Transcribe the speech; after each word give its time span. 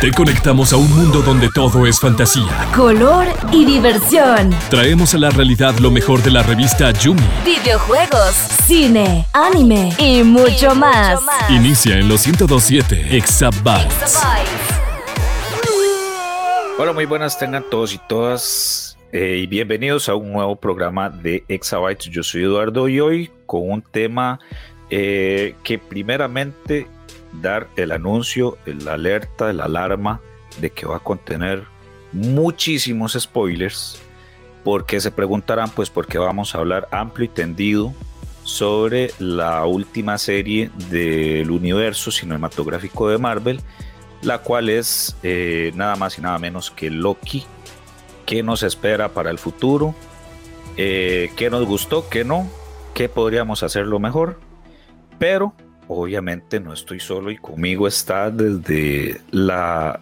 Te 0.00 0.10
conectamos 0.12 0.72
a 0.72 0.78
un 0.78 0.90
mundo 0.90 1.20
donde 1.20 1.50
todo 1.54 1.86
es 1.86 2.00
fantasía, 2.00 2.66
color 2.74 3.26
y 3.52 3.66
diversión. 3.66 4.48
Traemos 4.70 5.12
a 5.12 5.18
la 5.18 5.28
realidad 5.28 5.78
lo 5.78 5.90
mejor 5.90 6.22
de 6.22 6.30
la 6.30 6.42
revista 6.42 6.90
Yumi. 6.90 7.20
Videojuegos, 7.44 8.34
cine, 8.64 9.26
anime 9.34 9.92
y 9.98 10.22
mucho, 10.22 10.74
más. 10.74 11.20
Inicia 11.50 11.98
en 11.98 12.08
los 12.08 12.26
1027 12.26 13.14
Exabytes. 13.14 14.22
Hola, 16.78 16.94
muy 16.94 17.04
buenas 17.04 17.38
tengan 17.38 17.68
todos 17.68 17.92
y 17.92 17.98
todas 18.08 18.96
eh, 19.12 19.36
y 19.42 19.46
bienvenidos 19.46 20.08
a 20.08 20.14
un 20.14 20.32
nuevo 20.32 20.56
programa 20.56 21.10
de 21.10 21.44
Exabytes. 21.48 22.06
Yo 22.06 22.22
soy 22.22 22.44
Eduardo 22.44 22.88
y 22.88 23.00
hoy 23.00 23.30
con 23.44 23.70
un 23.70 23.82
tema 23.82 24.40
eh, 24.88 25.56
que 25.62 25.78
primeramente 25.78 26.86
dar 27.40 27.68
el 27.76 27.92
anuncio, 27.92 28.58
la 28.66 28.94
alerta, 28.94 29.52
la 29.52 29.64
alarma 29.64 30.20
de 30.60 30.70
que 30.70 30.86
va 30.86 30.96
a 30.96 31.00
contener 31.00 31.64
muchísimos 32.12 33.16
spoilers, 33.18 34.00
porque 34.62 35.00
se 35.00 35.10
preguntarán 35.10 35.70
pues 35.70 35.90
por 35.90 36.06
qué 36.06 36.18
vamos 36.18 36.54
a 36.54 36.58
hablar 36.58 36.88
amplio 36.90 37.26
y 37.26 37.28
tendido 37.28 37.92
sobre 38.44 39.10
la 39.18 39.64
última 39.64 40.18
serie 40.18 40.70
del 40.90 41.50
universo 41.50 42.10
cinematográfico 42.10 43.08
de 43.08 43.18
Marvel, 43.18 43.60
la 44.22 44.38
cual 44.38 44.68
es 44.68 45.16
eh, 45.22 45.72
nada 45.74 45.96
más 45.96 46.18
y 46.18 46.22
nada 46.22 46.38
menos 46.38 46.70
que 46.70 46.90
Loki, 46.90 47.44
qué 48.26 48.42
nos 48.42 48.62
espera 48.62 49.08
para 49.08 49.30
el 49.30 49.38
futuro, 49.38 49.94
eh, 50.76 51.30
qué 51.36 51.50
nos 51.50 51.64
gustó, 51.66 52.08
qué 52.08 52.24
no, 52.24 52.48
qué 52.94 53.08
podríamos 53.08 53.62
hacerlo 53.62 53.98
mejor, 53.98 54.38
pero 55.18 55.54
obviamente 55.88 56.60
no 56.60 56.72
estoy 56.72 57.00
solo 57.00 57.30
y 57.30 57.36
conmigo 57.36 57.86
está 57.86 58.30
desde 58.30 59.20
la 59.30 60.00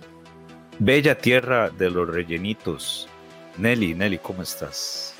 bella 0.78 1.16
tierra 1.16 1.70
de 1.70 1.90
los 1.90 2.08
rellenitos. 2.08 3.08
Nelly, 3.58 3.94
Nelly, 3.94 4.18
¿cómo 4.18 4.42
estás? 4.42 5.14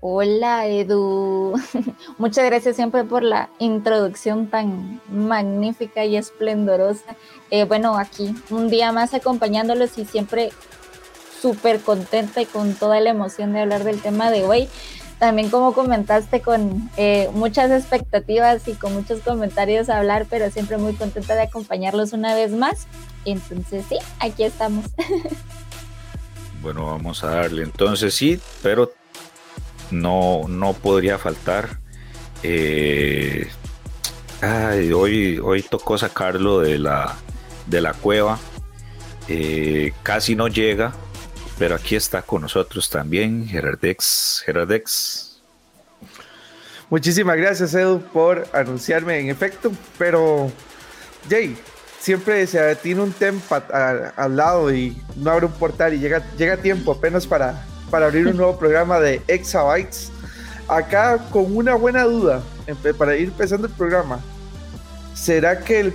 Hola 0.00 0.68
Edu, 0.68 1.54
muchas 2.18 2.44
gracias 2.44 2.76
siempre 2.76 3.02
por 3.02 3.24
la 3.24 3.50
introducción 3.58 4.46
tan 4.46 5.00
magnífica 5.10 6.04
y 6.04 6.16
esplendorosa. 6.16 7.16
Eh, 7.50 7.64
bueno, 7.64 7.96
aquí 7.96 8.32
un 8.50 8.70
día 8.70 8.92
más 8.92 9.12
acompañándolos 9.12 9.98
y 9.98 10.04
siempre 10.04 10.50
súper 11.40 11.80
contenta 11.80 12.40
y 12.40 12.46
con 12.46 12.74
toda 12.74 13.00
la 13.00 13.10
emoción 13.10 13.52
de 13.52 13.60
hablar 13.60 13.82
del 13.82 14.00
tema 14.00 14.30
de 14.30 14.44
hoy 14.44 14.68
también 15.18 15.50
como 15.50 15.72
comentaste 15.72 16.40
con 16.40 16.90
eh, 16.96 17.28
muchas 17.32 17.70
expectativas 17.70 18.66
y 18.68 18.74
con 18.74 18.94
muchos 18.94 19.20
comentarios 19.20 19.88
a 19.88 19.98
hablar, 19.98 20.26
pero 20.30 20.50
siempre 20.50 20.78
muy 20.78 20.94
contenta 20.94 21.34
de 21.34 21.42
acompañarlos 21.42 22.12
una 22.12 22.34
vez 22.34 22.52
más. 22.52 22.86
Entonces 23.24 23.84
sí, 23.88 23.98
aquí 24.20 24.44
estamos. 24.44 24.86
Bueno, 26.60 26.86
vamos 26.86 27.22
a 27.22 27.30
darle. 27.30 27.62
Entonces 27.62 28.14
sí, 28.14 28.40
pero 28.64 28.92
no, 29.92 30.42
no 30.48 30.72
podría 30.72 31.16
faltar. 31.16 31.78
Eh, 32.42 33.48
hoy, 34.94 35.38
hoy 35.38 35.62
tocó 35.62 35.98
sacarlo 35.98 36.60
de 36.60 36.78
la, 36.78 37.16
de 37.66 37.80
la 37.80 37.92
cueva. 37.94 38.38
Eh, 39.28 39.92
casi 40.02 40.34
no 40.34 40.48
llega, 40.48 40.94
pero 41.58 41.74
aquí 41.74 41.96
está 41.96 42.22
con 42.22 42.42
nosotros 42.42 42.88
también 42.88 43.46
Gerardex. 43.46 44.42
Gerardex. 44.46 45.40
Muchísimas 46.88 47.36
gracias, 47.36 47.74
Edu, 47.74 48.00
por 48.00 48.46
anunciarme 48.52 49.18
en 49.18 49.28
efecto. 49.28 49.72
Pero, 49.98 50.50
Jay, 51.28 51.56
siempre 52.00 52.46
se 52.46 52.76
tiene 52.76 53.02
un 53.02 53.12
tempo 53.12 53.56
al 54.16 54.36
lado 54.36 54.72
y 54.72 54.96
no 55.16 55.32
abre 55.32 55.46
un 55.46 55.52
portal 55.52 55.92
y 55.94 55.98
llega, 55.98 56.22
llega 56.36 56.56
tiempo 56.56 56.92
apenas 56.92 57.26
para, 57.26 57.66
para 57.90 58.06
abrir 58.06 58.28
un 58.28 58.36
nuevo 58.36 58.58
programa 58.58 59.00
de 59.00 59.20
Exabytes. 59.26 60.12
Acá 60.68 61.18
con 61.30 61.54
una 61.56 61.74
buena 61.74 62.04
duda, 62.04 62.42
para 62.96 63.16
ir 63.16 63.28
empezando 63.28 63.66
el 63.66 63.72
programa. 63.72 64.20
¿Será 65.14 65.58
que, 65.60 65.80
el, 65.80 65.94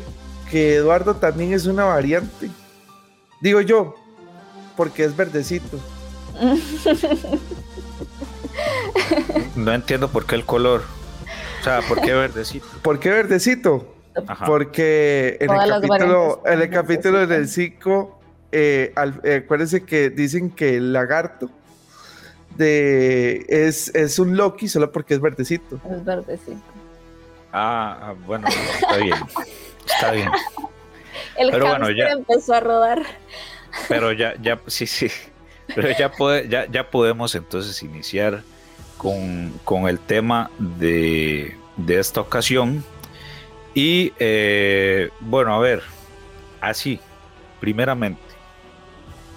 que 0.50 0.76
Eduardo 0.76 1.16
también 1.16 1.54
es 1.54 1.66
una 1.66 1.86
variante? 1.86 2.50
Digo 3.42 3.62
yo, 3.62 3.96
porque 4.76 5.04
es 5.04 5.16
verdecito. 5.16 5.80
No 9.56 9.74
entiendo 9.74 10.10
por 10.10 10.26
qué 10.26 10.36
el 10.36 10.46
color. 10.46 10.84
O 11.62 11.64
sea, 11.64 11.82
¿por 11.88 12.02
qué 12.02 12.14
verdecito? 12.14 12.68
¿Por 12.82 13.00
qué 13.00 13.10
verdecito? 13.10 13.96
Porque 14.46 15.38
en 15.40 15.52
el 15.52 15.70
capítulo, 15.70 16.44
en 16.46 16.62
el 16.62 16.70
capítulo 16.70 17.28
del 17.28 17.48
5, 17.48 18.20
eh, 18.52 18.94
eh, 19.24 19.42
acuérdense 19.44 19.84
que 19.84 20.10
dicen 20.10 20.52
que 20.52 20.78
el 20.78 20.94
lagarto 20.94 21.50
de, 22.58 23.46
es, 23.50 23.94
es 23.96 24.20
un 24.20 24.38
Loki 24.38 24.68
solo 24.68 24.92
porque 24.92 25.16
es 25.16 25.22
verdecito. 25.22 25.80
Es 25.90 26.06
verdecito. 26.06 26.62
Ah, 27.52 27.98
ah 28.02 28.16
bueno, 28.26 28.48
está 28.48 28.98
bien. 28.98 29.16
Está 29.86 30.12
bien. 30.12 30.30
El 31.38 31.52
Pero 31.52 31.68
bueno, 31.68 31.90
ya 31.92 32.10
empezó 32.12 32.54
a 32.54 32.60
rodar. 32.60 33.04
Pero 33.88 34.12
ya, 34.12 34.36
ya, 34.42 34.60
sí, 34.68 34.88
sí. 34.88 35.08
Pero 35.76 35.90
ya, 35.98 36.12
ya, 36.48 36.66
ya 36.70 36.90
podemos 36.90 37.36
entonces 37.36 37.82
iniciar 37.84 38.44
con, 38.98 39.88
el 39.88 40.00
tema 40.00 40.50
de, 40.58 41.56
esta 41.88 42.22
ocasión. 42.22 42.84
Y 43.74 44.14
eh, 44.20 45.10
bueno, 45.20 45.54
a 45.54 45.60
ver, 45.60 45.82
así, 46.62 47.00
primeramente, 47.60 48.22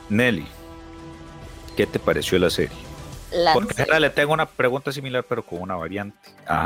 Nelly, 0.08 0.46
¿qué 1.76 1.86
te 1.86 1.98
pareció 1.98 2.38
la 2.38 2.50
serie? 2.50 2.85
Porque 3.52 3.82
ahora 3.82 4.00
le 4.00 4.10
tengo 4.10 4.32
una 4.32 4.46
pregunta 4.46 4.92
similar, 4.92 5.24
pero 5.28 5.44
con 5.44 5.60
una 5.60 5.74
variante. 5.74 6.16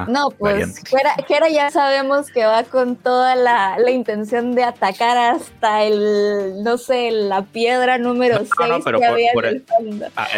no, 0.09 0.31
pues 0.31 0.81
que 0.81 1.35
era 1.35 1.49
ya 1.49 1.71
sabemos 1.71 2.31
que 2.31 2.45
va 2.45 2.65
con 2.65 2.97
toda 2.97 3.35
la, 3.35 3.79
intención 3.91 4.55
de 4.55 4.65
atacar 4.65 5.17
hasta 5.17 5.83
el, 5.83 6.63
no 6.63 6.79
sé, 6.79 7.11
la 7.11 7.43
piedra 7.43 7.99
número 7.99 8.39
6 8.39 8.51
que 8.85 9.05
había 9.05 9.33
en 9.33 9.45
el 9.45 9.65
fondo. 9.65 10.07
A, 10.17 10.29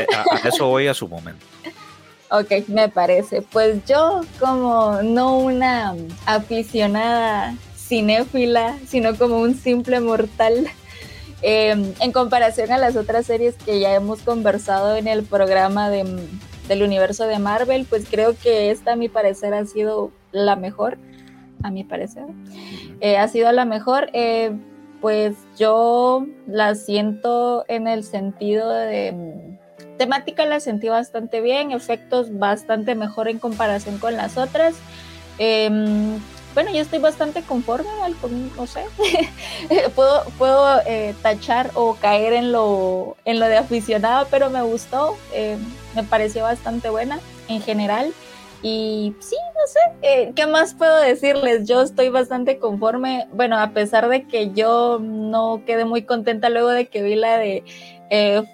eso 0.44 0.68
voy 0.68 0.86
a 0.88 0.94
su 0.94 1.08
momento. 1.08 1.44
ok, 2.30 2.68
me 2.68 2.88
parece. 2.88 3.42
Pues 3.42 3.84
yo, 3.86 4.22
como 4.38 5.02
no 5.02 5.38
una 5.38 5.94
aficionada 6.26 7.54
cinéfila, 7.76 8.76
sino 8.86 9.16
como 9.16 9.40
un 9.40 9.54
simple 9.54 10.00
mortal 10.00 10.68
Em, 11.42 11.92
en 12.00 12.12
comparación 12.12 12.70
a 12.70 12.78
las 12.78 12.94
otras 12.94 13.26
series 13.26 13.56
que 13.56 13.80
ya 13.80 13.94
hemos 13.94 14.22
conversado 14.22 14.97
en 14.97 15.08
el 15.08 15.25
programa 15.25 15.91
del 15.91 16.82
universo 16.82 17.26
de 17.26 17.41
Marvel, 17.41 17.84
pues 17.88 18.06
creo 18.08 18.36
que 18.41 18.70
esta 18.70 18.92
a 18.92 18.97
mi 18.97 19.08
parecer 19.08 19.52
ha 19.52 19.64
sido 19.66 20.12
la 20.31 20.54
mejor, 20.54 20.98
a 21.64 21.70
mi 21.72 21.82
parecer. 21.82 22.26
Eh, 23.00 23.16
ha 23.16 23.26
sido 23.26 23.50
la 23.50 23.64
mejor, 23.64 24.08
eh, 24.12 24.52
pues 25.00 25.34
yo 25.58 26.26
la 26.47 26.76
siento 26.76 27.64
en 27.69 27.88
el 27.88 28.04
sentido 28.04 28.70
de... 28.70 29.12
Mm, 29.12 29.52
temática 29.98 30.47
la 30.47 30.60
sentí 30.60 30.88
bastante 30.88 31.41
bien, 31.41 31.70
efectos 31.72 32.38
bastante 32.38 32.94
mejor 32.94 33.28
en 33.28 33.38
comparación 33.38 33.98
con 33.98 34.16
las 34.16 34.38
otras. 34.38 34.75
Em, 35.38 36.19
bueno, 36.54 36.72
yo 36.72 36.80
estoy 36.80 36.98
bastante 36.98 37.42
conforme, 37.42 37.88
no 38.56 38.66
sé, 38.66 38.84
puedo, 39.94 40.24
puedo 40.38 40.80
eh, 40.86 41.14
tachar 41.22 41.70
o 41.74 41.94
caer 41.94 42.32
en 42.32 42.52
lo, 42.52 43.16
en 43.24 43.40
lo 43.40 43.46
de 43.46 43.56
aficionado, 43.56 44.26
pero 44.30 44.50
me 44.50 44.62
gustó, 44.62 45.16
eh, 45.32 45.56
me 45.94 46.04
pareció 46.04 46.42
bastante 46.42 46.90
buena 46.90 47.20
en 47.48 47.60
general. 47.62 48.12
Y 48.64 49.16
sí, 49.18 49.34
no 49.54 49.66
sé, 49.66 49.80
eh, 50.02 50.32
¿qué 50.36 50.46
más 50.46 50.74
puedo 50.74 50.96
decirles? 50.98 51.66
Yo 51.66 51.82
estoy 51.82 52.10
bastante 52.10 52.58
conforme, 52.58 53.26
bueno, 53.32 53.58
a 53.58 53.70
pesar 53.70 54.08
de 54.08 54.28
que 54.28 54.52
yo 54.52 55.00
no 55.00 55.62
quedé 55.66 55.84
muy 55.84 56.02
contenta 56.02 56.49
luego 56.49 56.69
de 56.69 56.87
que 56.87 57.02
vi 57.02 57.16
la 57.16 57.38
de 57.38 57.64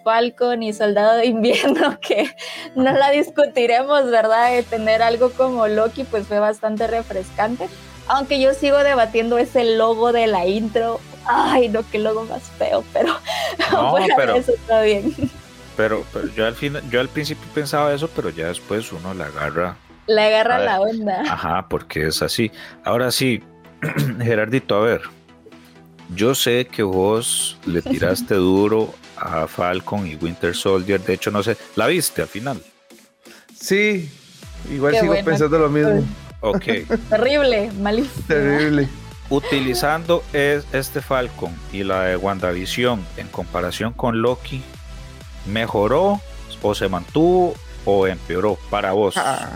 Falcon 0.05 0.63
y 0.63 0.73
Soldado 0.73 1.17
de 1.17 1.27
Invierno, 1.27 1.99
que 2.01 2.31
no 2.75 2.93
la 2.93 3.11
discutiremos, 3.11 4.11
¿verdad? 4.11 4.51
Tener 4.71 5.03
algo 5.03 5.31
como 5.31 5.67
Loki, 5.67 6.05
pues 6.05 6.27
fue 6.27 6.39
bastante 6.39 6.87
refrescante. 6.87 7.69
Aunque 8.09 8.41
yo 8.41 8.55
sigo 8.55 8.79
debatiendo 8.79 9.39
ese 9.39 9.77
logo 9.77 10.13
de 10.13 10.27
la 10.27 10.47
intro. 10.47 11.01
Ay, 11.27 11.69
no, 11.69 11.89
qué 11.91 11.99
logo 11.99 12.25
más 12.25 12.43
feo, 12.59 12.83
pero 12.93 13.09
no, 13.73 13.97
pero, 14.17 14.37
eso 14.37 14.53
está 14.53 14.83
bien. 14.83 15.15
Pero, 15.77 16.05
yo 16.35 16.47
al 16.47 16.55
fin, 16.55 16.79
yo 16.91 17.01
al 17.01 17.09
principio 17.09 17.45
pensaba 17.55 17.93
eso, 17.93 18.09
pero 18.09 18.31
ya 18.31 18.49
después 18.49 18.91
uno 18.93 19.15
le 19.15 19.25
agarra. 19.25 19.77
Le 20.07 20.23
agarra 20.23 20.59
la 20.59 20.81
onda. 20.81 21.23
Ajá, 21.29 21.67
porque 21.69 22.07
es 22.07 22.23
así. 22.23 22.51
Ahora 22.83 23.11
sí, 23.11 23.43
Gerardito, 24.23 24.77
a 24.77 24.81
ver. 24.81 25.03
Yo 26.15 26.35
sé 26.35 26.67
que 26.67 26.83
vos 26.83 27.59
le 27.67 27.83
tiraste 27.83 28.35
duro 28.35 28.95
a 29.17 29.47
Falcon 29.47 30.07
y 30.07 30.17
Winter 30.17 30.55
Soldier. 30.55 31.01
De 31.01 31.15
hecho, 31.15 31.31
no 31.31 31.43
sé, 31.43 31.57
¿la 31.77 31.87
viste 31.87 32.23
al 32.23 32.29
final? 32.29 32.63
Sí, 33.61 34.11
igual 34.71 34.97
sigo 34.99 35.15
pensando 35.25 35.59
lo 35.59 35.69
mismo. 35.69 36.03
Ok. 36.41 36.65
Terrible, 37.09 37.71
malísimo. 37.81 38.25
Terrible. 38.27 38.89
utilizando 39.31 40.23
es, 40.33 40.65
este 40.73 41.01
Falcon 41.01 41.55
y 41.73 41.85
la 41.85 42.05
de 42.05 42.17
WandaVision 42.17 43.05
en 43.17 43.29
comparación 43.29 43.93
con 43.93 44.23
Loki, 44.23 44.63
¿mejoró 45.47 46.21
o 46.63 46.75
se 46.75 46.89
mantuvo 46.89 47.55
o 47.85 48.07
empeoró 48.07 48.59
para 48.71 48.93
vos? 48.93 49.15
Ah, 49.17 49.49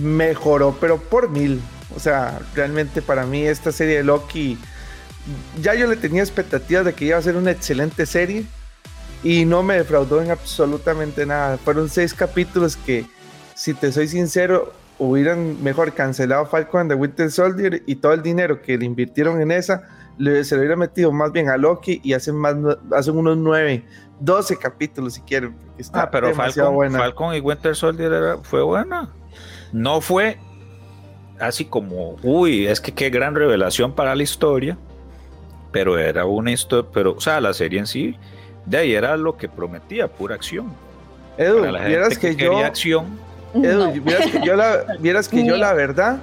mejoró, 0.00 0.76
pero 0.80 0.98
por 0.98 1.28
mil. 1.30 1.60
O 1.94 2.00
sea, 2.00 2.40
realmente 2.54 3.02
para 3.02 3.24
mí 3.24 3.42
esta 3.46 3.72
serie 3.72 3.98
de 3.98 4.04
Loki, 4.04 4.58
ya 5.60 5.74
yo 5.74 5.86
le 5.86 5.96
tenía 5.96 6.22
expectativas 6.22 6.84
de 6.84 6.92
que 6.92 7.06
iba 7.06 7.18
a 7.18 7.22
ser 7.22 7.36
una 7.36 7.50
excelente 7.50 8.06
serie 8.06 8.44
y 9.22 9.44
no 9.44 9.62
me 9.62 9.74
defraudó 9.76 10.22
en 10.22 10.30
absolutamente 10.30 11.24
nada. 11.26 11.58
Fueron 11.58 11.88
seis 11.88 12.12
capítulos 12.12 12.76
que, 12.76 13.06
si 13.54 13.74
te 13.74 13.90
soy 13.92 14.08
sincero, 14.08 14.72
hubieran 14.98 15.62
mejor 15.62 15.92
cancelado 15.92 16.46
Falcon 16.46 16.82
and 16.82 16.90
the 16.90 16.94
Winter 16.94 17.30
Soldier 17.30 17.82
y 17.86 17.96
todo 17.96 18.12
el 18.12 18.22
dinero 18.22 18.62
que 18.62 18.78
le 18.78 18.84
invirtieron 18.86 19.40
en 19.40 19.50
esa, 19.50 19.82
se 20.18 20.54
lo 20.54 20.60
hubiera 20.60 20.76
metido 20.76 21.12
más 21.12 21.32
bien 21.32 21.48
a 21.48 21.56
Loki 21.56 22.00
y 22.02 22.14
hacen, 22.14 22.36
más, 22.36 22.56
hacen 22.92 23.16
unos 23.16 23.36
nueve, 23.36 23.84
doce 24.20 24.56
capítulos 24.56 25.14
si 25.14 25.20
quieren. 25.22 25.54
ah, 25.92 26.08
pero 26.10 26.34
Falcon, 26.34 26.92
Falcon, 26.92 27.34
y 27.34 27.40
Winter 27.40 27.76
Soldier 27.76 28.38
fue 28.42 28.62
buena. 28.62 29.10
No 29.72 30.00
fue 30.00 30.38
así 31.38 31.66
como, 31.66 32.16
uy, 32.22 32.66
es 32.66 32.80
que 32.80 32.92
qué 32.92 33.10
gran 33.10 33.34
revelación 33.34 33.94
para 33.94 34.14
la 34.14 34.22
historia, 34.22 34.78
pero 35.72 35.98
era 35.98 36.24
una 36.24 36.52
historia, 36.52 36.88
pero, 36.92 37.12
o 37.12 37.20
sea, 37.20 37.40
la 37.40 37.52
serie 37.52 37.80
en 37.80 37.86
sí, 37.86 38.16
de 38.64 38.78
ahí 38.78 38.94
era 38.94 39.16
lo 39.16 39.36
que 39.36 39.48
prometía, 39.48 40.08
pura 40.08 40.34
acción. 40.34 40.72
Edu, 41.36 41.60
vieras 41.86 42.18
que, 42.18 42.34
yo... 42.34 42.56
Acción, 42.58 43.18
Edu, 43.54 43.92
vieras 44.02 44.30
que 44.30 44.40
yo 44.44 44.56
la, 44.56 44.96
vieras 45.00 45.28
que 45.28 45.44
yo 45.44 45.56
la 45.56 45.72
verdad 45.72 46.18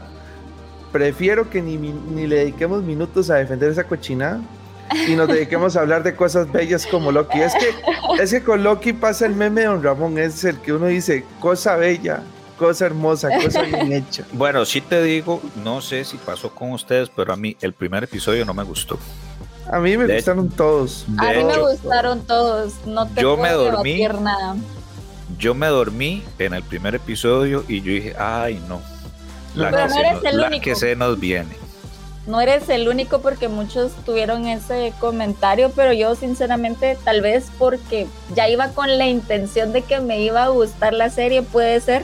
prefiero 0.92 1.50
que 1.50 1.62
ni, 1.62 1.78
ni 1.78 2.28
le 2.28 2.38
dediquemos 2.38 2.84
minutos 2.84 3.30
a 3.30 3.36
defender 3.36 3.72
esa 3.72 3.86
cochinada 3.86 4.40
y 5.08 5.16
nos 5.16 5.28
dediquemos 5.28 5.76
a 5.76 5.82
hablar 5.82 6.04
de 6.04 6.16
cosas 6.16 6.52
bellas 6.52 6.86
como 6.86 7.12
Loki. 7.12 7.42
Es 7.42 7.54
que, 7.56 8.22
es 8.22 8.32
que 8.32 8.44
con 8.44 8.64
Loki 8.64 8.94
pasa 8.94 9.26
el 9.26 9.36
meme 9.36 9.62
de 9.62 9.68
Don 9.68 9.84
Ramón, 9.84 10.18
es 10.18 10.44
el 10.44 10.60
que 10.60 10.74
uno 10.74 10.88
dice, 10.88 11.26
cosa 11.40 11.76
bella, 11.76 12.22
cosa 12.58 12.86
hermosa, 12.86 13.30
cosa 13.42 13.64
bien 13.64 13.92
hecha. 13.92 14.24
Bueno, 14.34 14.66
sí 14.66 14.82
te 14.82 15.02
digo, 15.04 15.42
no 15.64 15.82
sé 15.82 16.04
si 16.06 16.18
pasó 16.18 16.54
con 16.54 16.72
ustedes, 16.72 17.10
pero 17.10 17.34
a 17.34 17.36
mí 17.36 17.58
el 17.62 17.74
primer 17.74 18.04
episodio 18.04 18.46
no 18.46 18.54
me 18.54 18.64
gustó. 18.64 18.98
A 19.72 19.80
mí 19.80 19.98
me 19.98 20.14
gustaron 20.14 20.50
todos. 20.50 21.06
A 21.18 21.32
mí 21.32 21.44
me 21.44 21.58
gustaron 21.58 22.22
todos, 22.26 22.74
no 22.86 23.08
te 23.08 23.22
yo 23.22 23.38
me 23.38 23.52
dormí, 23.52 24.06
nada. 24.22 24.56
Yo 25.38 25.54
me 25.54 25.68
dormí 25.68 26.24
en 26.40 26.54
el 26.54 26.64
primer 26.64 26.96
episodio 26.96 27.64
y 27.68 27.82
yo 27.82 27.94
dije, 27.94 28.16
ay 28.18 28.62
no, 28.68 28.82
la, 29.56 29.72
que, 29.72 29.90
se, 29.90 30.34
nos, 30.34 30.34
la 30.34 30.60
que 30.60 30.76
se 30.76 30.96
nos 30.96 31.20
viene 31.20 31.64
no 32.26 32.40
eres 32.40 32.70
el 32.70 32.88
único 32.88 33.20
porque 33.20 33.50
muchos 33.50 33.92
tuvieron 34.06 34.48
ese 34.48 34.94
comentario, 35.00 35.72
pero 35.76 35.92
yo 35.92 36.16
sinceramente 36.16 36.98
tal 37.04 37.22
vez 37.22 37.52
porque 37.60 38.08
ya 38.34 38.48
iba 38.48 38.70
con 38.70 38.98
la 38.98 39.08
intención 39.08 39.74
de 39.74 39.82
que 39.82 40.00
me 40.00 40.22
iba 40.22 40.44
a 40.44 40.50
gustar 40.50 40.94
la 40.94 41.10
serie, 41.10 41.42
puede 41.42 41.80
ser, 41.82 42.04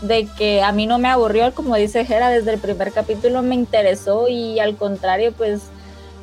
de 0.00 0.26
que 0.38 0.62
a 0.62 0.72
mí 0.72 0.86
no 0.86 0.98
me 0.98 1.08
aburrió, 1.08 1.52
como 1.54 1.76
dice 1.76 2.06
Jera, 2.06 2.30
desde 2.30 2.54
el 2.54 2.58
primer 2.58 2.90
capítulo 2.90 3.42
me 3.42 3.54
interesó 3.54 4.28
y 4.28 4.58
al 4.60 4.76
contrario, 4.76 5.32
pues 5.32 5.60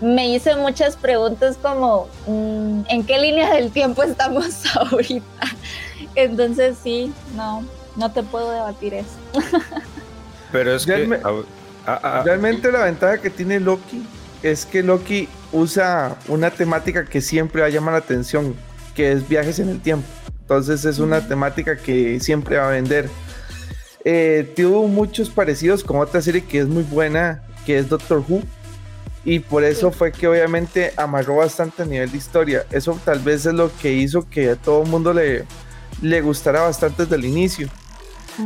me 0.01 0.29
hice 0.29 0.55
muchas 0.55 0.95
preguntas 0.95 1.57
como, 1.61 2.07
mm, 2.25 2.81
¿en 2.89 3.05
qué 3.05 3.19
línea 3.19 3.53
del 3.53 3.71
tiempo 3.71 4.01
estamos 4.01 4.63
ahorita? 4.75 5.23
Entonces 6.17 6.77
sí, 6.83 7.13
no, 7.35 7.63
no 7.95 8.11
te 8.11 8.23
puedo 8.23 8.51
debatir 8.51 8.95
eso. 8.95 9.07
Pero 10.51 10.75
es 10.75 10.83
que... 10.83 11.05
realmente 12.25 12.71
la 12.71 12.85
ventaja 12.85 13.19
que 13.19 13.29
tiene 13.29 13.59
Loki 13.59 14.03
es 14.41 14.65
que 14.65 14.81
Loki 14.81 15.29
usa 15.51 16.17
una 16.27 16.49
temática 16.49 17.05
que 17.05 17.21
siempre 17.21 17.61
va 17.61 17.67
a 17.67 17.69
llamar 17.69 17.93
la 17.93 17.99
atención, 17.99 18.55
que 18.95 19.11
es 19.11 19.29
viajes 19.29 19.59
en 19.59 19.69
el 19.69 19.79
tiempo. 19.79 20.07
Entonces 20.41 20.85
es 20.85 20.97
una 20.97 21.27
temática 21.27 21.77
que 21.77 22.19
siempre 22.19 22.57
va 22.57 22.69
a 22.69 22.71
vender. 22.71 23.09
Eh, 24.03 24.51
tuvo 24.55 24.87
muchos 24.87 25.29
parecidos 25.29 25.83
con 25.83 25.99
otra 25.99 26.23
serie 26.23 26.43
que 26.43 26.59
es 26.59 26.67
muy 26.67 26.83
buena, 26.83 27.43
que 27.63 27.77
es 27.77 27.89
Doctor 27.89 28.23
Who. 28.27 28.41
Y 29.23 29.37
por 29.39 29.63
eso 29.63 29.91
fue 29.91 30.11
que 30.11 30.27
obviamente 30.27 30.93
amarró 30.97 31.35
bastante 31.35 31.83
a 31.83 31.85
nivel 31.85 32.09
de 32.09 32.17
historia. 32.17 32.65
Eso 32.71 32.99
tal 33.05 33.19
vez 33.19 33.45
es 33.45 33.53
lo 33.53 33.69
que 33.77 33.93
hizo 33.93 34.27
que 34.27 34.51
a 34.51 34.55
todo 34.55 34.81
el 34.81 34.89
mundo 34.89 35.13
le, 35.13 35.45
le 36.01 36.21
gustara 36.21 36.61
bastante 36.61 37.03
desde 37.03 37.15
el 37.15 37.25
inicio. 37.25 37.69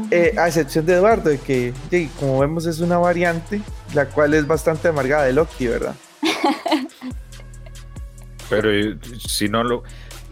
Eh, 0.09 0.35
a 0.37 0.47
excepción 0.47 0.85
de 0.85 0.93
Eduardo, 0.93 1.29
de 1.29 1.37
que 1.37 1.73
como 2.17 2.39
vemos 2.39 2.65
es 2.65 2.79
una 2.79 2.97
variante, 2.97 3.61
la 3.93 4.05
cual 4.05 4.33
es 4.33 4.47
bastante 4.47 4.87
amargada 4.87 5.25
de 5.25 5.33
Loki, 5.33 5.67
¿verdad? 5.67 5.95
Pero 8.49 8.97
si 9.27 9.49
no 9.49 9.63
lo, 9.63 9.83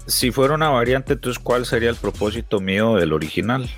si 0.06 0.31
fuera 0.31 0.54
una 0.54 0.69
variante, 0.69 1.13
entonces 1.13 1.44
¿cuál 1.44 1.66
sería 1.66 1.89
el 1.89 1.98
propósito 1.98 2.62
mío 2.62 2.95
del 2.95 3.12
original? 3.12 3.69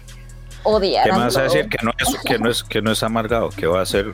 odiar. 0.64 1.06
¿Qué 1.06 1.12
me 1.12 1.20
vas 1.20 1.38
a 1.38 1.44
decir 1.44 1.68
que 1.70 1.84
no, 1.84 1.92
es, 1.98 2.16
que, 2.24 2.40
no 2.40 2.50
es, 2.50 2.64
que 2.64 2.82
no 2.82 2.92
es 2.92 3.04
amargado? 3.04 3.50
Que 3.50 3.68
va 3.68 3.82
a 3.82 3.86
ser 3.86 4.12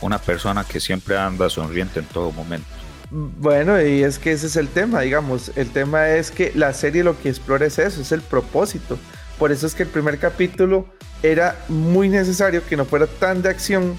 una 0.00 0.18
persona 0.18 0.64
que 0.64 0.80
siempre 0.80 1.16
anda 1.16 1.48
sonriente 1.48 2.00
en 2.00 2.06
todo 2.06 2.32
momento. 2.32 2.66
Bueno, 3.16 3.80
y 3.80 4.02
es 4.02 4.18
que 4.18 4.32
ese 4.32 4.48
es 4.48 4.56
el 4.56 4.66
tema, 4.66 5.02
digamos. 5.02 5.52
El 5.54 5.70
tema 5.70 6.08
es 6.08 6.32
que 6.32 6.50
la 6.56 6.72
serie 6.72 7.04
lo 7.04 7.16
que 7.16 7.28
explora 7.28 7.64
es 7.64 7.78
eso, 7.78 8.00
es 8.00 8.10
el 8.10 8.22
propósito. 8.22 8.98
Por 9.38 9.52
eso 9.52 9.68
es 9.68 9.76
que 9.76 9.84
el 9.84 9.88
primer 9.88 10.18
capítulo 10.18 10.86
era 11.22 11.56
muy 11.68 12.08
necesario 12.08 12.66
que 12.66 12.76
no 12.76 12.84
fuera 12.84 13.06
tan 13.06 13.40
de 13.40 13.50
acción 13.50 13.96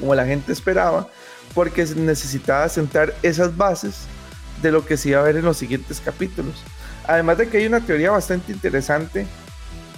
como 0.00 0.14
la 0.14 0.24
gente 0.24 0.50
esperaba, 0.50 1.08
porque 1.54 1.84
necesitaba 1.94 2.66
sentar 2.70 3.14
esas 3.22 3.54
bases 3.54 4.06
de 4.62 4.72
lo 4.72 4.86
que 4.86 4.96
se 4.96 5.10
iba 5.10 5.20
a 5.20 5.24
ver 5.24 5.36
en 5.36 5.44
los 5.44 5.58
siguientes 5.58 6.00
capítulos. 6.00 6.62
Además 7.06 7.36
de 7.36 7.50
que 7.50 7.58
hay 7.58 7.66
una 7.66 7.84
teoría 7.84 8.12
bastante 8.12 8.50
interesante 8.50 9.26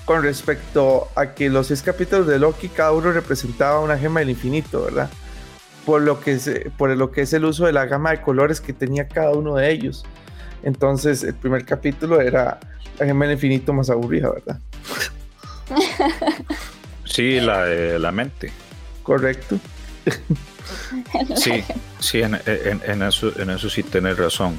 con 0.05 0.25
respecto 0.25 1.09
a 1.15 1.35
que 1.35 1.49
los 1.51 1.69
seis 1.69 1.83
capítulos 1.83 2.27
de 2.27 2.41
Loki, 2.41 2.69
cada 2.69 2.91
uno 2.91 3.13
representaba 3.13 3.79
una 3.79 3.97
gema 3.97 4.19
del 4.19 4.31
infinito, 4.31 4.83
¿verdad? 4.83 5.09
Por 5.87 6.03
lo 6.03 6.21
que 6.21 6.33
es, 6.33 6.51
por 6.77 6.91
lo 6.97 7.11
que 7.11 7.23
es 7.23 7.33
el 7.33 7.45
uso 7.45 7.67
de 7.67 7.73
la 7.73 7.87
gama 7.87 8.11
de 8.11 8.21
colores 8.21 8.61
que 8.61 8.73
tenía 8.73 9.09
cada 9.09 9.31
uno 9.31 9.57
de 9.57 9.71
ellos. 9.71 10.05
Entonces, 10.63 11.23
el 11.23 11.35
primer 11.35 11.65
capítulo 11.65 12.21
era 12.21 12.61
la 12.99 13.07
gema 13.07 13.25
del 13.25 13.35
infinito 13.35 13.73
más 13.73 13.91
aburrida, 13.91 14.31
¿verdad? 14.31 14.59
Sí, 17.05 17.41
la 17.41 17.65
de 17.65 17.99
la 17.99 18.13
mente. 18.13 18.53
Correcto. 19.03 19.59
Sí, 21.35 21.65
sí, 21.99 22.23
en, 22.23 22.37
eso, 23.03 23.33
en 23.37 23.51
eso 23.51 23.69
sí 23.69 23.83
tienes 23.83 24.17
razón. 24.17 24.57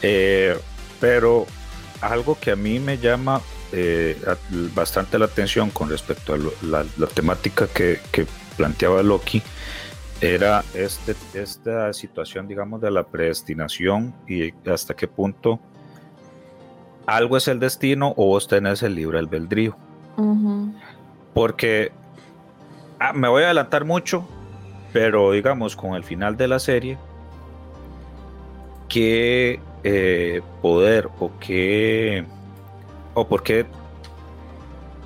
Eh, 0.00 0.56
pero 1.00 1.46
algo 2.00 2.38
que 2.38 2.52
a 2.52 2.56
mí 2.56 2.78
me 2.78 2.98
llama 2.98 3.40
eh, 3.72 4.16
bastante 4.74 5.18
la 5.18 5.26
atención 5.26 5.70
con 5.70 5.88
respecto 5.88 6.34
a 6.34 6.38
la, 6.62 6.84
temática 7.08 7.66
que, 7.68 7.98
planteaba 8.56 9.02
Loki 9.02 9.42
era 10.20 10.64
este, 10.74 11.14
esta 11.34 11.92
situación, 11.92 12.46
digamos, 12.46 12.80
de 12.80 12.90
la 12.90 13.04
predestinación 13.04 14.14
y 14.26 14.52
hasta 14.68 14.94
qué 14.94 15.08
punto 15.08 15.60
algo 17.06 17.36
es 17.36 17.48
el 17.48 17.58
destino 17.58 18.14
o 18.16 18.26
vos 18.26 18.46
tenés 18.46 18.82
el 18.82 18.94
libre 18.94 19.18
albedrío. 19.18 19.76
Porque 21.34 21.92
ah, 22.98 23.12
me 23.12 23.28
voy 23.28 23.42
a 23.42 23.46
adelantar 23.46 23.84
mucho, 23.84 24.28
pero 24.92 25.32
digamos, 25.32 25.74
con 25.74 25.94
el 25.94 26.04
final 26.04 26.36
de 26.36 26.48
la 26.48 26.58
serie, 26.58 26.98
qué 28.88 29.60
eh, 29.82 30.42
poder 30.60 31.08
o 31.18 31.30
qué 31.40 32.24
o 33.14 33.26
porque 33.26 33.66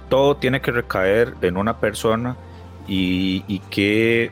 todo 0.09 0.37
tiene 0.37 0.61
que 0.61 0.73
recaer 0.73 1.35
en 1.41 1.57
una 1.57 1.79
persona 1.79 2.37
y, 2.87 3.61
que, 3.71 4.31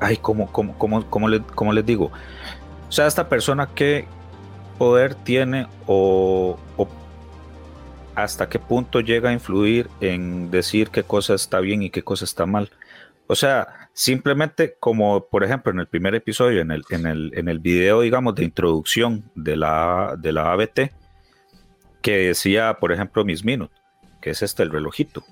ay, 0.00 0.16
¿cómo, 0.16 0.50
cómo, 0.50 0.76
cómo, 0.78 1.72
les 1.72 1.86
digo? 1.86 2.10
O 2.88 2.92
sea, 2.92 3.06
esta 3.06 3.28
persona 3.28 3.68
qué 3.74 4.06
poder 4.78 5.14
tiene 5.14 5.66
o, 5.86 6.58
o, 6.76 6.88
hasta 8.14 8.48
qué 8.48 8.58
punto 8.58 9.00
llega 9.00 9.30
a 9.30 9.32
influir 9.32 9.88
en 10.00 10.50
decir 10.50 10.90
qué 10.90 11.02
cosa 11.02 11.34
está 11.34 11.60
bien 11.60 11.82
y 11.82 11.90
qué 11.90 12.02
cosa 12.02 12.24
está 12.24 12.46
mal. 12.46 12.70
O 13.26 13.34
sea, 13.34 13.88
simplemente 13.92 14.76
como 14.78 15.26
por 15.26 15.44
ejemplo 15.44 15.72
en 15.72 15.80
el 15.80 15.86
primer 15.86 16.14
episodio, 16.14 16.60
en 16.60 16.70
el, 16.70 16.84
en 16.90 17.06
el, 17.06 17.32
en 17.34 17.48
el 17.48 17.58
video, 17.58 18.02
digamos, 18.02 18.34
de 18.34 18.44
introducción 18.44 19.30
de 19.34 19.56
la, 19.56 20.16
de 20.18 20.32
la 20.32 20.52
ABT, 20.52 20.92
que 22.02 22.18
decía, 22.18 22.76
por 22.80 22.92
ejemplo, 22.92 23.24
Miss 23.24 23.44
Minute, 23.44 23.74
que 24.20 24.30
es 24.30 24.42
este 24.42 24.62
el 24.62 24.70
relojito. 24.70 25.24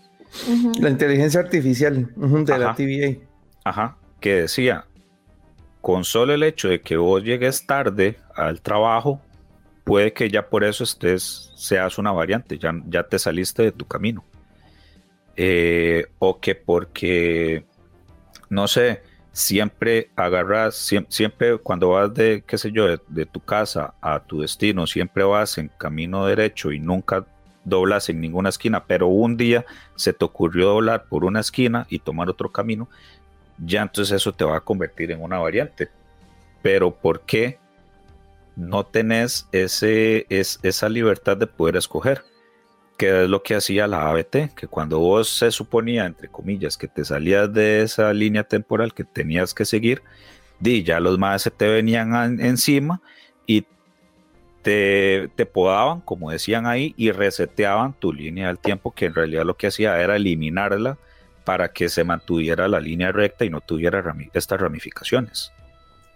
La 0.80 0.88
inteligencia 0.88 1.40
artificial 1.40 2.10
de 2.16 2.58
la 2.58 2.74
TVA. 2.74 3.18
Ajá, 3.64 3.98
que 4.22 4.34
decía, 4.42 4.86
con 5.82 6.04
solo 6.04 6.32
el 6.32 6.42
hecho 6.44 6.68
de 6.68 6.80
que 6.80 6.96
vos 6.96 7.22
llegues 7.22 7.66
tarde 7.66 8.16
al 8.34 8.62
trabajo, 8.62 9.20
puede 9.84 10.14
que 10.14 10.30
ya 10.30 10.48
por 10.48 10.64
eso 10.64 10.84
estés, 10.84 11.52
seas 11.56 11.98
una 11.98 12.12
variante, 12.12 12.58
ya, 12.58 12.72
ya 12.86 13.02
te 13.02 13.18
saliste 13.18 13.64
de 13.64 13.72
tu 13.72 13.84
camino. 13.86 14.24
Eh, 15.36 16.06
o 16.18 16.40
que 16.40 16.54
porque, 16.54 17.64
no 18.48 18.68
sé, 18.68 19.02
siempre 19.32 20.10
agarras, 20.14 20.92
siempre, 21.08 21.58
cuando 21.58 21.90
vas 21.90 22.12
de, 22.14 22.44
qué 22.46 22.58
sé 22.58 22.70
yo, 22.70 22.86
de, 22.96 23.26
tu 23.26 23.40
casa 23.40 23.94
a 24.00 24.20
tu 24.20 24.40
destino, 24.40 24.86
siempre 24.86 25.24
vas 25.24 25.58
en 25.58 25.68
camino 25.78 26.26
derecho 26.26 26.70
y 26.70 26.78
nunca 26.78 27.26
doblas 27.64 28.08
en 28.08 28.20
ninguna 28.20 28.50
esquina, 28.50 28.84
pero 28.84 29.08
un 29.08 29.36
día 29.36 29.64
se 29.96 30.12
te 30.12 30.24
ocurrió 30.24 30.68
doblar 30.68 31.06
por 31.08 31.24
una 31.24 31.40
esquina 31.40 31.86
y 31.88 31.98
tomar 31.98 32.28
otro 32.28 32.52
camino, 32.52 32.88
ya 33.64 33.82
entonces 33.82 34.14
eso 34.14 34.32
te 34.32 34.44
va 34.44 34.56
a 34.56 34.60
convertir 34.60 35.10
en 35.10 35.22
una 35.22 35.38
variante. 35.38 35.88
Pero 36.62 36.94
¿por 36.94 37.22
qué 37.22 37.58
no 38.56 38.84
tenés 38.84 39.48
ese, 39.52 40.26
es, 40.28 40.58
esa 40.62 40.88
libertad 40.88 41.36
de 41.36 41.46
poder 41.46 41.76
escoger? 41.76 42.22
que 42.98 43.24
es 43.24 43.28
lo 43.28 43.42
que 43.42 43.56
hacía 43.56 43.88
la 43.88 44.08
ABT, 44.10 44.54
que 44.54 44.68
cuando 44.68 45.00
vos 45.00 45.28
se 45.28 45.50
suponía, 45.50 46.06
entre 46.06 46.28
comillas, 46.28 46.76
que 46.76 46.86
te 46.86 47.04
salías 47.04 47.52
de 47.52 47.82
esa 47.82 48.12
línea 48.12 48.44
temporal 48.44 48.94
que 48.94 49.02
tenías 49.02 49.54
que 49.54 49.64
seguir, 49.64 50.02
di, 50.60 50.84
ya 50.84 51.00
los 51.00 51.18
más 51.18 51.42
se 51.42 51.50
te 51.50 51.66
venían 51.68 52.38
encima 52.40 53.00
y 53.44 53.66
te, 54.62 55.30
te, 55.34 55.46
podaban, 55.46 56.00
como 56.02 56.30
decían 56.30 56.66
ahí, 56.66 56.94
y 56.96 57.10
reseteaban 57.10 57.94
tu 57.94 58.12
línea 58.12 58.46
del 58.46 58.58
tiempo, 58.58 58.92
que 58.92 59.06
en 59.06 59.14
realidad 59.14 59.44
lo 59.44 59.56
que 59.56 59.66
hacía 59.66 60.00
era 60.00 60.14
eliminarla 60.14 60.96
para 61.44 61.72
que 61.72 61.88
se 61.88 62.04
mantuviera 62.04 62.68
la 62.68 62.80
línea 62.80 63.12
recta 63.12 63.44
y 63.44 63.50
no 63.50 63.60
tuviera 63.60 64.02
estas 64.32 64.60
ramificaciones. 64.60 65.52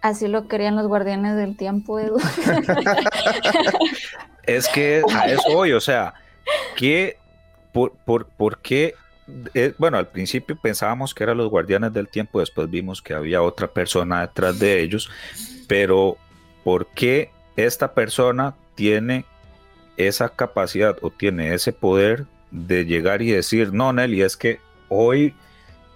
Así 0.01 0.27
lo 0.27 0.47
querían 0.47 0.75
los 0.75 0.87
guardianes 0.87 1.35
del 1.35 1.57
tiempo, 1.57 1.99
Edu. 1.99 2.17
es 4.43 4.67
que 4.69 5.01
a 5.13 5.25
eso 5.25 5.53
voy, 5.53 5.73
o 5.73 5.81
sea, 5.81 6.13
que 6.75 7.17
por, 7.73 8.27
por, 8.27 8.59
qué? 8.59 8.95
Eh, 9.53 9.73
bueno, 9.77 9.97
al 9.97 10.07
principio 10.07 10.57
pensábamos 10.59 11.13
que 11.13 11.23
eran 11.23 11.37
los 11.37 11.49
guardianes 11.49 11.93
del 11.93 12.07
tiempo, 12.07 12.39
después 12.39 12.69
vimos 12.69 13.01
que 13.01 13.13
había 13.13 13.41
otra 13.41 13.67
persona 13.67 14.21
detrás 14.21 14.57
de 14.59 14.81
ellos, 14.81 15.09
pero 15.67 16.17
¿por 16.63 16.87
qué 16.87 17.31
esta 17.55 17.93
persona 17.93 18.55
tiene 18.75 19.25
esa 19.97 20.29
capacidad 20.29 20.95
o 21.01 21.09
tiene 21.09 21.53
ese 21.53 21.73
poder 21.73 22.25
de 22.51 22.85
llegar 22.85 23.21
y 23.21 23.31
decir, 23.31 23.73
no, 23.73 23.91
Nelly, 23.91 24.21
es 24.21 24.37
que 24.37 24.59
hoy 24.89 25.33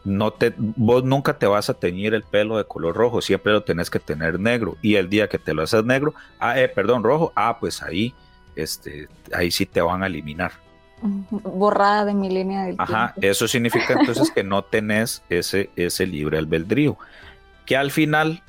no 0.03 0.31
te, 0.31 0.53
vos 0.57 1.03
nunca 1.03 1.37
te 1.37 1.45
vas 1.45 1.69
a 1.69 1.75
teñir 1.75 2.13
el 2.13 2.23
pelo 2.23 2.57
de 2.57 2.65
color 2.65 2.95
rojo, 2.95 3.21
siempre 3.21 3.51
lo 3.51 3.63
tenés 3.63 3.89
que 3.89 3.99
tener 3.99 4.39
negro. 4.39 4.77
Y 4.81 4.95
el 4.95 5.09
día 5.09 5.27
que 5.27 5.37
te 5.37 5.53
lo 5.53 5.61
haces 5.61 5.85
negro, 5.85 6.13
ah, 6.39 6.59
eh, 6.59 6.67
perdón, 6.67 7.03
rojo, 7.03 7.31
ah, 7.35 7.57
pues 7.59 7.81
ahí 7.83 8.13
este, 8.55 9.07
ahí 9.33 9.51
sí 9.51 9.65
te 9.65 9.81
van 9.81 10.03
a 10.03 10.07
eliminar. 10.07 10.51
Borrada 11.01 12.05
de 12.05 12.13
mi 12.13 12.29
línea 12.29 12.65
del 12.65 12.75
Ajá, 12.77 13.13
eso 13.21 13.47
significa 13.47 13.93
entonces 13.99 14.29
que 14.29 14.43
no 14.43 14.63
tenés 14.63 15.23
ese, 15.29 15.69
ese 15.75 16.05
libre 16.05 16.37
albedrío. 16.37 16.97
Que 17.65 17.75
al 17.75 17.91
final, 17.91 18.43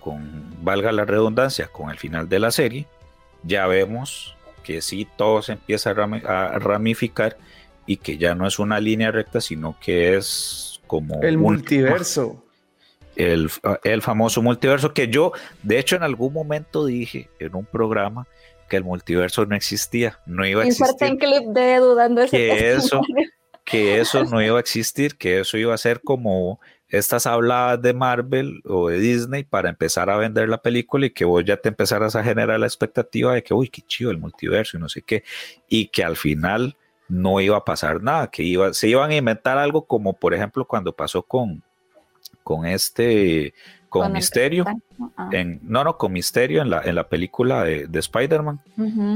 con, 0.00 0.54
valga 0.62 0.92
la 0.92 1.04
redundancia, 1.04 1.68
con 1.68 1.90
el 1.90 1.98
final 1.98 2.28
de 2.28 2.38
la 2.38 2.50
serie, 2.50 2.86
ya 3.42 3.66
vemos 3.66 4.36
que 4.62 4.82
sí 4.82 5.08
todo 5.16 5.40
se 5.40 5.52
empieza 5.52 5.90
a, 5.90 6.58
ramificar 6.58 7.38
y 7.90 7.96
que 7.96 8.18
ya 8.18 8.36
no 8.36 8.46
es 8.46 8.60
una 8.60 8.78
línea 8.78 9.10
recta, 9.10 9.40
sino 9.40 9.76
que 9.80 10.16
es 10.16 10.80
como... 10.86 11.20
El 11.24 11.38
multiverso. 11.38 12.40
El, 13.16 13.50
el 13.82 14.00
famoso 14.00 14.42
multiverso 14.42 14.94
que 14.94 15.08
yo, 15.08 15.32
de 15.64 15.80
hecho, 15.80 15.96
en 15.96 16.04
algún 16.04 16.32
momento 16.32 16.86
dije 16.86 17.28
en 17.40 17.56
un 17.56 17.66
programa 17.66 18.28
que 18.68 18.76
el 18.76 18.84
multiverso 18.84 19.44
no 19.44 19.56
existía, 19.56 20.20
no 20.24 20.46
iba 20.46 20.62
a 20.62 20.66
existir. 20.66 21.18
clip 21.18 21.48
de 21.48 21.78
dudando 21.78 22.24
que 22.28 22.70
eso, 22.70 23.00
que 23.64 23.98
eso 23.98 24.22
no 24.22 24.40
iba 24.40 24.58
a 24.58 24.60
existir, 24.60 25.16
que 25.16 25.40
eso 25.40 25.58
iba 25.58 25.74
a 25.74 25.78
ser 25.78 26.00
como 26.00 26.60
estas 26.90 27.26
habladas 27.26 27.82
de 27.82 27.92
Marvel 27.92 28.62
o 28.66 28.88
de 28.88 29.00
Disney 29.00 29.42
para 29.42 29.68
empezar 29.68 30.10
a 30.10 30.16
vender 30.16 30.48
la 30.48 30.62
película 30.62 31.06
y 31.06 31.10
que 31.10 31.24
vos 31.24 31.44
ya 31.44 31.56
te 31.56 31.70
empezaras 31.70 32.14
a 32.14 32.22
generar 32.22 32.60
la 32.60 32.66
expectativa 32.66 33.34
de 33.34 33.42
que, 33.42 33.52
uy, 33.52 33.68
qué 33.68 33.82
chido 33.82 34.12
el 34.12 34.18
multiverso 34.18 34.76
y 34.76 34.80
no 34.80 34.88
sé 34.88 35.02
qué, 35.02 35.24
y 35.68 35.88
que 35.88 36.04
al 36.04 36.16
final 36.16 36.76
no 37.10 37.40
iba 37.40 37.56
a 37.56 37.64
pasar 37.64 38.02
nada, 38.02 38.28
que 38.28 38.42
iba, 38.42 38.72
se 38.72 38.88
iban 38.88 39.10
a 39.10 39.16
inventar 39.16 39.58
algo 39.58 39.84
como 39.84 40.14
por 40.14 40.32
ejemplo 40.32 40.64
cuando 40.64 40.92
pasó 40.92 41.22
con, 41.22 41.62
con 42.42 42.64
este 42.66 43.52
con, 43.90 44.12
Misterio, 44.12 44.64
ah. 45.16 45.28
en, 45.32 45.58
no, 45.64 45.82
no, 45.82 45.98
con 45.98 46.12
Misterio 46.12 46.62
en 46.62 46.70
la, 46.70 46.80
en 46.82 46.94
la 46.94 47.08
película 47.08 47.64
de, 47.64 47.88
de 47.88 47.98
Spider-Man, 47.98 48.60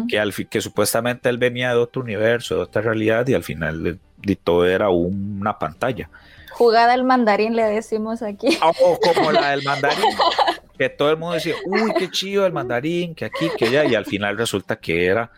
que, 0.09 0.19
al, 0.19 0.35
que 0.35 0.61
supuestamente 0.61 1.29
él 1.29 1.39
venía 1.39 1.71
de 1.71 1.77
otro 1.77 2.03
universo, 2.03 2.57
de 2.57 2.63
otra 2.63 2.83
realidad, 2.83 3.27
y 3.29 3.35
al 3.35 3.45
final 3.45 3.85
de, 3.85 4.37
todo 4.37 4.67
era 4.67 4.89
una 4.91 5.61
pantalla. 5.61 6.11
Jugada 6.51 6.91
del 6.91 7.05
mandarín, 7.05 7.55
le 7.55 7.63
decimos 7.63 8.21
aquí. 8.23 8.59
Ah, 8.61 8.73
o 8.83 8.99
como 8.99 9.31
la 9.31 9.51
del 9.51 9.63
mandarín, 9.63 10.05
que 10.79 10.89
todo 10.89 11.11
el 11.11 11.19
mundo 11.19 11.35
decía, 11.35 11.55
uy, 11.67 11.93
qué 11.97 12.11
chido 12.11 12.45
el 12.45 12.53
mandarín, 12.53 13.15
que 13.15 13.27
aquí, 13.27 13.49
que 13.57 13.67
allá, 13.67 13.85
y 13.85 13.95
al 13.95 14.07
final 14.07 14.37
resulta 14.37 14.77
que 14.77 15.07
era 15.07 15.31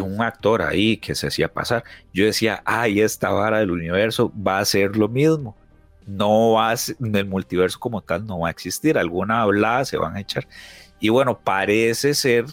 un 0.00 0.20
actor 0.20 0.62
ahí 0.62 0.96
que 0.96 1.14
se 1.14 1.28
hacía 1.28 1.52
pasar. 1.52 1.84
Yo 2.12 2.24
decía, 2.24 2.62
ay, 2.64 3.00
esta 3.00 3.30
vara 3.30 3.58
del 3.58 3.70
universo 3.70 4.32
va 4.36 4.58
a 4.58 4.64
ser 4.64 4.96
lo 4.96 5.08
mismo 5.08 5.56
no 6.06 6.52
va 6.52 6.70
a, 6.70 6.74
el 6.74 7.26
multiverso 7.26 7.78
como 7.78 8.00
tal 8.00 8.26
no 8.26 8.40
va 8.40 8.48
a 8.48 8.50
existir, 8.50 8.96
alguna 8.96 9.42
hablada 9.42 9.84
se 9.84 9.98
van 9.98 10.16
a 10.16 10.20
echar. 10.20 10.46
Y 11.00 11.10
bueno, 11.10 11.38
parece 11.38 12.14
ser 12.14 12.46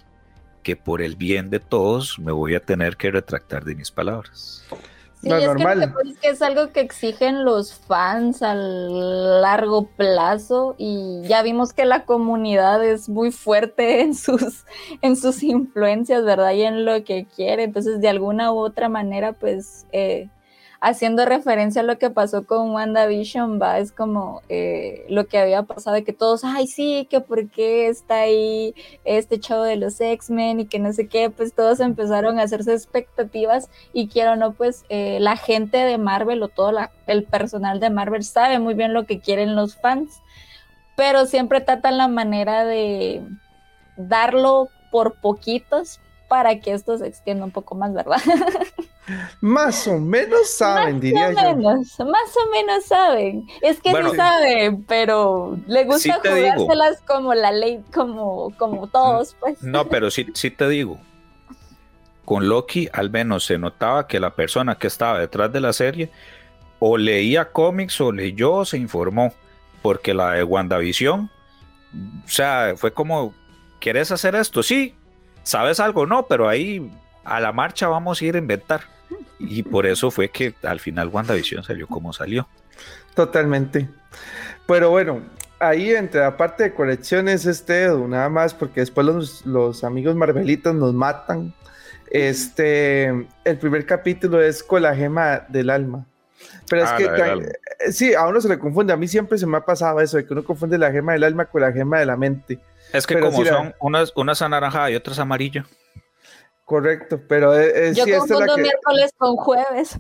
que 0.64 0.76
por 0.76 1.02
el 1.02 1.16
bien 1.16 1.50
de 1.50 1.60
todos 1.60 2.20
me 2.20 2.32
voy 2.32 2.56
a 2.56 2.60
tener 2.60 2.98
que 2.98 3.12
retractar 3.12 3.64
de 3.64 3.76
mis 3.76 3.92
palabras. 3.92 4.66
Sí, 5.24 5.32
es, 5.32 5.46
normal. 5.46 5.94
Que, 6.22 6.30
es 6.30 6.42
algo 6.42 6.74
que 6.74 6.82
exigen 6.82 7.46
los 7.46 7.74
fans 7.74 8.42
a 8.42 8.54
largo 8.54 9.88
plazo 9.88 10.76
y 10.78 11.22
ya 11.24 11.42
vimos 11.44 11.72
que 11.72 11.86
la 11.86 12.04
comunidad 12.04 12.84
es 12.84 13.08
muy 13.08 13.32
fuerte 13.32 14.02
en 14.02 14.16
sus, 14.16 14.66
en 15.02 15.16
sus 15.16 15.42
influencias, 15.42 16.26
¿verdad? 16.26 16.52
Y 16.52 16.64
en 16.64 16.84
lo 16.84 17.06
que 17.06 17.26
quiere. 17.26 17.64
Entonces, 17.64 18.02
de 18.02 18.10
alguna 18.10 18.52
u 18.52 18.58
otra 18.58 18.90
manera, 18.90 19.32
pues 19.32 19.86
eh, 19.94 20.28
haciendo 20.84 21.24
referencia 21.24 21.82
a 21.82 21.86
lo 21.86 21.98
que 21.98 22.10
pasó 22.10 22.46
con 22.46 22.72
WandaVision, 22.72 23.58
va, 23.60 23.80
es 23.80 23.94
como 23.94 24.42
eh, 24.50 25.06
lo 25.08 25.28
que 25.28 25.40
había 25.40 25.64
pasado 25.64 25.96
de 25.96 26.04
que 26.04 26.12
todos, 26.12 26.44
ay, 26.44 26.68
sí, 26.68 27.08
que 27.10 27.22
por 27.22 27.50
qué 27.50 27.88
está 27.88 28.16
ahí 28.16 28.76
este 29.06 29.40
chavo 29.40 29.64
de 29.64 29.78
los 29.78 30.02
X-Men 30.02 30.60
y 30.60 30.66
que 30.66 30.80
no 30.80 30.92
sé 30.92 31.08
qué, 31.08 31.30
pues 31.30 31.54
todos 31.54 31.80
empezaron 31.80 32.38
a 32.38 32.44
hacerse 32.44 32.74
expectativas 32.74 33.70
y 33.94 34.10
quiero 34.10 34.36
no, 34.36 34.52
pues 34.52 34.84
eh, 34.90 35.20
la 35.22 35.38
gente 35.38 35.78
de 35.78 35.98
Marvel 35.98 36.44
o 36.44 36.50
todo 36.50 36.74
el 37.08 37.24
personal 37.24 37.80
de 37.80 37.90
Marvel 37.90 38.26
sabe 38.26 38.60
muy 38.60 38.74
bien 38.74 38.92
lo 38.92 39.06
que 39.06 39.22
quieren 39.22 39.56
los 39.56 39.78
fans, 39.78 40.22
pero 40.98 41.26
siempre 41.28 41.62
tratan 41.62 41.98
la 41.98 42.10
manera 42.10 42.66
de 42.66 43.22
darlo 43.96 44.68
por 44.92 45.14
poquitos 45.22 46.02
para 46.34 46.60
que 46.60 46.74
esto 46.74 46.98
se 46.98 47.06
extienda 47.06 47.46
un 47.46 47.52
poco 47.52 47.76
más, 47.76 47.94
¿verdad? 47.94 48.18
Más 49.40 49.88
o 49.88 50.00
menos 50.00 50.50
saben, 50.50 51.00
diría 51.00 51.32
yo. 51.32 51.56
Menos, 51.56 52.00
más 52.00 52.38
o 52.38 52.50
menos 52.50 52.86
saben. 52.86 53.46
Es 53.62 53.80
que 53.80 53.92
sí 53.92 54.16
saben, 54.16 54.84
pero 54.86 55.60
le 55.68 55.84
gusta 55.84 56.16
jugárselas 56.16 57.02
como 57.02 57.36
la 57.36 57.52
ley, 57.52 57.84
como, 57.94 58.52
como 58.58 58.88
todos, 58.88 59.36
pues. 59.40 59.62
No, 59.62 59.88
pero 59.90 60.10
sí, 60.10 60.26
sí 60.34 60.50
te 60.50 60.68
digo. 60.68 60.98
Con 62.26 62.50
Loki 62.50 62.90
al 62.92 63.12
menos 63.12 63.46
se 63.46 63.60
notaba 63.60 64.08
que 64.08 64.20
la 64.20 64.34
persona 64.34 64.80
que 64.80 64.88
estaba 64.88 65.20
detrás 65.20 65.54
de 65.54 65.62
la 65.62 65.72
serie 65.72 66.10
o 66.80 66.98
leía 66.98 67.52
cómics 67.52 68.02
o 68.02 68.12
leyó 68.12 68.54
o 68.54 68.66
se 68.66 68.78
informó. 68.78 69.36
Porque 69.84 70.16
la 70.16 70.32
de 70.32 70.44
WandaVision, 70.44 71.30
o 72.26 72.28
sea, 72.28 72.74
fue 72.76 72.92
como, 72.92 73.36
¿quieres 73.80 74.10
hacer 74.10 74.34
esto? 74.34 74.64
Sí, 74.64 74.96
¿sabes 75.44 75.80
algo? 75.80 76.06
No, 76.06 76.26
pero 76.26 76.50
ahí 76.50 76.92
a 77.24 77.40
la 77.40 77.52
marcha 77.52 77.88
vamos 77.88 78.22
a 78.22 78.26
ir 78.26 78.36
a 78.36 78.40
inventar. 78.40 78.82
Y 79.40 79.64
por 79.64 79.86
eso 79.86 80.10
fue 80.10 80.30
que 80.30 80.54
al 80.64 80.80
final 80.80 81.10
WandaVision 81.10 81.64
salió 81.64 81.88
como 81.88 82.14
salió. 82.14 82.48
Totalmente. 83.14 83.90
Pero 84.66 84.90
bueno, 84.90 85.22
ahí 85.60 85.92
entre 85.92 86.22
la 86.22 86.38
parte 86.38 86.64
de 86.64 86.74
colecciones 86.74 87.46
este 87.46 87.88
nada 88.08 88.30
más 88.30 88.54
porque 88.54 88.80
después 88.80 89.06
los, 89.06 89.46
los, 89.46 89.84
amigos 89.84 90.16
Marvelitos 90.16 90.74
nos 90.74 90.94
matan. 90.94 91.54
Este, 92.10 93.08
el 93.44 93.58
primer 93.60 93.86
capítulo 93.86 94.42
es 94.42 94.64
con 94.64 94.84
la 94.84 94.96
gema 94.96 95.46
del 95.50 95.70
alma. 95.70 96.06
Pero 96.70 96.84
es 96.84 96.90
ah, 96.90 96.98
que 96.98 97.92
sí, 97.92 98.14
a 98.14 98.28
uno 98.28 98.40
se 98.40 98.50
le 98.50 98.60
confunde. 98.60 98.94
A 98.94 98.98
mí 98.98 99.08
siempre 99.08 99.38
se 99.38 99.46
me 99.46 99.58
ha 99.58 99.62
pasado 99.66 100.00
eso 100.00 100.18
de 100.18 100.26
que 100.26 100.34
uno 100.34 100.44
confunde 100.44 100.78
la 100.78 100.92
gema 100.92 101.14
del 101.14 101.24
alma 101.24 101.46
con 101.46 101.62
la 101.62 101.72
gema 101.72 102.00
de 102.00 102.06
la 102.06 102.18
mente. 102.18 102.60
Es 102.94 103.08
que 103.08 103.20
como 103.20 103.44
son 103.44 103.74
unas, 103.80 104.14
unas 104.16 104.42
anaranjadas 104.42 104.92
y 104.92 104.96
otras 104.96 105.20
amarillas. 105.20 105.66
Correcto, 106.66 107.20
pero 107.28 107.54
es, 107.54 107.98
Yo 107.98 108.06
confundo 108.20 108.58
miércoles 108.58 109.12
con 109.18 109.36
jueves. 109.36 109.98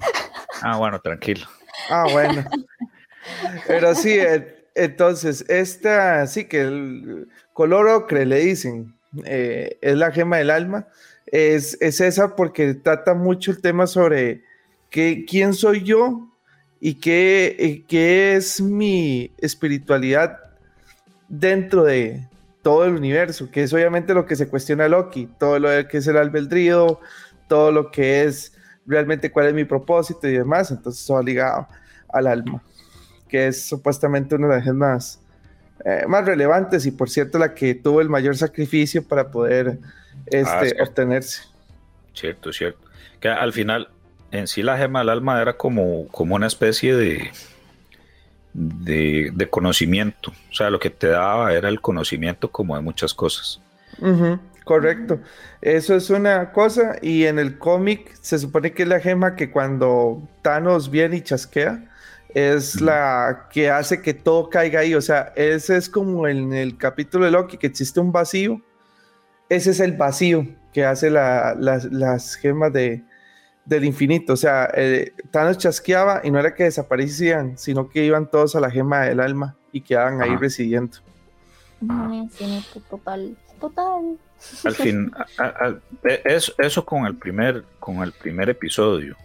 Ah, 0.62 0.77
bueno, 0.77 1.00
tranquilo. 1.01 1.45
Ah, 1.89 2.05
bueno. 2.12 2.45
Pero 3.67 3.95
sí, 3.95 4.17
entonces, 4.75 5.45
esta, 5.50 6.25
sí 6.27 6.45
que 6.45 6.62
el 6.62 7.27
color 7.53 7.88
ocre 7.88 8.25
le 8.25 8.39
dicen, 8.39 8.95
eh, 9.25 9.77
es 9.81 9.95
la 9.95 10.12
gema 10.12 10.38
del 10.38 10.50
alma, 10.50 10.88
es, 11.27 11.77
es, 11.81 12.00
esa 12.01 12.35
porque 12.35 12.73
trata 12.75 13.13
mucho 13.13 13.51
el 13.51 13.62
tema 13.62 13.88
sobre 13.88 14.43
que, 14.89 15.25
quién 15.25 15.53
soy 15.53 15.83
yo 15.83 16.29
y 16.79 16.95
qué, 16.95 17.83
qué 17.88 18.35
es 18.35 18.62
mi 18.62 19.33
espiritualidad 19.38 20.39
dentro 21.27 21.83
de 21.83 22.27
todo 22.63 22.86
el 22.86 22.96
universo, 22.96 23.51
que 23.51 23.62
es 23.62 23.74
obviamente 23.74 24.13
lo 24.13 24.25
que 24.25 24.36
se 24.36 24.48
cuestiona 24.48 24.88
Loki, 24.88 25.29
todo 25.38 25.60
lo 25.60 25.70
que 25.88 25.98
es 25.98 26.08
el 26.08 26.17
albedrío, 26.17 27.00
todo 27.48 27.72
lo 27.72 27.91
que 27.91 28.24
es 28.24 28.53
realmente 28.86 29.32
cuál 29.32 29.48
es 29.48 29.53
mi 29.53 29.65
propósito 29.65 30.27
y 30.27 30.32
demás, 30.32 30.72
entonces 30.72 31.05
todo 31.05 31.22
ligado 31.22 31.67
al 32.10 32.25
alma, 32.25 32.63
que 33.27 33.48
es 33.48 33.65
supuestamente 33.65 34.36
una 34.36 34.48
de 34.48 34.65
las 34.65 34.75
más, 34.75 35.20
eh, 35.86 36.05
más 36.08 36.25
relevantes 36.25 36.86
y 36.86 36.91
por 36.91 37.10
cierto 37.10 37.38
la 37.38 37.53
que 37.53 37.75
tuvo 37.75 38.01
el 38.01 38.10
mayor 38.10 38.38
sacrificio 38.38 39.05
para 39.05 39.29
poder 39.29 39.79
este, 40.27 40.75
Ah, 40.79 40.84
obtenerse. 40.84 41.43
Cierto, 42.13 42.53
cierto. 42.53 42.79
Que 43.20 43.27
al 43.27 43.51
final, 43.51 43.89
en 44.32 44.48
sí 44.48 44.63
la 44.63 44.77
gema 44.77 45.00
del 45.00 45.10
alma 45.10 45.41
era 45.41 45.58
como, 45.58 46.08
como 46.10 46.36
una 46.36 46.48
especie 46.48 46.96
de, 46.96 47.32
de, 48.53 49.31
de 49.33 49.50
conocimiento. 49.50 50.31
O 50.51 50.53
sea, 50.53 50.69
lo 50.69 50.79
que 50.79 50.89
te 50.89 51.07
daba 51.07 51.53
era 51.53 51.69
el 51.69 51.81
conocimiento 51.81 52.50
como 52.51 52.75
de 52.75 52.81
muchas 52.81 53.13
cosas. 53.13 53.60
Correcto. 54.63 55.19
Eso 55.62 55.95
es 55.95 56.10
una 56.10 56.51
cosa 56.51 56.95
y 57.01 57.25
en 57.25 57.38
el 57.39 57.57
cómic 57.57 58.15
se 58.22 58.39
supone 58.39 58.72
que 58.72 58.83
es 58.83 58.89
la 58.89 59.00
gema 59.00 59.36
que 59.36 59.51
cuando 59.51 60.22
Thanos 60.41 60.89
viene 60.89 61.17
y 61.17 61.22
chasquea 61.22 61.83
es 62.33 62.81
la 62.81 63.48
que 63.51 63.69
hace 63.69 64.01
que 64.01 64.13
todo 64.13 64.50
caiga 64.50 64.79
ahí. 64.79 64.95
O 64.95 65.01
sea, 65.01 65.33
ese 65.36 65.77
es 65.77 65.89
como 65.89 66.27
en 66.27 66.53
el 66.53 66.77
capítulo 66.77 67.25
de 67.25 67.31
Loki 67.31 67.57
que 67.57 67.67
existe 67.67 68.00
un 68.00 68.12
vacío. 68.12 68.62
Ese 69.50 69.72
es 69.72 69.79
el 69.79 69.93
vacío 69.98 70.48
que 70.74 70.86
hace 70.86 71.10
la- 71.10 71.55
las 71.60 72.36
gemas 72.36 72.72
de, 72.74 73.03
del 73.65 73.86
infinito. 73.86 74.34
O 74.34 74.38
sea, 74.38 74.70
eh, 74.75 75.13
Thanos 75.32 75.58
chasqueaba 75.58 76.22
y 76.24 76.32
no 76.32 76.39
era 76.39 76.53
que 76.53 76.63
desaparecían, 76.65 77.58
sino 77.58 77.89
que 77.89 78.03
iban 78.03 78.29
todos 78.29 78.55
a 78.55 78.60
la 78.60 78.70
gema 78.72 79.01
del 79.01 79.20
alma 79.20 79.55
y 79.72 79.82
quedaban 79.82 80.22
ahí 80.22 80.32
Ajá. 80.32 80.39
residiendo. 80.39 80.98
Un 81.82 82.13
infinito 82.13 82.79
total. 82.89 83.36
Total. 83.60 84.17
Al 84.65 84.75
fin, 84.75 85.12
a- 85.38 85.43
a- 85.43 85.67
a- 85.67 85.79
e- 86.10 86.22
es- 86.25 86.53
eso 86.58 86.84
con 86.86 87.05
el 87.05 87.15
primer, 87.15 87.63
con 87.79 88.03
el 88.03 88.12
primer 88.12 88.50
episodio. 88.50 89.15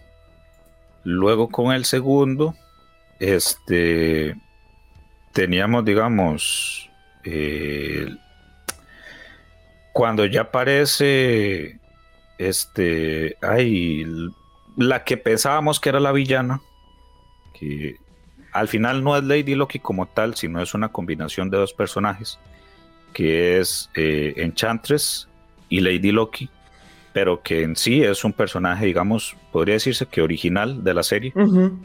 Luego 1.03 1.49
con 1.49 1.73
el 1.73 1.83
segundo, 1.85 2.55
este 3.19 4.35
teníamos, 5.33 5.85
digamos, 5.85 6.89
eh, 7.23 8.07
cuando 9.93 10.25
ya 10.25 10.41
aparece 10.41 11.79
este, 12.39 13.35
ay, 13.41 14.05
la 14.75 15.03
que 15.03 15.17
pensábamos 15.17 15.79
que 15.79 15.89
era 15.89 15.99
la 15.99 16.11
villana, 16.11 16.61
que 17.53 17.97
al 18.51 18.67
final 18.67 19.03
no 19.03 19.15
es 19.15 19.23
Lady 19.23 19.53
Loki 19.53 19.77
como 19.79 20.07
tal, 20.07 20.35
sino 20.35 20.59
es 20.61 20.73
una 20.73 20.89
combinación 20.89 21.51
de 21.51 21.57
dos 21.57 21.73
personajes, 21.73 22.39
que 23.13 23.59
es 23.59 23.89
eh, 23.95 24.33
Enchantress 24.37 25.27
y 25.69 25.81
Lady 25.81 26.11
Loki, 26.11 26.49
pero 27.13 27.43
que 27.43 27.61
en 27.63 27.75
sí 27.75 28.01
es 28.03 28.23
un 28.23 28.33
personaje, 28.33 28.85
digamos, 28.85 29.35
podría 29.51 29.73
decirse 29.75 30.05
que 30.07 30.21
original 30.21 30.83
de 30.83 30.93
la 30.95 31.03
serie, 31.03 31.33
Ujú. 31.35 31.77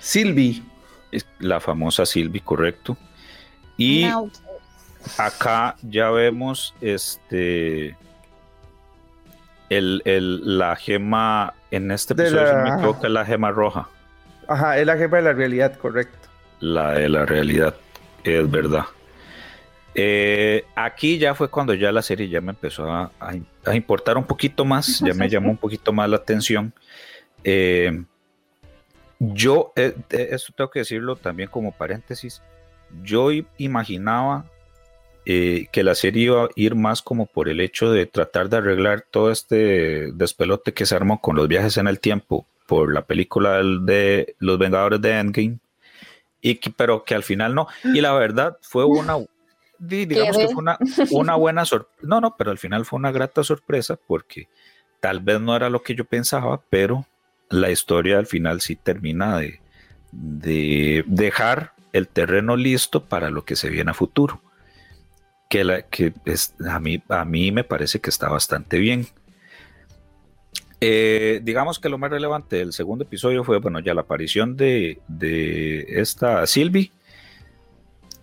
Sylvie. 0.00 0.62
es 1.10 1.26
la 1.40 1.60
famosa 1.60 2.06
Sylvie, 2.06 2.40
correcto. 2.40 2.96
Y 3.76 4.04
No. 4.04 4.30
acá 5.18 5.76
ya 5.82 6.10
vemos 6.10 6.74
este 6.80 7.96
el, 9.78 10.02
el- 10.04 10.58
la 10.58 10.76
gema 10.76 11.54
en 11.70 11.90
este 11.90 12.14
episodio 12.14 12.44
la- 12.56 12.62
me 12.62 12.68
equivoco, 12.70 13.06
es 13.06 13.12
la 13.12 13.24
gema 13.24 13.50
roja. 13.50 13.88
Ajá, 14.48 14.78
es 14.78 14.86
la 14.86 14.96
gema 14.96 15.16
de 15.18 15.22
la 15.22 15.32
realidad, 15.32 15.76
correcto. 15.78 16.28
la 16.60 16.92
de 16.92 17.08
la 17.08 17.24
realidad 17.26 17.74
es 18.24 18.48
verdad. 18.50 18.84
Eh, 19.94 20.64
aquí 20.74 21.18
ya 21.18 21.34
fue 21.34 21.48
cuando 21.48 21.74
ya 21.74 21.92
la 21.92 22.00
serie 22.02 22.28
ya 22.28 22.40
me 22.40 22.50
empezó 22.50 22.90
a, 22.90 23.10
a- 23.20 23.34
a 23.66 23.74
importar 23.74 24.16
un 24.16 24.24
poquito 24.24 24.64
más 24.64 25.00
ya 25.00 25.12
me 25.14 25.28
llamó 25.28 25.50
un 25.50 25.56
poquito 25.58 25.92
más 25.92 26.08
la 26.08 26.16
atención. 26.16 26.72
Eh, 27.44 28.02
yo 29.18 29.72
eh, 29.76 29.94
esto 30.10 30.52
tengo 30.56 30.70
que 30.70 30.80
decirlo 30.80 31.16
también 31.16 31.48
como 31.48 31.72
paréntesis 31.72 32.42
yo 33.02 33.30
imaginaba 33.58 34.44
eh, 35.24 35.66
que 35.72 35.82
la 35.84 35.94
serie 35.94 36.24
iba 36.24 36.44
a 36.44 36.48
ir 36.56 36.74
más 36.74 37.00
como 37.02 37.26
por 37.26 37.48
el 37.48 37.60
hecho 37.60 37.90
de 37.92 38.06
tratar 38.06 38.48
de 38.48 38.56
arreglar 38.58 39.04
todo 39.10 39.30
este 39.30 40.10
despelote 40.12 40.72
que 40.72 40.86
se 40.86 40.94
armó 40.96 41.20
con 41.20 41.36
los 41.36 41.46
viajes 41.48 41.76
en 41.76 41.86
el 41.86 42.00
tiempo 42.00 42.46
por 42.66 42.92
la 42.92 43.02
película 43.02 43.60
de 43.62 44.34
Los 44.38 44.58
Vengadores 44.58 45.00
de 45.00 45.12
Endgame, 45.18 45.58
y 46.40 46.56
que, 46.56 46.70
pero 46.70 47.04
que 47.04 47.14
al 47.14 47.22
final 47.22 47.54
no. 47.54 47.68
Y 47.84 48.00
la 48.00 48.12
verdad 48.14 48.56
fue 48.62 48.84
una, 48.84 49.14
di- 49.78 50.06
digamos 50.06 50.38
que 50.38 50.48
fue 50.48 50.62
una, 50.62 50.78
una 51.10 51.34
buena 51.36 51.64
sorpresa. 51.64 51.98
No, 52.02 52.20
no, 52.20 52.34
pero 52.36 52.50
al 52.50 52.58
final 52.58 52.84
fue 52.84 52.98
una 52.98 53.12
grata 53.12 53.44
sorpresa 53.44 53.96
porque 54.06 54.48
tal 55.00 55.20
vez 55.20 55.40
no 55.40 55.54
era 55.54 55.68
lo 55.70 55.82
que 55.82 55.94
yo 55.94 56.04
pensaba, 56.04 56.60
pero 56.70 57.06
la 57.50 57.70
historia 57.70 58.18
al 58.18 58.26
final 58.26 58.60
sí 58.60 58.74
termina 58.76 59.38
de, 59.38 59.60
de 60.10 61.04
dejar 61.06 61.72
el 61.92 62.08
terreno 62.08 62.56
listo 62.56 63.04
para 63.04 63.30
lo 63.30 63.44
que 63.44 63.54
se 63.56 63.68
viene 63.70 63.90
a 63.90 63.94
futuro 63.94 64.40
que, 65.52 65.64
la, 65.64 65.82
que 65.82 66.14
es, 66.24 66.54
a, 66.66 66.80
mí, 66.80 67.02
a 67.10 67.26
mí 67.26 67.52
me 67.52 67.62
parece 67.62 68.00
que 68.00 68.08
está 68.08 68.30
bastante 68.30 68.78
bien. 68.78 69.06
Eh, 70.80 71.40
digamos 71.42 71.78
que 71.78 71.90
lo 71.90 71.98
más 71.98 72.10
relevante 72.10 72.56
del 72.56 72.72
segundo 72.72 73.04
episodio 73.04 73.44
fue, 73.44 73.58
bueno, 73.58 73.78
ya 73.80 73.92
la 73.92 74.00
aparición 74.00 74.56
de, 74.56 75.02
de 75.08 75.84
esta 76.00 76.46
Sylvie 76.46 76.90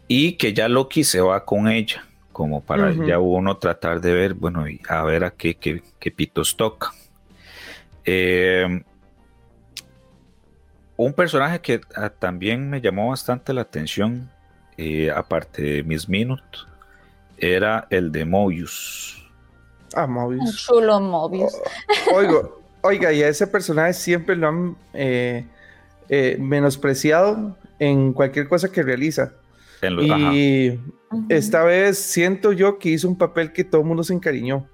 y 0.07 0.33
que 0.33 0.53
ya 0.53 0.67
Loki 0.67 1.03
se 1.03 1.21
va 1.21 1.45
con 1.45 1.67
ella, 1.67 2.03
como 2.31 2.61
para 2.61 2.93
ya 2.93 3.19
uno 3.19 3.57
tratar 3.57 4.01
de 4.01 4.11
ver, 4.11 4.33
bueno, 4.33 4.67
y 4.67 4.81
a 4.89 5.03
ver 5.03 5.23
a 5.23 5.29
qué, 5.29 5.53
qué, 5.53 5.83
qué 5.99 6.09
pitos 6.09 6.57
toca. 6.57 6.93
Eh, 8.05 8.81
un 10.97 11.13
personaje 11.13 11.61
que 11.61 11.81
ah, 11.95 12.09
también 12.09 12.71
me 12.71 12.81
llamó 12.81 13.09
bastante 13.09 13.53
la 13.53 13.61
atención, 13.61 14.31
eh, 14.77 15.11
aparte 15.11 15.61
de 15.61 15.83
Miss 15.83 16.09
Minute, 16.09 16.68
era 17.41 17.87
el 17.89 18.11
de 18.11 18.25
Mobius. 18.25 19.27
Ah, 19.95 20.05
Un 20.05 20.13
Mobius. 20.13 20.65
chulo 20.65 20.99
Mobius. 20.99 21.53
Oigo, 22.13 22.61
oiga, 22.81 23.11
y 23.11 23.23
a 23.23 23.27
ese 23.29 23.47
personaje 23.47 23.93
siempre 23.93 24.35
lo 24.35 24.47
han 24.47 24.77
eh, 24.93 25.45
eh, 26.09 26.37
menospreciado 26.39 27.57
en 27.79 28.13
cualquier 28.13 28.47
cosa 28.47 28.71
que 28.71 28.83
realiza. 28.83 29.33
En. 29.81 29.99
Y 30.33 30.79
esta 31.29 31.63
vez 31.63 31.97
siento 31.97 32.51
yo 32.51 32.77
que 32.77 32.89
hizo 32.89 33.07
un 33.07 33.17
papel 33.17 33.51
que 33.53 33.63
todo 33.63 33.81
el 33.81 33.87
mundo 33.87 34.03
se 34.03 34.13
encariñó. 34.13 34.67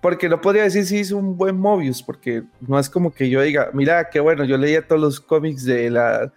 Porque 0.00 0.28
no 0.30 0.40
podría 0.40 0.62
decir 0.62 0.86
si 0.86 0.98
hizo 0.98 1.16
un 1.18 1.36
buen 1.36 1.58
Mobius, 1.58 2.02
porque 2.02 2.42
no 2.66 2.78
es 2.78 2.88
como 2.88 3.12
que 3.12 3.28
yo 3.28 3.42
diga, 3.42 3.70
mira, 3.74 4.08
qué 4.08 4.18
bueno, 4.18 4.44
yo 4.44 4.56
leía 4.56 4.86
todos 4.86 5.00
los 5.00 5.20
cómics 5.20 5.64
de 5.64 5.90
la, 5.90 6.32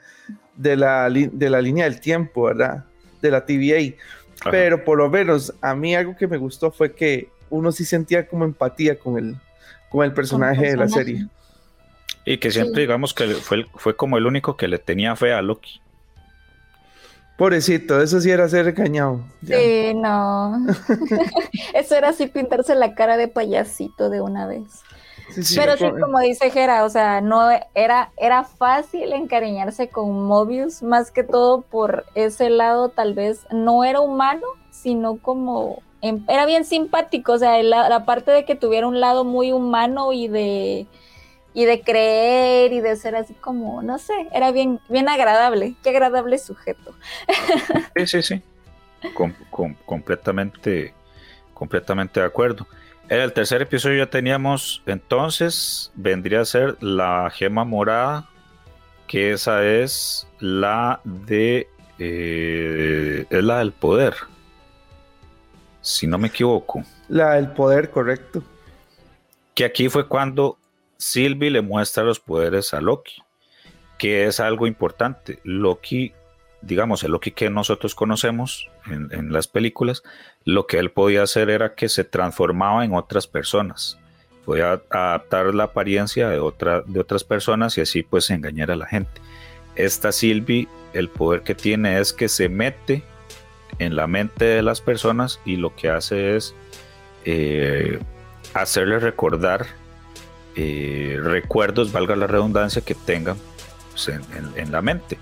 de 0.58 0.76
la, 0.76 1.10
de 1.10 1.50
la 1.50 1.62
línea 1.62 1.86
del 1.86 2.02
tiempo, 2.02 2.44
¿verdad? 2.44 2.84
De 3.22 3.32
la 3.32 3.46
TVA. 3.46 3.96
Ajá. 4.44 4.52
Pero 4.52 4.84
por 4.84 4.98
lo 4.98 5.10
menos 5.10 5.54
a 5.62 5.74
mí 5.76 5.96
algo 5.96 6.16
que 6.16 6.28
me 6.28 6.38
gustó 6.38 6.72
fue 6.72 6.94
que 6.94 7.30
uno 7.50 7.72
sí 7.72 7.86
sentía 7.86 8.28
como 8.28 8.46
empatía 8.46 8.98
con 9.00 9.18
el, 9.18 9.36
con 9.90 10.04
el 10.06 10.14
personaje 10.14 10.70
de 10.72 10.78
la 10.78 10.88
serie. 10.88 11.28
Y 12.26 12.38
que 12.38 12.52
siempre 12.52 12.76
Sí. 12.76 12.82
digamos 12.82 13.14
que 13.14 13.28
fue, 13.36 13.58
el- 13.58 13.68
fue 13.76 13.96
como 13.96 14.18
el 14.18 14.26
único 14.26 14.56
que 14.58 14.68
le 14.68 14.78
tenía 14.80 15.16
fe 15.16 15.34
a 15.34 15.42
Loki. 15.42 15.82
Pobrecito, 17.38 18.02
eso 18.02 18.22
sí 18.22 18.30
era 18.30 18.48
ser 18.48 18.68
engañado. 18.68 19.26
Ya. 19.42 19.58
Sí, 19.58 19.94
no. 19.96 20.66
Eso 21.74 21.96
era 21.96 22.10
así 22.10 22.28
pintarse 22.28 22.76
la 22.76 22.94
cara 22.94 23.18
de 23.18 23.28
payasito 23.28 24.10
de 24.12 24.22
una 24.22 24.46
vez. 24.46 24.64
Sí, 25.30 25.44
sí, 25.44 25.56
Pero 25.56 25.78
sí, 25.78 25.84
co- 25.90 26.00
como 26.00 26.20
dice 26.20 26.52
Jera, 26.52 26.84
o 26.84 26.90
sea, 26.90 27.22
no 27.22 27.50
era, 27.74 28.12
era 28.18 28.44
fácil 28.44 29.14
encariñarse 29.14 29.90
con 29.90 30.26
Mobius, 30.26 30.84
más 30.84 31.12
que 31.12 31.24
todo 31.24 31.62
por 31.62 32.06
ese 32.16 32.50
lado, 32.50 32.90
tal 32.90 33.14
vez 33.14 33.46
no 33.52 33.84
era 33.84 34.00
humano, 34.02 34.46
sino 34.72 35.18
como 35.18 35.82
em- 36.02 36.24
era 36.28 36.46
bien 36.46 36.66
simpático, 36.66 37.34
o 37.34 37.38
sea, 37.40 37.62
la, 37.64 37.90
la 37.90 38.06
parte 38.06 38.32
de 38.32 38.46
que 38.46 38.56
tuviera 38.56 38.88
un 38.88 39.00
lado 39.00 39.24
muy 39.24 39.52
humano 39.52 40.14
y 40.14 40.28
de 40.28 40.88
y 41.56 41.66
de 41.66 41.82
creer 41.82 42.74
y 42.74 42.82
de 42.82 42.96
ser 42.96 43.16
así 43.16 43.36
como, 43.36 43.84
no 43.84 44.00
sé, 44.00 44.14
era 44.34 44.52
bien, 44.52 44.80
bien 44.90 45.08
agradable, 45.08 45.76
qué 45.84 45.90
agradable 45.92 46.40
sujeto. 46.40 46.94
Sí, 47.96 48.08
sí, 48.08 48.22
sí. 48.24 48.42
Com- 49.14 49.34
com- 49.52 49.76
completamente, 49.86 50.94
completamente 51.54 52.20
de 52.20 52.26
acuerdo. 52.26 52.66
En 53.10 53.20
el 53.20 53.34
tercer 53.34 53.62
episodio 53.62 54.06
ya 54.06 54.10
teníamos, 54.10 54.82
entonces, 54.86 55.92
vendría 55.96 56.42
a 56.42 56.46
ser 56.46 56.78
la 56.82 57.30
gema 57.30 57.66
morada, 57.66 58.30
que 59.08 59.32
esa 59.32 59.66
es 59.66 60.28
la 60.40 61.02
de, 61.04 61.68
eh, 62.00 63.26
es 63.30 63.44
la 63.44 63.60
del 63.60 63.74
poder, 63.74 64.16
si 65.82 66.08
no 66.08 66.18
me 66.18 66.30
equivoco. 66.30 66.84
La 67.10 67.34
del 67.34 67.50
poder, 67.50 67.90
correcto. 67.92 68.42
Que 69.54 69.66
aquí 69.66 69.90
fue 69.90 70.08
cuando 70.08 70.58
Sylvie 70.98 71.52
le 71.52 71.62
muestra 71.62 72.04
los 72.04 72.20
poderes 72.20 72.74
a 72.74 72.82
Loki. 72.82 73.22
que 74.00 74.26
es 74.26 74.42
algo 74.42 74.68
importante. 74.68 75.40
Loki, 75.44 76.14
digamos, 76.66 77.04
el 77.04 77.12
Loki 77.12 77.32
que 77.32 77.50
nosotros 77.50 77.94
conocemos 77.96 78.70
en, 78.88 79.32
las 79.32 79.48
películas, 79.48 80.04
lo 80.46 80.66
que 80.66 80.80
él 80.80 80.92
podía 80.92 81.24
hacer 81.24 81.50
era 81.50 81.76
que 81.76 81.90
se 81.90 82.04
transformaba 82.04 82.86
en 82.86 82.94
otras 82.94 83.28
personas. 83.28 83.98
Podía 84.46 84.82
adaptar 84.90 85.54
la 85.54 85.66
apariencia 85.66 86.30
de, 86.30 86.40
otra, 86.40 86.82
de 86.82 87.00
otras 87.00 87.24
personas 87.24 87.78
y 87.78 87.82
así 87.82 88.04
pues 88.04 88.30
engañar 88.30 88.72
a 88.72 88.76
la 88.76 88.86
gente. 88.86 89.22
Esta 89.76 90.12
Sylvie, 90.12 90.68
el 90.94 91.10
poder 91.10 91.42
que 91.42 91.56
tiene 91.56 92.00
es 92.00 92.14
que 92.14 92.30
se 92.30 92.50
mete 92.50 93.04
en 93.80 93.96
la 93.96 94.08
mente 94.08 94.46
de 94.46 94.62
las 94.62 94.82
personas 94.82 95.40
y 95.46 95.56
lo 95.58 95.76
que 95.76 95.90
hace 95.90 96.36
es 96.36 96.54
eh, 97.26 98.00
hacerle 98.54 99.00
recordar 99.00 99.66
eh, 100.56 101.20
recuerdos, 101.22 101.92
valga 101.92 102.16
la 102.16 102.28
redundancia, 102.28 102.84
que 102.84 102.94
tengan 102.94 103.38
pues, 103.92 104.10
en 104.10 104.72
la 104.72 104.82
mente. 104.82 105.18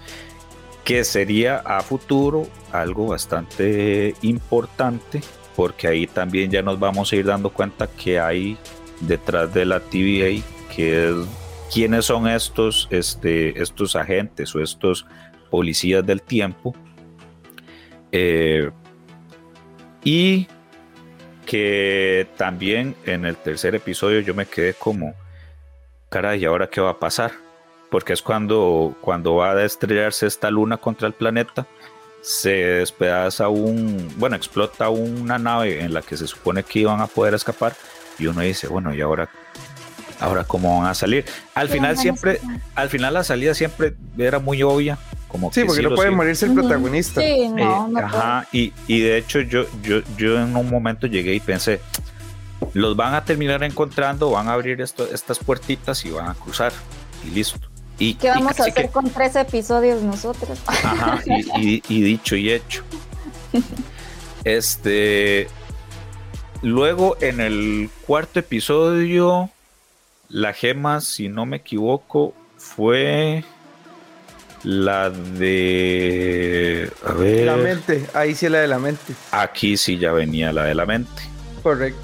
Que 0.84 1.04
sería 1.04 1.58
a 1.58 1.82
futuro 1.82 2.48
algo 2.72 3.08
bastante 3.08 4.16
importante, 4.22 5.22
porque 5.56 5.88
ahí 5.88 6.08
también 6.08 6.50
ya 6.50 6.62
nos 6.62 6.80
vamos 6.80 7.12
a 7.12 7.16
ir 7.16 7.26
dando 7.26 7.52
cuenta 7.52 7.88
que 7.88 8.20
hay 8.20 8.58
detrás 9.02 9.54
de 9.54 9.66
la 9.66 9.80
TVA, 9.80 10.42
que 10.76 11.10
es 11.10 11.16
quiénes 11.74 12.06
son 12.06 12.28
estos, 12.28 12.88
este, 12.92 13.62
estos 13.62 13.96
agentes 13.96 14.54
o 14.56 14.62
estos 14.62 15.06
policías 15.50 16.06
del 16.06 16.22
tiempo. 16.22 16.76
Eh, 18.12 18.70
y 20.04 20.48
que 21.46 22.28
también 22.38 22.96
en 23.06 23.26
el 23.26 23.36
tercer 23.36 23.76
episodio 23.76 24.22
yo 24.22 24.34
me 24.34 24.46
quedé 24.46 24.74
como, 24.74 25.14
caray, 26.10 26.42
¿y 26.42 26.46
ahora 26.46 26.68
qué 26.68 26.82
va 26.82 26.92
a 26.92 27.00
pasar? 27.00 27.32
Porque 27.92 28.14
es 28.14 28.22
cuando, 28.24 28.96
cuando 29.02 29.36
va 29.36 29.52
a 29.52 29.64
estrellarse 29.64 30.26
esta 30.26 30.50
luna 30.50 30.78
contra 30.78 31.08
el 31.08 31.14
planeta, 31.14 31.68
se 32.24 32.50
despedaza 32.52 33.50
un, 33.50 34.12
bueno, 34.18 34.36
explota 34.36 34.90
una 34.90 35.38
nave 35.38 35.82
en 35.84 35.94
la 35.94 36.02
que 36.02 36.16
se 36.18 36.26
supone 36.26 36.64
que 36.64 36.80
iban 36.80 37.02
a 37.02 37.08
poder 37.08 37.34
escapar 37.34 37.76
y 38.18 38.28
uno 38.28 38.42
dice, 38.42 38.68
bueno, 38.68 38.94
¿y 38.94 39.02
ahora, 39.02 39.28
ahora 40.20 40.44
cómo 40.46 40.80
van 40.80 40.90
a 40.90 40.94
salir? 40.94 41.26
Al 41.54 41.68
¿Qué 41.68 41.74
final 41.74 41.98
siempre, 41.98 42.40
al 42.76 42.90
final 42.90 43.14
la 43.14 43.24
salida 43.24 43.54
siempre 43.54 43.96
era 44.18 44.40
muy 44.40 44.64
obvia, 44.64 44.98
como 45.28 45.52
Sí, 45.52 45.62
que 45.62 45.68
porque 45.68 45.82
no 45.82 45.90
los 45.90 45.98
puede 45.98 46.12
morirse 46.12 46.46
el 46.46 46.54
protagonista. 46.54 47.20
Sí, 47.22 47.50
no, 47.50 47.58
eh, 47.58 47.76
no 47.90 47.94
puedo. 47.94 48.06
ajá, 48.06 48.48
y, 48.54 48.72
y 48.88 49.02
de 49.02 49.18
hecho 49.18 49.42
yo, 49.42 49.66
yo, 49.82 50.00
yo 50.16 50.40
en 50.40 50.56
un 50.56 50.70
momento 50.70 51.08
llegué 51.08 51.34
y 51.34 51.40
pensé, 51.42 51.82
los 52.74 52.96
van 52.96 53.16
a 53.16 53.26
terminar 53.26 53.64
encontrando, 53.64 54.30
van 54.32 54.48
a 54.48 54.54
abrir 54.54 54.80
esto- 54.80 55.10
estas 55.12 55.40
puertitas 55.40 56.06
y 56.06 56.12
van 56.12 56.28
a 56.30 56.36
cruzar 56.36 56.72
y 57.26 57.32
listo. 57.32 57.58
Y, 58.02 58.16
¿Qué 58.16 58.28
y 58.28 58.30
vamos 58.32 58.60
a 58.60 58.64
hacer 58.64 58.74
que- 58.74 58.90
con 58.90 59.10
tres 59.12 59.36
episodios 59.36 60.02
nosotros? 60.02 60.60
Ajá, 60.66 61.20
y, 61.26 61.76
y- 61.76 61.84
y 61.88 62.02
dicho 62.02 62.36
y 62.36 62.52
hecho. 62.52 62.84
Este. 64.44 65.48
Luego, 66.64 67.16
en 67.22 67.40
el 67.42 67.90
cuarto 68.08 68.40
episodio, 68.40 69.50
la 70.30 70.54
gema, 70.54 71.02
si 71.02 71.28
no 71.30 71.46
me 71.46 71.58
equivoco, 71.58 72.34
fue 72.58 73.44
la 74.64 75.10
de. 75.12 76.92
A 77.06 77.14
ver. 77.14 77.46
La 77.46 77.56
mente, 77.58 78.08
ahí 78.14 78.34
sí 78.36 78.48
la 78.50 78.60
de 78.62 78.68
la 78.68 78.80
mente. 78.80 79.14
Aquí 79.32 79.78
sí 79.78 79.98
ya 79.98 80.12
venía 80.12 80.52
la 80.52 80.66
de 80.66 80.76
la 80.76 80.86
mente. 80.86 81.22
Correcto. 81.64 82.02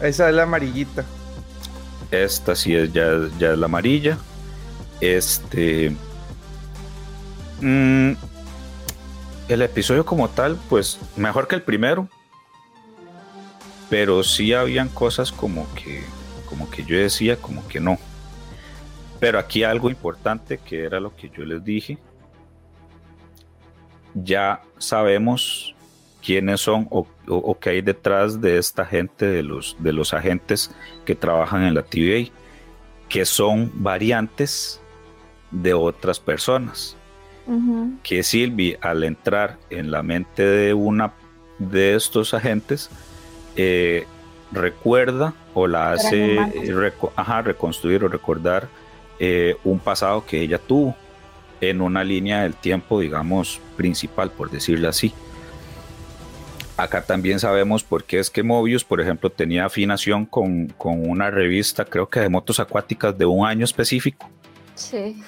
Esa 0.00 0.28
es 0.28 0.34
la 0.34 0.44
amarillita. 0.44 1.04
Esta 2.10 2.54
sí 2.54 2.74
es 2.74 2.92
ya, 2.92 3.12
ya 3.38 3.52
es 3.52 3.58
la 3.58 3.66
amarilla. 3.66 4.18
Este. 5.02 5.90
mm, 7.60 8.12
el 9.48 9.62
episodio 9.62 10.06
como 10.06 10.28
tal, 10.30 10.56
pues 10.68 10.98
mejor 11.16 11.48
que 11.48 11.56
el 11.56 11.62
primero. 11.62 12.08
Pero 13.90 14.22
sí 14.22 14.54
habían 14.54 14.88
cosas 14.88 15.32
como 15.32 15.66
que, 15.74 16.02
como 16.48 16.70
que 16.70 16.84
yo 16.84 16.96
decía, 16.96 17.36
como 17.36 17.66
que 17.68 17.80
no. 17.80 17.98
Pero 19.20 19.38
aquí 19.38 19.64
algo 19.64 19.90
importante 19.90 20.58
que 20.58 20.84
era 20.84 20.98
lo 21.00 21.14
que 21.16 21.28
yo 21.30 21.44
les 21.44 21.62
dije. 21.64 21.98
Ya 24.14 24.62
sabemos 24.78 25.74
quiénes 26.24 26.60
son 26.60 26.86
o, 26.90 27.00
o- 27.26 27.34
o 27.36 27.58
qué 27.58 27.70
hay 27.70 27.82
detrás 27.82 28.40
de 28.40 28.56
esta 28.58 28.84
gente, 28.86 29.26
de 29.26 29.42
los, 29.42 29.76
de 29.80 29.92
los 29.92 30.14
agentes 30.14 30.70
que 31.04 31.14
trabajan 31.16 31.64
en 31.64 31.74
la 31.74 31.82
TVA, 31.82 32.30
que 33.08 33.24
son 33.24 33.70
variantes 33.74 34.80
de 35.52 35.74
otras 35.74 36.18
personas. 36.18 36.96
Que 38.02 38.22
Sylvie, 38.22 38.78
al 38.80 39.04
entrar 39.04 39.58
en 39.70 39.90
la 39.90 40.02
mente 40.02 40.44
de 40.44 40.74
una 40.74 41.12
de 41.58 41.94
estos 41.94 42.34
agentes, 42.34 42.88
eh, 43.56 44.06
recuerda 44.52 45.34
o 45.54 45.66
la 45.66 45.92
hace 45.92 46.34
humanos. 46.38 46.54
reco- 46.68 47.12
ajá, 47.16 47.42
reconstruir 47.42 48.04
o 48.04 48.08
recordar 48.08 48.68
eh, 49.18 49.56
un 49.64 49.78
pasado 49.78 50.24
que 50.24 50.40
ella 50.40 50.58
tuvo 50.58 50.96
en 51.60 51.80
una 51.80 52.02
línea 52.04 52.42
del 52.42 52.54
tiempo, 52.54 52.98
digamos, 53.00 53.60
principal, 53.76 54.30
por 54.30 54.50
decirlo 54.50 54.88
así. 54.88 55.12
Acá 56.76 57.02
también 57.04 57.38
sabemos 57.38 57.84
por 57.84 58.04
qué 58.04 58.18
es 58.18 58.30
que 58.30 58.42
Mobius, 58.42 58.82
por 58.84 59.00
ejemplo, 59.00 59.30
tenía 59.30 59.66
afinación 59.66 60.24
con, 60.26 60.68
con 60.78 61.08
una 61.08 61.30
revista, 61.30 61.84
creo 61.84 62.08
que 62.08 62.20
de 62.20 62.28
motos 62.28 62.58
acuáticas 62.60 63.16
de 63.16 63.26
un 63.26 63.46
año 63.46 63.64
específico. 63.64 64.28
Sí. 64.74 65.22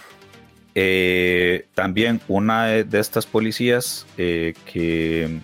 Eh, 0.75 1.67
también 1.75 2.21
una 2.27 2.67
de, 2.67 2.99
estas 2.99 3.27
policías 3.27 4.07
eh, 4.19 4.55
que 4.73 5.39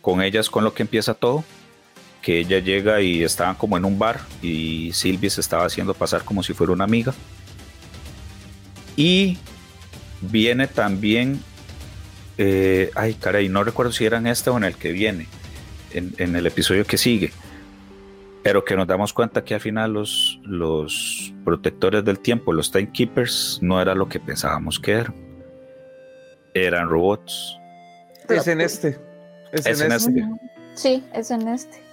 con 0.00 0.22
ellas 0.22 0.48
con 0.48 0.64
lo 0.64 0.72
que 0.72 0.82
empieza 0.82 1.12
todo, 1.12 1.44
que 2.22 2.38
ella 2.38 2.58
llega 2.58 3.02
y 3.02 3.22
estaban 3.22 3.54
como 3.54 3.76
en 3.76 3.84
un 3.84 3.98
bar 3.98 4.20
y 4.40 4.92
Silvia 4.94 5.28
se 5.28 5.42
estaba 5.42 5.66
haciendo 5.66 5.92
pasar 5.92 6.24
como 6.24 6.42
si 6.42 6.54
fuera 6.54 6.72
una 6.72 6.84
amiga. 6.84 7.14
Y 8.96 9.38
viene 10.22 10.66
también, 10.66 11.40
eh, 12.38 12.90
ay 12.94 13.14
caray, 13.14 13.48
no 13.48 13.62
recuerdo 13.62 13.92
si 13.92 14.04
era 14.04 14.18
en 14.18 14.26
este 14.26 14.50
o 14.50 14.56
en 14.56 14.64
el 14.64 14.76
que 14.76 14.92
viene, 14.92 15.26
en, 15.92 16.14
en 16.18 16.34
el 16.34 16.46
episodio 16.46 16.86
que 16.86 16.98
sigue, 16.98 17.32
pero 18.42 18.64
que 18.64 18.76
nos 18.76 18.86
damos 18.86 19.12
cuenta 19.12 19.44
que 19.44 19.54
al 19.54 19.60
final 19.60 19.92
los, 19.92 20.40
los 20.44 21.32
protectores 21.44 22.04
del 22.04 22.18
tiempo, 22.18 22.52
los 22.52 22.70
timekeepers, 22.70 23.58
no 23.62 23.80
era 23.80 23.94
lo 23.94 24.08
que 24.08 24.20
pensábamos 24.20 24.78
que 24.78 24.92
eran. 24.92 25.14
Eran 26.54 26.88
robots. 26.88 27.58
Es 28.28 28.46
en 28.46 28.60
este. 28.60 28.98
Es, 29.52 29.66
Es 29.66 29.80
en, 29.80 29.86
en 29.86 29.92
este. 29.92 30.20
este. 30.20 30.50
Sí, 30.74 31.04
es 31.12 31.30
en 31.30 31.48
este. 31.48 31.90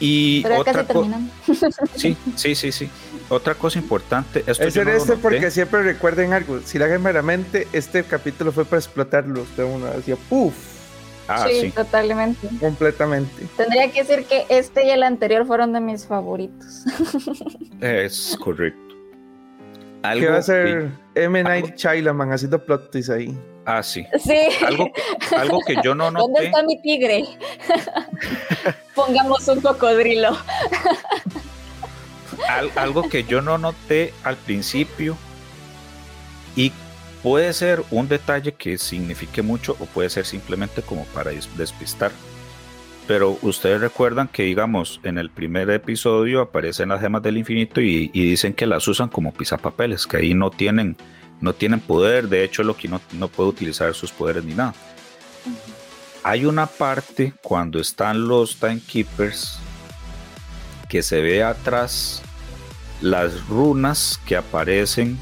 Y 0.00 0.42
Pero 0.42 0.60
otra 0.60 0.72
casi 0.72 0.86
cosa, 0.86 1.00
terminamos. 1.00 1.30
sí, 1.96 2.16
sí, 2.36 2.54
sí, 2.54 2.72
sí. 2.72 2.90
Otra 3.28 3.54
cosa 3.54 3.78
importante, 3.78 4.44
esto 4.46 4.64
Es 4.64 4.74
yo 4.74 4.82
en 4.82 4.88
no 4.88 4.94
este 4.94 5.16
porque 5.16 5.50
siempre 5.50 5.82
recuerden 5.82 6.32
algo. 6.32 6.60
Si 6.64 6.78
la 6.78 6.86
gema 6.86 7.10
era 7.10 7.22
mente, 7.22 7.66
este 7.72 8.04
capítulo 8.04 8.52
fue 8.52 8.64
para 8.64 8.78
explotarlos 8.78 9.56
de 9.56 9.64
una. 9.64 9.90
Hacía 9.90 10.16
puff, 10.16 10.54
Ah, 11.28 11.46
sí, 11.48 11.60
sí. 11.60 11.70
totalmente. 11.70 12.48
completamente. 12.58 13.46
Tendría 13.56 13.90
que 13.92 14.02
decir 14.02 14.24
que 14.24 14.46
este 14.48 14.86
y 14.86 14.90
el 14.90 15.02
anterior 15.02 15.46
fueron 15.46 15.72
de 15.74 15.80
mis 15.80 16.06
favoritos. 16.06 16.84
Es 17.80 18.36
correcto. 18.42 18.80
Algo 20.02 20.20
¿Qué 20.26 20.30
va 20.30 20.36
a 20.36 20.40
que- 20.40 20.42
ser 20.44 20.90
M. 21.16 21.42
Night 21.42 21.74
Shyamalan 21.76 22.32
haciendo 22.32 22.64
plot 22.64 22.90
twists 22.90 23.10
ahí? 23.10 23.36
ah, 23.66 23.82
sí. 23.82 24.06
Sí. 24.24 24.38
Algo 24.66 24.90
que, 24.92 25.34
algo 25.36 25.60
que 25.66 25.76
yo 25.84 25.94
no 25.94 26.04
¿Dónde 26.12 26.22
noté. 26.40 26.46
está 26.46 26.62
mi 26.62 26.80
tigre? 26.80 27.24
Pongamos 28.94 29.46
un 29.48 29.60
cocodrilo. 29.60 30.36
al- 32.48 32.70
algo 32.76 33.08
que 33.08 33.24
yo 33.24 33.42
no 33.42 33.58
noté 33.58 34.14
al 34.24 34.36
principio 34.36 35.16
y 36.56 36.72
puede 37.22 37.52
ser 37.52 37.82
un 37.90 38.08
detalle 38.08 38.54
que 38.54 38.78
signifique 38.78 39.42
mucho 39.42 39.76
o 39.80 39.86
puede 39.86 40.10
ser 40.10 40.24
simplemente 40.24 40.82
como 40.82 41.04
para 41.06 41.30
des- 41.30 41.48
despistar. 41.56 42.12
Pero 43.06 43.38
ustedes 43.42 43.80
recuerdan 43.80 44.28
que, 44.28 44.42
digamos, 44.42 45.00
en 45.02 45.16
el 45.16 45.30
primer 45.30 45.70
episodio 45.70 46.42
aparecen 46.42 46.90
las 46.90 47.00
gemas 47.00 47.22
del 47.22 47.38
infinito 47.38 47.80
y, 47.80 48.10
y 48.12 48.30
dicen 48.30 48.52
que 48.52 48.66
las 48.66 48.86
usan 48.86 49.08
como 49.08 49.32
pisapapeles, 49.32 50.06
que 50.06 50.18
ahí 50.18 50.34
no 50.34 50.50
tienen, 50.50 50.96
no 51.40 51.54
tienen 51.54 51.80
poder. 51.80 52.28
De 52.28 52.44
hecho, 52.44 52.62
Loki 52.62 52.86
no, 52.86 53.00
no 53.12 53.28
puede 53.28 53.48
utilizar 53.48 53.94
sus 53.94 54.10
poderes 54.12 54.44
ni 54.44 54.54
nada. 54.54 54.74
Hay 56.22 56.44
una 56.44 56.66
parte 56.66 57.32
cuando 57.42 57.80
están 57.80 58.28
los 58.28 58.56
Timekeepers 58.56 59.58
que 60.88 61.02
se 61.02 61.22
ve 61.22 61.42
atrás 61.42 62.22
las 63.00 63.46
runas 63.46 64.20
que 64.26 64.36
aparecen 64.36 65.16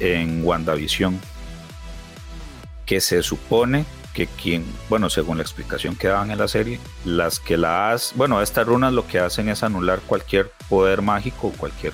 en 0.00 0.44
WandaVision. 0.44 1.20
Que 2.88 3.00
se 3.00 3.22
supone 3.22 3.84
que 4.14 4.26
quien, 4.26 4.64
bueno, 4.88 5.10
según 5.10 5.36
la 5.36 5.44
explicación 5.44 5.94
que 5.94 6.08
daban 6.08 6.32
en 6.32 6.38
la 6.38 6.48
serie, 6.48 6.80
las 7.04 7.38
que 7.38 7.56
las, 7.56 8.14
bueno, 8.16 8.42
estas 8.42 8.66
runas 8.66 8.92
lo 8.92 9.06
que 9.06 9.20
hacen 9.20 9.48
es 9.48 9.62
anular 9.62 10.00
cualquier 10.00 10.50
poder 10.68 11.02
mágico 11.02 11.46
o 11.46 11.52
cualquier 11.52 11.92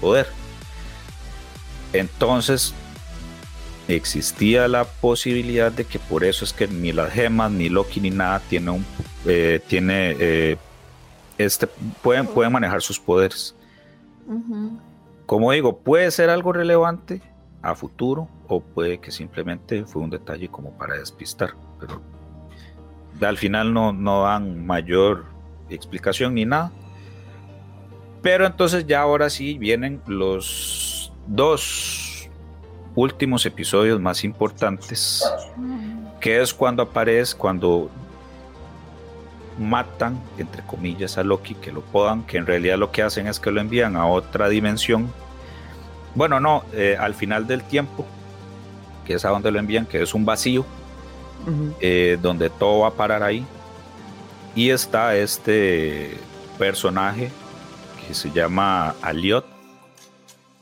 poder. 0.00 0.26
Entonces, 1.92 2.74
existía 3.86 4.66
la 4.66 4.84
posibilidad 4.84 5.70
de 5.70 5.84
que 5.84 6.00
por 6.00 6.24
eso 6.24 6.44
es 6.44 6.52
que 6.52 6.66
ni 6.66 6.90
las 6.90 7.12
gemas, 7.12 7.52
ni 7.52 7.68
Loki, 7.68 8.00
ni 8.00 8.10
nada 8.10 8.40
tiene 8.40 8.70
un 8.70 8.86
eh, 9.26 9.60
tiene 9.68 10.16
eh, 10.18 10.56
este 11.38 11.68
pueden, 12.02 12.26
pueden 12.26 12.52
manejar 12.52 12.82
sus 12.82 12.98
poderes. 12.98 13.54
Como 15.24 15.52
digo, 15.52 15.78
puede 15.78 16.10
ser 16.10 16.30
algo 16.30 16.52
relevante 16.52 17.22
a 17.62 17.74
futuro 17.74 18.28
o 18.46 18.60
puede 18.60 18.98
que 18.98 19.10
simplemente 19.10 19.84
fue 19.84 20.02
un 20.02 20.10
detalle 20.10 20.48
como 20.48 20.72
para 20.78 20.94
despistar, 20.94 21.54
pero 21.80 22.00
al 23.20 23.36
final 23.36 23.72
no, 23.72 23.92
no 23.92 24.22
dan 24.22 24.64
mayor 24.66 25.26
explicación 25.68 26.34
ni 26.34 26.44
nada. 26.44 26.72
Pero 28.22 28.46
entonces 28.46 28.86
ya 28.86 29.00
ahora 29.00 29.30
sí 29.30 29.58
vienen 29.58 30.02
los 30.06 31.12
dos 31.26 32.28
últimos 32.94 33.46
episodios 33.46 34.00
más 34.00 34.24
importantes, 34.24 35.22
que 36.20 36.40
es 36.40 36.52
cuando 36.52 36.82
aparece, 36.82 37.36
cuando 37.36 37.90
matan, 39.58 40.20
entre 40.36 40.62
comillas, 40.62 41.18
a 41.18 41.24
Loki, 41.24 41.54
que 41.54 41.72
lo 41.72 41.80
podan, 41.80 42.24
que 42.24 42.38
en 42.38 42.46
realidad 42.46 42.78
lo 42.78 42.90
que 42.90 43.02
hacen 43.02 43.26
es 43.26 43.38
que 43.38 43.50
lo 43.50 43.60
envían 43.60 43.96
a 43.96 44.06
otra 44.06 44.48
dimensión. 44.48 45.12
Bueno, 46.14 46.40
no, 46.40 46.64
eh, 46.72 46.96
al 46.98 47.14
final 47.14 47.46
del 47.46 47.62
tiempo, 47.62 48.06
que 49.06 49.14
es 49.14 49.24
a 49.24 49.30
donde 49.30 49.50
lo 49.50 49.58
envían, 49.58 49.86
que 49.86 50.02
es 50.02 50.14
un 50.14 50.24
vacío, 50.24 50.64
eh, 51.80 52.18
donde 52.20 52.50
todo 52.50 52.80
va 52.80 52.88
a 52.88 52.92
parar 52.92 53.22
ahí. 53.22 53.46
Y 54.54 54.70
está 54.70 55.16
este 55.16 56.16
personaje 56.58 57.30
que 58.06 58.14
se 58.14 58.30
llama 58.30 58.94
Aliot, 59.02 59.58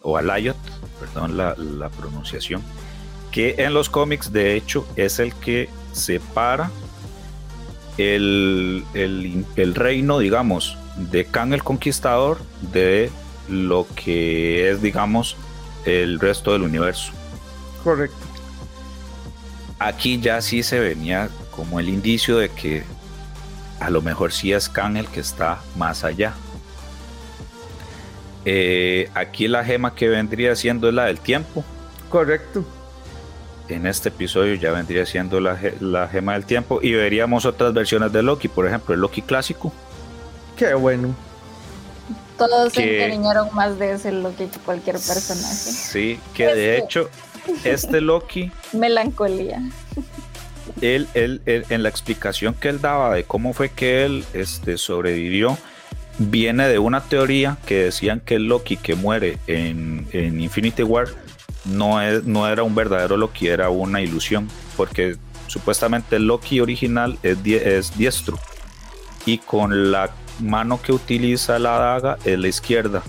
o 0.07 0.17
Alayot, 0.17 0.57
perdón 1.01 1.37
la, 1.37 1.91
pronunciación, 1.91 2.63
que 3.33 3.57
en 3.59 3.75
los 3.75 3.91
cómics 3.91 4.33
de 4.33 4.55
hecho 4.55 4.87
es 4.95 5.19
el 5.19 5.35
que 5.35 5.69
separa 5.93 6.71
el, 7.99 8.85
el, 8.95 9.75
reino, 9.75 10.21
digamos, 10.21 10.79
de 10.97 11.25
Kang 11.25 11.53
el 11.53 11.65
Conquistador 11.65 12.39
de 12.73 13.11
lo 13.49 13.87
que 13.95 14.71
es, 14.71 14.83
digamos, 14.83 15.37
el 15.85 16.21
resto 16.21 16.53
del 16.53 16.63
universo. 16.63 17.13
Correcto. 17.83 18.17
Aquí 19.79 20.21
ya 20.21 20.41
sí 20.41 20.63
se 20.63 20.81
venía 20.81 21.29
como 21.51 21.81
el 21.81 21.89
indicio 21.89 22.39
de 22.39 22.49
que 22.49 22.85
a 23.81 23.91
lo 23.91 24.03
mejor 24.03 24.33
sí 24.33 24.53
es 24.53 24.69
Kang 24.69 24.97
el 24.97 25.07
que 25.07 25.21
está 25.21 25.61
más 25.77 26.05
allá. 26.05 26.35
Eh, 28.45 29.11
aquí 29.15 29.49
la 29.49 29.65
gema 29.65 29.95
que 29.95 30.09
vendría 30.09 30.55
siendo 30.55 30.89
es 30.89 30.95
la 30.95 31.07
del 31.07 31.21
tiempo. 31.21 31.65
Correcto. 32.09 32.65
En 33.69 33.87
este 33.87 34.11
episodio 34.11 34.55
ya 34.55 34.71
vendría 34.71 35.05
siendo 35.05 35.41
la, 35.41 35.57
gema 36.09 36.35
del 36.35 36.47
tiempo 36.47 36.79
y 36.81 36.93
veríamos 36.93 37.45
otras 37.45 37.75
versiones 37.75 38.13
de 38.13 38.23
Loki, 38.23 38.47
por 38.47 38.67
ejemplo, 38.67 38.95
el 38.95 39.01
Loki 39.01 39.23
clásico. 39.23 39.73
Qué 40.57 40.73
bueno. 40.75 41.15
Todos 42.39 42.73
se 42.73 42.97
encariñaron 42.97 43.49
más 43.55 43.79
de 43.79 43.93
ese 43.93 44.13
Loki 44.13 44.47
que 44.47 44.59
cualquier 44.59 44.97
personaje. 44.97 45.55
Sí, 45.55 46.21
que 46.35 46.47
de 46.47 46.79
hecho, 46.79 47.09
este 47.65 48.01
Loki. 48.01 48.51
Melancolía. 48.73 49.63
Él, 50.81 51.09
él, 51.15 51.41
en 51.47 51.83
la 51.83 51.89
explicación 51.89 52.55
que 52.55 52.69
él 52.69 52.81
daba 52.81 53.15
de 53.15 53.25
cómo 53.25 53.55
fue 53.55 53.71
que 53.71 54.05
él 54.05 54.25
este, 54.35 54.77
sobrevivió, 54.77 55.57
viene 56.19 56.69
de 56.69 56.79
una 56.79 57.03
teoría 57.03 57.57
que 57.67 57.85
decían 57.85 58.21
que 58.21 58.35
el 58.35 58.47
Loki 58.47 58.77
que 58.77 58.95
muere 58.95 59.39
en, 59.47 60.09
Infinity 60.13 60.83
War 60.83 61.09
no, 61.65 62.03
es, 62.03 62.25
no 62.25 62.49
era 62.49 62.63
un 62.63 62.75
verdadero 62.75 63.17
Loki, 63.17 63.49
era 63.49 63.71
una 63.71 64.03
ilusión, 64.03 64.49
porque 64.77 65.17
supuestamente 65.47 66.17
el 66.17 66.27
Loki 66.27 66.61
original 66.61 67.19
es, 67.23 67.39
es 67.45 67.97
diestro 67.97 68.39
y 69.25 69.39
con 69.39 69.91
la 69.91 70.11
mano 70.41 70.81
que 70.81 70.93
utiliza 70.93 71.59
la 71.59 71.79
daga 71.79 72.19
es 72.25 72.39
la 72.39 72.49
izquierda. 72.49 73.03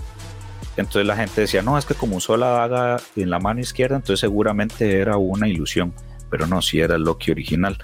Entonces 0.76 1.06
la 1.06 1.16
gente 1.16 1.40
decía, 1.40 1.62
no, 1.62 1.76
es 1.76 1.84
que 1.84 1.94
como 1.94 2.16
usó 2.16 2.36
la 2.36 2.50
daga 2.50 3.00
en 3.16 3.30
la 3.30 3.40
mano 3.40 3.60
izquierda, 3.60 3.96
entonces 3.96 4.20
seguramente 4.20 5.00
era 5.00 5.16
una 5.16 5.48
ilusión, 5.48 5.92
pero 6.30 6.46
no, 6.46 6.62
si 6.62 6.80
era 6.80 6.94
el 6.94 7.02
Loki 7.02 7.32
original. 7.32 7.78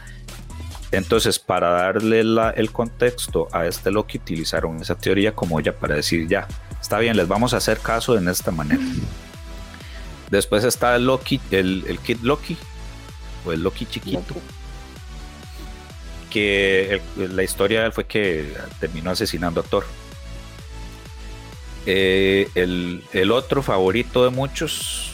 Entonces, 0.92 1.40
para 1.40 1.70
darle 1.70 2.20
el 2.20 2.70
contexto 2.70 3.48
a 3.50 3.66
este 3.66 3.90
Loki, 3.90 4.18
utilizaron 4.18 4.80
esa 4.80 4.94
teoría 4.94 5.35
como 5.35 5.59
ya 5.61 5.72
para 5.72 5.96
decir, 5.96 6.28
ya, 6.28 6.46
está 6.80 6.98
bien, 7.00 7.16
les 7.16 7.26
vamos 7.26 7.52
a 7.52 7.57
hacer 7.57 7.78
caso 7.78 8.16
en 8.16 8.28
esta 8.28 8.52
manera. 8.52 8.83
Después 10.30 10.62
está 10.62 10.94
el 10.94 11.07
Loki, 11.07 11.40
el, 11.50 11.98
Kid 12.04 12.18
Loki, 12.22 12.57
o 13.44 13.52
el 13.52 13.64
Loki 13.64 13.87
chiquito. 13.87 14.37
Que 16.35 17.01
la 17.16 17.44
historia 17.44 17.81
de 17.81 17.87
él 17.87 17.92
fue 17.92 18.07
que 18.07 18.53
terminó 18.81 19.12
asesinando 19.12 19.61
a 19.61 19.62
Thor. 19.62 19.87
Eh, 21.87 22.49
el, 22.57 23.31
otro 23.31 23.62
favorito 23.62 24.25
de 24.25 24.31
muchos, 24.31 25.12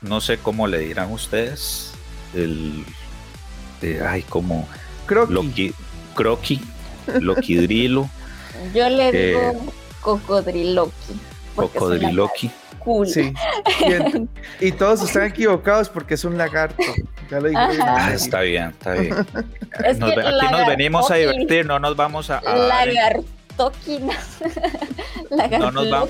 no 0.00 0.20
sé 0.20 0.38
cómo 0.38 0.66
le 0.66 0.78
dirán 0.78 1.12
ustedes, 1.12 1.92
el, 2.34 2.84
eh, 3.80 4.02
ay, 4.04 4.22
como 4.22 4.68
Croqui. 5.06 5.32
Loki, 5.32 5.74
croqui, 6.14 6.60
Loquidrilo. 7.20 8.10
Yo 8.74 8.88
le 8.88 9.08
eh, 9.10 9.28
digo 9.28 9.72
cocodriloqui. 10.00 11.20
Cocodriloqui. 11.54 12.50
Cool. 12.78 13.08
Sí. 13.08 13.32
Y, 14.60 14.72
todos 14.72 15.02
están 15.02 15.24
equivocados 15.24 15.88
porque 15.88 16.14
es 16.14 16.24
un 16.24 16.38
lagarto. 16.38 16.82
Ya 17.30 17.40
lo 17.40 17.48
dije. 17.48 17.60
Ah, 17.82 18.10
está 18.12 18.40
bien, 18.40 18.70
está 18.70 18.92
bien. 18.92 19.14
aquí 19.72 20.46
nos 20.50 20.66
venimos 20.66 21.10
a 21.10 21.14
divertir, 21.16 21.66
no 21.66 21.78
nos 21.78 21.96
vamos 21.96 22.30
a. 22.30 22.38
a 22.38 22.56
Lagartoquina. 22.56 24.18
no, 25.58 25.70
nos 25.70 26.08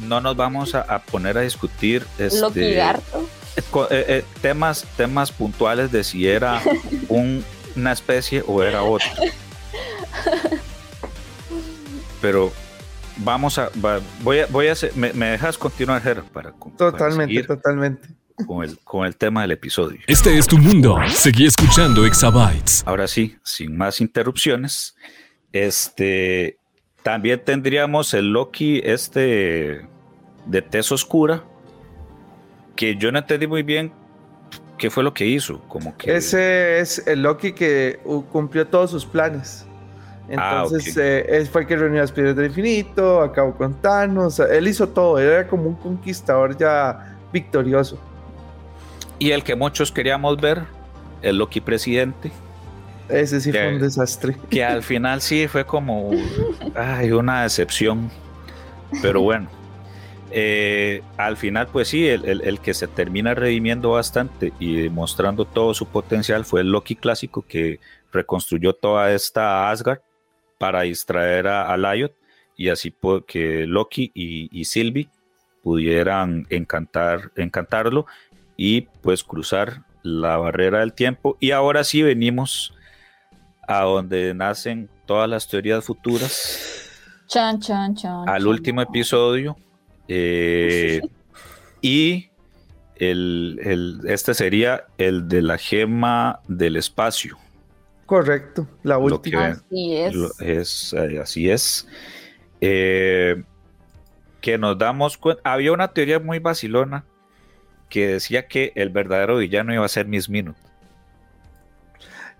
no 0.00 0.20
nos 0.20 0.36
vamos 0.36 0.74
a, 0.74 0.98
poner 1.00 1.38
a 1.38 1.40
discutir. 1.42 2.06
Este, 2.18 2.78
eh, 2.78 2.94
eh, 3.90 4.24
temas, 4.40 4.86
temas 4.96 5.32
puntuales 5.32 5.90
de 5.92 6.04
si 6.04 6.28
era 6.28 6.62
un 7.08 7.44
una 7.76 7.92
especie 7.92 8.42
o 8.46 8.62
era 8.62 8.82
otra. 8.82 9.10
Pero 12.20 12.52
vamos 13.16 13.58
a, 13.58 13.70
voy 14.22 14.40
a, 14.40 14.46
voy 14.46 14.68
a 14.68 14.72
hacer, 14.72 14.94
me, 14.94 15.10
dejas 15.12 15.58
continuar, 15.58 16.02
Ger, 16.02 16.22
para, 16.24 16.52
totalmente, 16.76 17.42
totalmente. 17.44 18.08
Con 18.46 18.64
el, 18.64 18.78
con 18.80 19.06
el 19.06 19.16
tema 19.16 19.42
del 19.42 19.52
episodio. 19.52 20.00
Este 20.06 20.36
es 20.36 20.46
tu 20.46 20.58
mundo. 20.58 20.96
Seguí 21.08 21.46
escuchando 21.46 22.04
Exabytes. 22.06 22.82
Ahora 22.86 23.06
sí, 23.06 23.36
sin 23.42 23.76
más 23.76 24.00
interrupciones, 24.00 24.96
este, 25.52 26.58
también 27.02 27.42
tendríamos 27.44 28.14
el 28.14 28.32
Loki 28.32 28.80
este 28.84 29.86
de 30.46 30.62
tez 30.62 30.90
oscura, 30.90 31.44
que 32.76 32.96
yo 32.96 33.12
no 33.12 33.18
entendí 33.18 33.46
muy 33.46 33.62
bien 33.62 33.92
¿Qué 34.82 34.90
fue 34.90 35.04
lo 35.04 35.14
que 35.14 35.24
hizo? 35.24 35.60
Como 35.68 35.96
que... 35.96 36.16
Ese 36.16 36.80
es 36.80 37.06
el 37.06 37.22
Loki 37.22 37.52
que 37.52 38.00
cumplió 38.32 38.66
todos 38.66 38.90
sus 38.90 39.06
planes. 39.06 39.64
Ah, 40.36 40.64
Entonces, 40.64 40.96
eh, 40.96 41.24
él 41.28 41.46
fue 41.46 41.60
el 41.60 41.66
que 41.68 41.76
reunió 41.76 42.00
las 42.00 42.10
piedras 42.10 42.34
del 42.34 42.46
infinito, 42.46 43.20
acabó 43.20 43.54
con 43.54 43.80
Thanos, 43.80 44.40
él 44.40 44.66
hizo 44.66 44.88
todo, 44.88 45.20
él 45.20 45.28
era 45.28 45.46
como 45.46 45.68
un 45.68 45.76
conquistador 45.76 46.58
ya 46.58 47.16
victorioso. 47.32 47.96
Y 49.22 49.30
el 49.30 49.44
que 49.44 49.54
muchos 49.54 49.92
queríamos 49.92 50.36
ver, 50.38 50.64
el 51.22 51.36
Loki 51.36 51.60
presidente. 51.60 52.32
Ese 53.08 53.40
sí 53.40 53.52
fue 53.52 53.74
un 53.74 53.78
desastre. 53.78 54.36
Que 54.50 54.64
al 54.64 54.82
final 54.92 55.20
sí 55.20 55.46
fue 55.46 55.64
como 55.64 56.10
ay, 56.74 57.12
una 57.12 57.44
decepción. 57.44 58.10
Pero 59.00 59.20
bueno. 59.20 59.48
Eh, 60.32 61.02
al 61.18 61.36
final, 61.36 61.68
pues 61.68 61.86
sí, 61.86 62.08
el, 62.08 62.58
que 62.58 62.74
se 62.74 62.88
termina 62.88 63.32
redimiendo 63.32 63.92
bastante 63.92 64.52
y 64.58 64.80
demostrando 64.80 65.44
todo 65.44 65.72
su 65.72 65.86
potencial 65.86 66.44
fue 66.44 66.62
el 66.62 66.72
Loki 66.72 66.96
clásico 66.96 67.44
que 67.46 67.78
reconstruyó 68.12 68.72
toda 68.72 69.12
esta 69.12 69.70
Asgard 69.70 70.00
para 70.58 70.80
distraer 70.80 71.46
a, 71.46 71.72
a 71.72 71.94
y 72.56 72.68
así 72.70 72.92
que 73.24 73.66
Loki 73.68 74.10
y, 74.14 74.64
Sylvie 74.64 75.08
pudieran 75.62 76.44
encantar, 76.50 77.30
encantarlo 77.36 78.06
y 78.56 78.82
pues 79.02 79.24
cruzar 79.24 79.84
la 80.02 80.36
barrera 80.36 80.80
del 80.80 80.92
tiempo. 80.92 81.36
Y 81.40 81.52
ahora 81.52 81.84
sí 81.84 82.02
venimos 82.02 82.74
a 83.66 83.82
donde 83.82 84.34
nacen 84.34 84.88
todas 85.06 85.28
las 85.28 85.48
teorías 85.48 85.84
futuras. 85.84 86.88
Chan, 87.26 87.60
chan, 87.60 87.94
chan, 87.94 88.28
al 88.28 88.46
último 88.46 88.82
episodio 88.82 89.56
eh, 90.06 91.00
y 91.80 92.30
el, 92.96 94.00
este 94.06 94.34
sería 94.34 94.84
el 94.98 95.28
de 95.28 95.42
la 95.42 95.58
gema 95.58 96.40
del 96.48 96.76
espacio. 96.76 97.38
Correcto, 98.06 98.68
la 98.82 98.98
última. 98.98 99.46
así 99.46 99.96
es. 99.96 100.92
Eh, 100.92 101.18
así 101.20 101.48
es. 101.48 101.88
Eh, 102.60 103.42
que 104.40 104.58
nos 104.58 104.76
damos 104.76 105.16
cuenta. 105.16 105.40
Había 105.50 105.72
una 105.72 105.88
teoría 105.88 106.18
muy 106.20 106.38
vacilona 106.38 107.04
que 107.92 108.06
decía 108.06 108.48
que 108.48 108.72
el 108.74 108.88
verdadero 108.88 109.36
villano 109.36 109.74
iba 109.74 109.84
a 109.84 109.88
ser 109.88 110.06
Miss 110.06 110.30
Minute. 110.30 110.58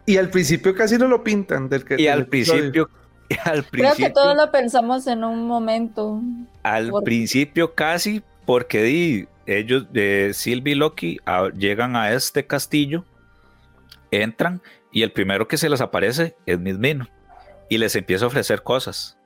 Y 0.07 0.17
al 0.17 0.31
principio 0.31 0.75
casi 0.75 0.97
no 0.97 1.07
lo 1.09 1.23
pintan 1.23 1.69
del 1.69 1.85
que. 1.85 2.01
Y 2.01 2.07
al 2.09 2.27
principio, 2.27 2.89
al 3.45 3.65
Creo 3.65 3.71
principio, 3.71 4.07
que 4.07 4.13
todos 4.15 4.35
lo 4.35 4.51
pensamos 4.51 5.07
en 5.07 5.23
un 5.25 5.47
momento. 5.47 6.21
al 6.63 6.91
principio 7.05 7.75
casi, 7.75 8.23
porque 8.47 8.83
di, 8.83 9.27
ellos 9.47 9.93
de 9.93 10.31
Sylvie 10.33 10.73
y 10.73 10.77
Loki 10.77 11.19
a- 11.27 11.51
llegan 11.51 11.97
a 11.97 12.13
este 12.13 12.47
castillo, 12.47 13.05
entran 14.11 14.63
y 14.91 15.03
el 15.03 15.13
primero 15.13 15.47
que 15.49 15.59
se 15.59 15.69
les 15.69 15.83
aparece 15.83 16.35
es 16.47 16.59
Miss 16.59 16.79
Minute 16.79 17.11
y 17.69 17.77
les 17.77 17.95
empieza 17.95 18.25
a 18.25 18.29
ofrecer 18.29 18.63
cosas. 18.63 19.19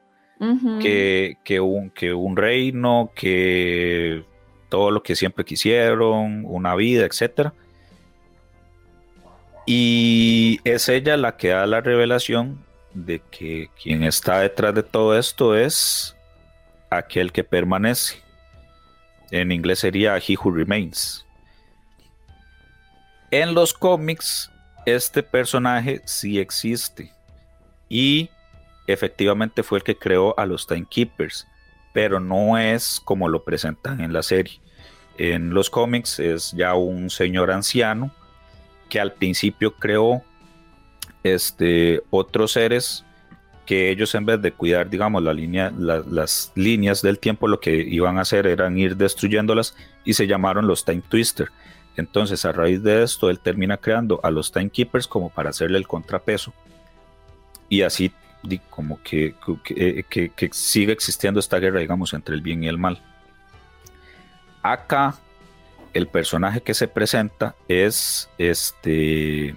Que, 0.83 1.39
que 1.45 1.61
un, 1.61 1.89
que 1.89 2.13
un 2.13 2.37
reino, 2.37 3.11
que 3.15 4.23
todo 4.69 4.91
lo 4.91 5.03
que 5.03 5.17
siempre 5.17 5.45
quisieron, 5.45 6.45
una 6.47 6.75
vida, 6.75 7.07
etc. 7.07 7.51
Y 9.67 10.61
es 10.65 10.89
ella 10.89 11.17
la 11.17 11.37
que 11.37 11.49
da 11.49 11.67
la 11.67 11.81
revelación 11.81 12.65
de 12.95 13.21
que 13.31 13.69
quien 13.83 14.05
está 14.05 14.41
detrás 14.41 14.75
de 14.75 14.83
todo 14.83 15.19
esto 15.19 15.57
es 15.57 16.17
aquel 16.91 17.33
que 17.33 17.45
permanece. 17.45 18.23
En 19.31 19.53
inglés 19.53 19.81
sería 19.81 20.17
He 20.17 20.37
Who 20.37 20.53
Remains. 20.53 21.27
En 23.31 23.55
los 23.55 23.75
cómics, 23.75 24.51
este 24.87 25.23
personaje 25.23 26.01
sí 26.05 26.39
existe. 26.39 27.13
Y 27.89 28.31
efectivamente 28.87 29.63
fue 29.63 29.79
el 29.79 29.85
que 29.85 29.99
creó 29.99 30.39
a 30.39 30.47
los 30.47 30.67
Timekeepers, 30.67 31.47
pero 31.97 32.21
no 32.21 32.59
es 32.59 33.01
como 33.03 33.27
lo 33.27 33.43
presentan 33.43 34.03
en 34.03 34.13
la 34.13 34.23
serie. 34.23 34.61
En 35.17 35.55
los 35.55 35.71
cómics 35.71 36.19
es 36.19 36.53
ya 36.53 36.75
un 36.75 37.09
señor 37.09 37.51
anciano 37.51 38.11
que 38.91 39.01
al 39.01 39.15
principio 39.15 39.73
creó 39.77 40.23
este, 41.23 42.03
otros 42.11 42.53
seres 42.53 43.03
que 43.65 43.91
ellos 43.91 44.15
en 44.15 44.27
vez 44.27 44.43
de 44.43 44.53
cuidar, 44.53 44.91
digamos, 44.91 45.23
las 45.23 46.53
líneas 46.55 47.01
del 47.01 47.19
tiempo, 47.19 47.49
lo 47.49 47.61
que 47.61 47.75
iban 47.75 48.19
a 48.19 48.21
hacer 48.21 48.47
eran 48.47 48.77
ir 48.77 48.99
destruyéndolas 48.99 49.75
y 50.05 50.13
se 50.13 50.27
llamaron 50.27 50.67
los 50.67 50.85
Time 50.85 51.03
Twister. 51.09 51.49
Entonces, 51.97 52.45
a 52.45 52.53
raíz 52.53 52.83
de 52.83 53.05
esto, 53.05 53.31
él 53.31 53.41
termina 53.41 53.79
creando 53.79 54.21
a 54.23 54.31
los 54.31 54.53
Timekeepers 54.53 55.09
como 55.09 55.31
para 55.31 55.49
hacerle 55.49 55.79
el 55.79 55.89
contrapeso. 55.89 56.53
Y 57.71 57.81
así 57.81 58.13
como 58.71 59.03
que, 59.03 59.35
que, 59.65 60.05
que- 60.09 60.29
que 60.31 60.51
sigue 60.53 60.93
existiendo 60.93 61.41
esta 61.41 61.59
guerra, 61.59 61.81
digamos, 61.81 62.13
entre 62.15 62.35
el 62.35 62.41
bien 62.43 62.63
y 62.65 62.69
el 62.69 62.79
mal. 62.79 63.03
Acá, 64.63 65.15
el 65.95 66.09
personaje 66.09 66.61
que 66.61 66.75
se 66.75 66.89
presenta 66.89 67.55
es 67.69 68.29
este. 68.39 69.55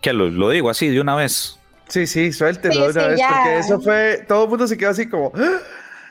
Que 0.00 0.12
lo, 0.12 0.28
lo 0.30 0.50
digo 0.50 0.70
así 0.70 0.88
de 0.88 1.00
una 1.00 1.14
vez. 1.14 1.58
Sí, 1.88 2.06
sí, 2.06 2.32
suéltelo 2.32 2.74
Sí, 2.74 2.80
de 2.80 2.88
una 2.90 3.02
sí, 3.02 3.08
vez, 3.10 3.18
ya. 3.18 3.28
porque 3.28 3.58
eso 3.58 3.80
fue. 3.80 4.24
Todo 4.28 4.44
el 4.44 4.50
mundo 4.50 4.66
se 4.66 4.76
quedó 4.78 4.90
así 4.90 5.08
como. 5.08 5.32
¡Ah! 5.34 5.38
De 5.38 5.46
una 5.48 5.60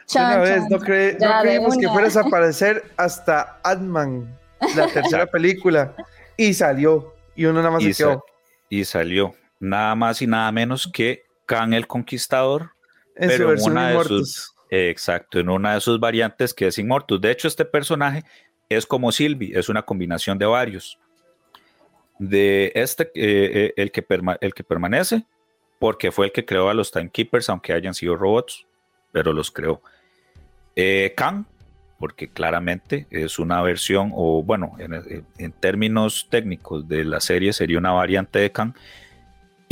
Chan, 0.08 0.42
vez, 0.42 0.50
chan, 0.60 0.68
no, 0.70 0.80
cre- 0.80 1.18
no 1.20 1.42
creímos 1.42 1.78
que 1.78 1.88
fueras 1.88 2.18
a 2.18 2.22
aparecer 2.28 2.84
hasta 2.98 3.60
Ant-Man, 3.64 4.38
la 4.76 4.88
tercera 4.88 5.26
película, 5.26 5.96
y 6.36 6.54
salió. 6.54 7.16
Y 7.36 7.46
uno 7.46 7.60
nada 7.62 7.72
más 7.72 7.84
Y, 7.84 7.94
se 7.94 8.04
quedó. 8.04 8.16
sa- 8.16 8.22
y 8.70 8.84
salió 8.86 9.34
nada 9.60 9.96
más 9.96 10.22
y 10.22 10.28
nada 10.28 10.52
menos 10.52 10.90
que 10.92 11.24
Khan 11.46 11.74
el 11.74 11.88
Conquistador. 11.88 12.72
En 13.16 13.30
pero 13.30 13.58
su 13.58 13.66
en 13.68 13.72
una 13.72 13.90
de. 13.90 13.96
Eh, 14.70 14.90
Exacto, 14.90 15.40
en 15.40 15.50
una 15.50 15.74
de 15.74 15.82
sus 15.82 16.00
variantes 16.00 16.54
que 16.54 16.68
es 16.68 16.78
Immortus. 16.78 17.20
De 17.20 17.30
hecho, 17.32 17.48
este 17.48 17.66
personaje 17.66 18.24
es 18.70 18.86
como 18.86 19.12
Sylvie, 19.12 19.52
es 19.58 19.68
una 19.68 19.82
combinación 19.84 20.38
de 20.38 20.46
varios. 20.46 20.98
De 22.20 22.72
este, 22.76 23.04
eh, 23.04 23.12
eh, 23.16 23.74
el, 23.78 23.92
que 23.92 24.08
perma- 24.08 24.38
el 24.42 24.54
que 24.54 24.64
permanece, 24.64 25.26
porque 25.80 26.12
fue 26.12 26.28
el 26.28 26.32
que 26.32 26.46
creó 26.46 26.70
a 26.70 26.74
los 26.74 26.92
Timekeepers, 26.92 27.50
aunque 27.50 27.74
hayan 27.74 27.94
sido 27.94 28.16
robots, 28.16 28.66
pero 29.12 29.34
los 29.34 29.50
creó. 29.52 29.82
Eh, 30.76 31.14
Khan, 31.18 31.46
porque 32.00 32.30
claramente 32.30 33.08
es 33.10 33.40
una 33.40 33.62
versión, 33.62 34.12
o 34.14 34.42
bueno, 34.44 34.74
en, 34.80 34.94
en- 34.94 35.26
en 35.38 35.52
términos 35.52 36.28
técnicos 36.30 36.88
de 36.88 37.04
la 37.04 37.20
serie 37.20 37.52
sería 37.54 37.78
una 37.78 37.92
variante 37.92 38.40
de 38.40 38.52
Khan. 38.52 38.74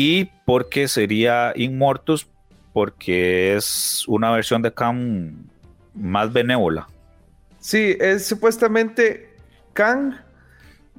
Y 0.02 0.32
porque 0.46 0.88
sería 0.88 1.52
Immortus, 1.58 2.26
porque 2.72 3.58
es 3.58 4.06
una 4.08 4.32
versión 4.32 4.62
de 4.62 4.74
Khan 4.74 5.50
más 5.94 6.32
benévola. 6.32 6.88
Sí, 7.60 7.98
es 8.00 8.26
supuestamente 8.26 9.36
Kang 9.74 10.14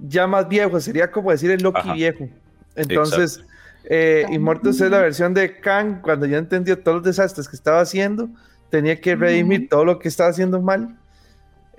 ya 0.07 0.27
más 0.27 0.47
viejo, 0.51 0.79
sería 0.81 1.11
como 1.11 1.31
decir 1.31 1.51
el 1.51 1.63
Loki 1.63 1.81
Ajá. 1.81 1.95
viejo. 1.95 2.29
Entonces, 2.77 3.43
eh, 3.85 4.27
Immortus 4.31 4.79
es 4.83 4.91
la 4.91 4.99
versión 4.99 5.33
de 5.33 5.59
Kang 5.61 6.03
cuando 6.03 6.27
ya 6.27 6.37
entendió 6.37 6.79
todos 6.79 6.97
los 6.97 7.05
desastres 7.05 7.49
que 7.49 7.57
estaba 7.57 7.81
haciendo, 7.81 8.29
tenía 8.69 9.01
que 9.01 9.17
redimir 9.17 9.71
todo 9.71 9.87
lo 9.87 9.99
que 9.99 10.09
estaba 10.09 10.29
haciendo 10.29 10.61
mal. 10.61 10.95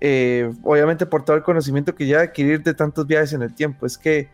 eh, 0.04 0.52
obviamente 0.64 1.06
por 1.06 1.24
todo 1.24 1.38
el 1.38 1.44
conocimiento 1.44 1.94
que 1.94 2.08
ya 2.08 2.22
adquirir 2.22 2.64
de 2.64 2.74
tantos 2.74 3.06
viajes 3.06 3.34
en 3.34 3.44
el 3.44 3.54
tiempo. 3.54 3.86
Es 3.86 4.00
que 4.00 4.28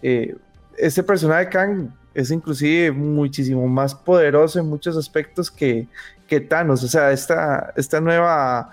eh, 0.00 0.34
este 0.78 1.02
personaje 1.02 1.44
de 1.44 1.50
Kang 1.50 1.99
es 2.14 2.30
inclusive 2.30 2.92
muchísimo 2.92 3.66
más 3.66 3.94
poderoso 3.94 4.58
en 4.58 4.66
muchos 4.66 4.96
aspectos 4.96 5.50
que, 5.50 5.86
que 6.26 6.40
Thanos. 6.40 6.82
O 6.82 6.88
sea, 6.88 7.12
esta, 7.12 7.72
esta 7.76 8.00
nueva 8.00 8.70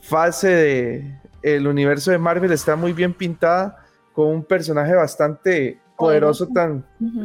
fase 0.00 0.48
de 0.48 1.18
el 1.42 1.66
universo 1.66 2.10
de 2.10 2.18
Marvel 2.18 2.52
está 2.52 2.76
muy 2.76 2.92
bien 2.92 3.12
pintada 3.12 3.84
con 4.12 4.28
un 4.28 4.44
personaje 4.44 4.94
bastante 4.94 5.78
poderoso, 5.96 6.48
tan, 6.48 6.84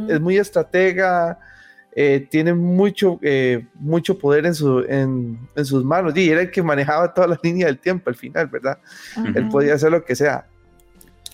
es 0.10 0.20
muy 0.20 0.38
estratega, 0.38 1.40
eh, 1.96 2.28
tiene 2.30 2.54
mucho, 2.54 3.20
eh, 3.22 3.68
mucho 3.76 4.18
poder 4.18 4.48
en, 4.48 4.56
su, 4.56 4.80
en, 4.80 5.40
en 5.56 5.66
sus 5.66 5.84
manos. 5.84 6.16
Y 6.18 6.30
era 6.30 6.42
el 6.42 6.52
que 6.52 6.64
manejaba 6.64 7.14
toda 7.14 7.28
la 7.28 7.40
línea 7.44 7.68
del 7.68 7.78
tiempo 7.80 8.10
al 8.10 8.16
final, 8.16 8.48
¿verdad? 8.48 8.80
Él 9.36 9.48
podía 9.50 9.76
hacer 9.76 9.92
lo 9.92 10.04
que 10.04 10.16
sea. 10.16 10.46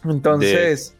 Entonces, 0.04 0.96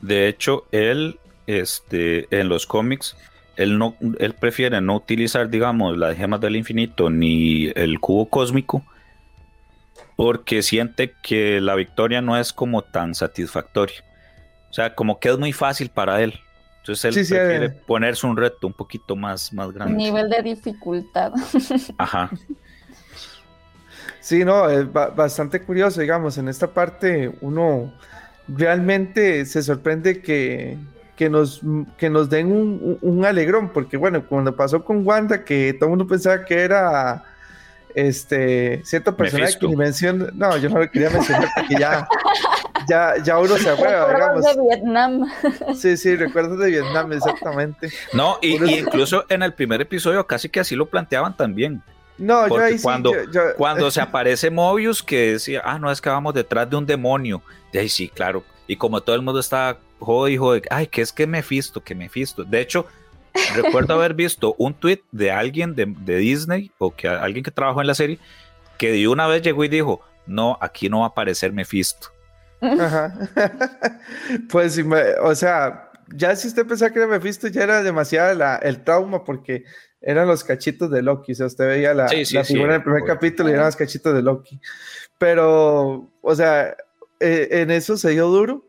De 0.00 0.28
hecho, 0.28 0.64
él, 0.70 1.18
este, 1.48 2.28
en 2.38 2.48
los 2.48 2.66
cómics, 2.66 3.16
él, 3.56 3.78
no, 3.78 3.96
él 4.20 4.34
prefiere 4.34 4.80
no 4.80 4.94
utilizar, 4.96 5.48
digamos, 5.50 5.96
las 5.98 6.16
gemas 6.16 6.40
del 6.40 6.54
infinito 6.56 7.10
ni 7.10 7.72
el 7.74 7.98
cubo 7.98 8.28
cósmico, 8.28 8.84
porque 10.14 10.62
siente 10.62 11.14
que 11.22 11.60
la 11.60 11.74
victoria 11.74 12.20
no 12.20 12.36
es 12.36 12.52
como 12.52 12.82
tan 12.82 13.14
satisfactoria. 13.14 14.04
O 14.70 14.72
sea, 14.74 14.94
como 14.94 15.18
que 15.18 15.30
es 15.30 15.38
muy 15.38 15.52
fácil 15.52 15.88
para 15.88 16.20
él. 16.22 16.38
Entonces 16.80 17.04
él 17.06 17.14
Sí, 17.14 17.24
sí, 17.24 17.34
prefiere 17.34 17.66
eh. 17.66 17.80
ponerse 17.86 18.26
un 18.26 18.36
reto 18.36 18.66
un 18.66 18.72
poquito 18.74 19.16
más, 19.16 19.52
más 19.52 19.72
grande. 19.72 19.94
Nivel 19.96 20.28
de 20.28 20.42
dificultad. 20.42 21.32
Ajá. 21.98 22.30
sí, 24.20 24.44
no, 24.44 24.68
es 24.68 24.90
ba- 24.92 25.08
bastante 25.08 25.62
curioso, 25.62 26.00
digamos, 26.00 26.36
en 26.38 26.48
esta 26.48 26.66
parte 26.68 27.32
uno 27.40 27.92
realmente 28.48 29.44
se 29.46 29.62
sorprende 29.62 30.20
que, 30.22 30.76
que, 31.18 31.28
nos, 31.28 31.60
que 31.98 32.08
nos 32.08 32.30
den 32.30 32.52
un, 32.52 32.96
un- 33.02 33.24
alegrón, 33.24 33.70
porque 33.70 33.96
bueno, 33.96 34.24
cuando 34.24 34.54
pasó 34.54 34.84
con 34.84 35.04
Wanda, 35.06 35.44
que 35.44 35.74
todo 35.74 35.86
el 35.86 35.90
mundo 35.90 36.06
pensaba 36.06 36.44
que 36.44 36.54
era 36.54 37.24
este 37.94 38.82
cierto 38.84 39.16
personaje 39.16 39.46
Mephisto. 39.46 39.66
que 39.66 39.70
ni 39.70 39.76
menciona, 39.76 40.26
no, 40.32 40.56
yo 40.58 40.68
no 40.68 40.78
lo 40.78 40.90
quería 40.90 41.10
mencionar 41.10 41.48
porque 41.56 41.74
ya, 41.78 42.06
ya, 42.88 43.14
ya 43.24 43.38
uno 43.38 43.56
se 43.56 43.68
aprueba, 43.70 44.14
digamos. 44.14 44.44
De 44.44 44.62
Vietnam. 44.62 45.26
Sí, 45.76 45.96
sí, 45.96 46.14
recuerdos 46.14 46.58
de 46.60 46.70
Vietnam, 46.70 47.12
exactamente. 47.12 47.90
No, 48.12 48.38
y, 48.40 48.62
incluso 48.78 49.24
en 49.28 49.42
el 49.42 49.52
primer 49.54 49.80
episodio 49.80 50.26
casi 50.26 50.48
que 50.48 50.60
así 50.60 50.76
lo 50.76 50.86
planteaban 50.86 51.36
también. 51.36 51.82
No, 52.18 52.46
yo 52.48 52.58
ahí 52.62 52.76
sí, 52.78 52.82
cuando- 52.82 53.12
yo- 53.12 53.30
yo- 53.32 53.40
Cuando 53.56 53.90
se 53.90 54.00
aparece 54.00 54.50
Mobius 54.50 55.02
que 55.02 55.32
decía, 55.32 55.62
ah, 55.64 55.78
no, 55.78 55.90
es 55.90 56.00
que 56.00 56.10
vamos 56.10 56.34
detrás 56.34 56.68
de 56.70 56.76
un 56.76 56.86
demonio. 56.86 57.42
De 57.72 57.80
ahí 57.80 57.88
sí, 57.88 58.08
claro. 58.08 58.44
Y 58.66 58.76
como 58.76 59.00
todo 59.00 59.16
el 59.16 59.22
mundo 59.22 59.40
está 59.40 59.78
jode 59.98 60.32
y 60.32 60.36
jode, 60.36 60.62
ay, 60.70 60.86
que 60.86 61.02
es 61.02 61.12
que 61.12 61.26
Mephisto, 61.26 61.82
que 61.82 61.94
Mephisto. 61.94 62.44
De 62.44 62.60
hecho, 62.60 62.86
recuerdo 63.54 63.94
haber 63.94 64.14
visto 64.14 64.54
un 64.58 64.74
tweet 64.74 65.00
de 65.12 65.30
alguien 65.30 65.74
de, 65.74 65.86
de 65.86 66.16
Disney 66.16 66.70
o 66.78 66.94
que 66.94 67.08
alguien 67.08 67.44
que 67.44 67.50
trabajó 67.50 67.80
en 67.80 67.86
la 67.86 67.94
serie 67.94 68.18
que 68.78 68.92
de 68.92 69.08
una 69.08 69.26
vez 69.26 69.42
llegó 69.42 69.64
y 69.64 69.68
dijo, 69.68 70.00
no, 70.26 70.56
aquí 70.60 70.88
no 70.88 71.00
va 71.00 71.06
a 71.06 71.08
aparecer 71.08 71.52
Mephisto. 71.52 72.08
Ajá. 72.60 73.12
pues, 74.50 74.84
me- 74.84 75.14
o 75.22 75.34
sea, 75.34 75.90
ya 76.14 76.34
si 76.36 76.48
usted 76.48 76.66
pensaba 76.66 76.90
que 76.92 76.98
era 77.00 77.08
Mephisto, 77.08 77.48
ya 77.48 77.62
era 77.64 77.82
demasiado 77.82 78.34
la- 78.34 78.56
el 78.56 78.82
trauma 78.84 79.24
porque 79.24 79.64
eran 80.00 80.28
los 80.28 80.44
cachitos 80.44 80.90
de 80.90 81.02
Loki. 81.02 81.32
O 81.32 81.34
sea, 81.34 81.46
usted 81.46 81.66
veía 81.66 81.92
la, 81.94 82.08
Sí, 82.08 82.24
sí, 82.24 82.34
la 82.34 82.44
sí, 82.44 82.54
figura 82.54 82.74
del 82.74 82.82
primer 82.82 83.04
capítulo 83.04 83.48
y 83.48 83.52
eran 83.52 83.66
los 83.66 83.76
cachitos 83.76 84.14
de 84.14 84.22
Loki. 84.22 84.60
Pero, 85.18 86.08
o 86.22 86.34
sea, 86.34 86.76
eh, 87.20 87.48
en 87.50 87.70
eso 87.70 87.96
se 87.96 88.10
dio 88.10 88.28
duro. 88.28 88.64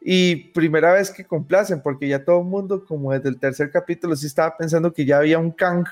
Y 0.00 0.36
primera 0.52 0.92
vez 0.92 1.10
que 1.10 1.24
complacen, 1.24 1.82
porque 1.82 2.08
ya 2.08 2.24
todo 2.24 2.40
el 2.40 2.46
mundo, 2.46 2.84
como 2.86 3.12
desde 3.12 3.28
el 3.28 3.38
tercer 3.38 3.70
capítulo, 3.70 4.16
sí 4.16 4.26
estaba 4.26 4.56
pensando 4.56 4.92
que 4.92 5.04
ya 5.04 5.18
había 5.18 5.38
un 5.38 5.50
Kang 5.50 5.86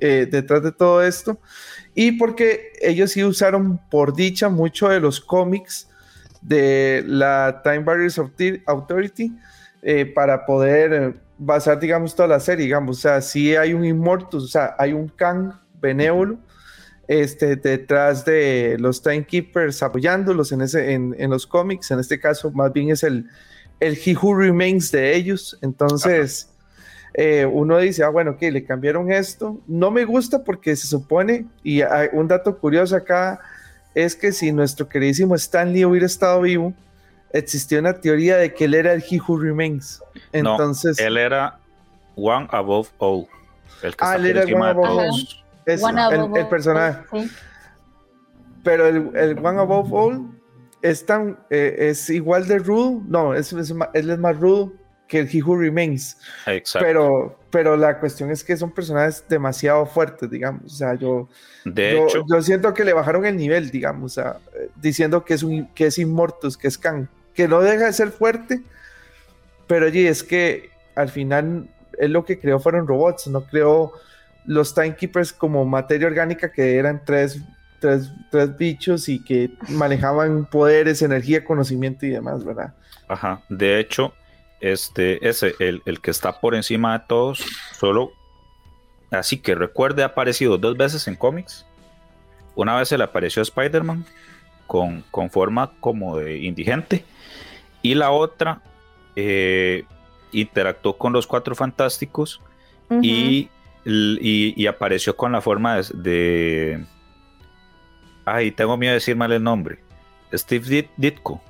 eh, 0.00 0.26
detrás 0.30 0.62
de 0.62 0.72
todo 0.72 1.02
esto. 1.02 1.38
Y 1.94 2.12
porque 2.12 2.72
ellos 2.80 3.12
sí 3.12 3.22
usaron, 3.22 3.80
por 3.90 4.14
dicha, 4.14 4.48
mucho 4.48 4.88
de 4.88 5.00
los 5.00 5.20
cómics 5.20 5.88
de 6.40 7.04
la 7.06 7.60
Time 7.62 7.80
Barriers 7.80 8.18
Authority 8.66 9.32
eh, 9.82 10.06
para 10.06 10.44
poder 10.44 10.92
eh, 10.92 11.14
basar, 11.38 11.78
digamos, 11.78 12.14
toda 12.14 12.28
la 12.28 12.40
serie, 12.40 12.64
digamos, 12.64 12.98
o 12.98 13.00
sea, 13.00 13.20
si 13.20 13.54
hay 13.54 13.74
un 13.74 13.84
Immortus, 13.84 14.44
o 14.44 14.48
sea, 14.48 14.74
hay 14.78 14.92
un 14.92 15.08
Kang 15.08 15.52
benévolo 15.80 16.38
este, 17.08 17.56
detrás 17.56 18.24
de 18.24 18.76
los 18.78 19.02
Timekeepers 19.02 19.82
apoyándolos 19.82 20.52
en, 20.52 20.60
ese, 20.60 20.92
en, 20.92 21.16
en, 21.18 21.30
los 21.30 21.46
cómics, 21.46 21.90
en 21.90 21.98
este 21.98 22.20
caso 22.20 22.50
más 22.52 22.72
bien 22.72 22.90
es 22.90 23.02
el, 23.02 23.26
el 23.80 23.98
He 24.04 24.14
Who 24.14 24.36
Remains 24.36 24.92
de 24.92 25.16
ellos, 25.16 25.58
entonces... 25.62 26.50
Eh, 27.14 27.44
uno 27.46 27.78
dice, 27.78 28.04
ah, 28.04 28.10
bueno, 28.10 28.36
que 28.36 28.52
le 28.52 28.64
cambiaron 28.64 29.10
esto. 29.10 29.58
No 29.66 29.90
me 29.90 30.04
gusta 30.04 30.44
porque 30.44 30.76
se 30.76 30.86
supone, 30.86 31.46
y 31.64 31.80
hay 31.82 32.08
un 32.12 32.28
dato 32.28 32.58
curioso 32.58 32.94
acá, 32.94 33.40
es 33.94 34.14
que 34.14 34.30
si 34.30 34.52
nuestro 34.52 34.88
queridísimo 34.88 35.34
Stanley 35.34 35.84
hubiera 35.84 36.06
estado 36.06 36.42
vivo, 36.42 36.74
existía 37.32 37.80
una 37.80 37.94
teoría 37.94 38.36
de 38.36 38.54
que 38.54 38.66
él 38.66 38.74
era 38.74 38.92
el 38.92 39.02
He 39.02 39.20
Who 39.20 39.38
Remains. 39.38 40.00
Entonces, 40.32 40.98
él 41.00 41.16
era 41.16 41.58
One 42.14 42.46
Above 42.50 42.90
All. 42.98 43.26
El 43.82 43.96
que 43.96 44.04
ah, 44.04 44.16
él 44.16 44.26
era 44.26 44.44
One 44.44 44.66
Above 44.66 44.98
All. 44.98 45.28
Es 45.68 45.82
el, 45.82 46.48
personaje. 46.48 47.04
Pero 48.64 48.86
el, 48.86 49.10
el, 49.14 49.38
One 49.38 49.60
Above 49.60 49.92
All 49.92 50.40
es, 50.80 51.04
tan, 51.04 51.38
eh, 51.50 51.76
es 51.90 52.08
igual 52.08 52.48
de 52.48 52.58
rudo. 52.58 53.02
No, 53.06 53.34
es, 53.34 53.52
es, 53.52 53.74
él 53.92 54.10
es 54.10 54.18
más 54.18 54.38
rudo 54.40 54.72
que 55.06 55.18
el 55.18 55.28
He 55.30 55.42
Who 55.42 55.58
Remains. 55.58 56.16
Exacto. 56.46 56.86
Pero, 56.86 57.38
pero 57.50 57.76
la 57.76 58.00
cuestión 58.00 58.30
es 58.30 58.42
que 58.42 58.56
son 58.56 58.70
personajes 58.70 59.22
demasiado 59.28 59.84
fuertes, 59.84 60.30
digamos. 60.30 60.72
O 60.72 60.76
sea, 60.76 60.94
yo, 60.94 61.28
de 61.66 61.92
yo, 61.92 62.06
hecho, 62.06 62.24
yo 62.26 62.40
siento 62.40 62.72
que 62.72 62.84
le 62.84 62.94
bajaron 62.94 63.26
el 63.26 63.36
nivel, 63.36 63.70
digamos, 63.70 64.12
o 64.12 64.22
sea, 64.22 64.38
diciendo 64.76 65.22
que 65.22 65.34
es, 65.34 65.42
un, 65.42 65.66
que 65.74 65.86
es 65.86 65.98
Immortus, 65.98 66.56
que 66.56 66.68
es 66.68 66.78
Kang, 66.78 67.08
que 67.34 67.46
no 67.46 67.60
deja 67.60 67.84
de 67.84 67.92
ser 67.92 68.10
fuerte, 68.10 68.62
pero 69.66 69.86
oye, 69.86 70.08
es 70.08 70.22
que 70.22 70.70
al 70.94 71.10
final 71.10 71.68
él 71.98 72.12
lo 72.12 72.24
que 72.24 72.38
creó 72.38 72.58
fueron 72.58 72.86
robots, 72.86 73.26
no 73.26 73.42
creó 73.42 73.92
los 74.48 74.74
Timekeepers 74.74 75.32
como 75.32 75.64
materia 75.66 76.06
orgánica 76.06 76.50
que 76.50 76.76
eran 76.76 77.02
tres, 77.04 77.38
tres, 77.80 78.10
tres 78.30 78.56
bichos 78.56 79.08
y 79.10 79.22
que 79.22 79.50
manejaban 79.68 80.46
poderes, 80.46 81.02
energía, 81.02 81.44
conocimiento 81.44 82.06
y 82.06 82.10
demás, 82.10 82.42
¿verdad? 82.42 82.74
Ajá, 83.08 83.42
de 83.50 83.78
hecho, 83.78 84.14
este, 84.60 85.28
ese, 85.28 85.54
el, 85.58 85.82
el, 85.84 86.00
que 86.00 86.10
está 86.10 86.40
por 86.40 86.54
encima 86.54 86.98
de 86.98 87.04
todos, 87.06 87.44
solo 87.78 88.10
así 89.10 89.36
que 89.36 89.54
recuerde, 89.54 90.02
ha 90.02 90.06
aparecido 90.06 90.56
dos 90.56 90.78
veces 90.78 91.06
en 91.08 91.14
cómics. 91.14 91.66
Una 92.54 92.74
vez 92.74 92.88
se 92.88 92.96
le 92.96 93.04
apareció 93.04 93.40
a 93.40 93.44
Spider-Man 93.44 94.06
con, 94.66 95.04
con, 95.10 95.28
forma 95.28 95.72
como 95.80 96.16
de 96.16 96.38
indigente, 96.38 97.04
y 97.82 97.94
la 97.94 98.12
otra 98.12 98.62
eh, 99.14 99.84
interactuó 100.32 100.96
con 100.96 101.12
los 101.12 101.26
cuatro 101.26 101.54
fantásticos 101.54 102.40
uh 102.88 102.94
-huh. 102.94 103.04
y, 103.04 103.50
y, 103.88 104.54
y, 104.56 104.66
apareció 104.66 105.16
con 105.16 105.32
la 105.32 105.40
forma 105.40 105.76
de, 105.76 105.82
de. 105.94 106.84
Ay, 108.24 108.50
tengo 108.50 108.76
miedo 108.76 108.92
de 108.92 108.96
decir 108.96 109.16
mal 109.16 109.32
el 109.32 109.42
nombre. 109.42 109.78
Steve 110.32 110.88
Ditko 110.96 111.40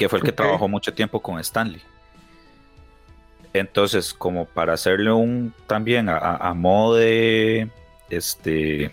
que 0.00 0.08
fue 0.08 0.18
el 0.18 0.24
que 0.24 0.30
okay. 0.30 0.46
trabajó 0.46 0.66
mucho 0.66 0.94
tiempo 0.94 1.20
con 1.20 1.38
Stanley. 1.40 1.82
Entonces, 3.52 4.14
como 4.14 4.46
para 4.46 4.72
hacerle 4.72 5.12
un 5.12 5.52
también 5.66 6.08
a, 6.08 6.16
a 6.16 6.54
modo 6.54 6.96
de 6.96 7.68
este 8.08 8.92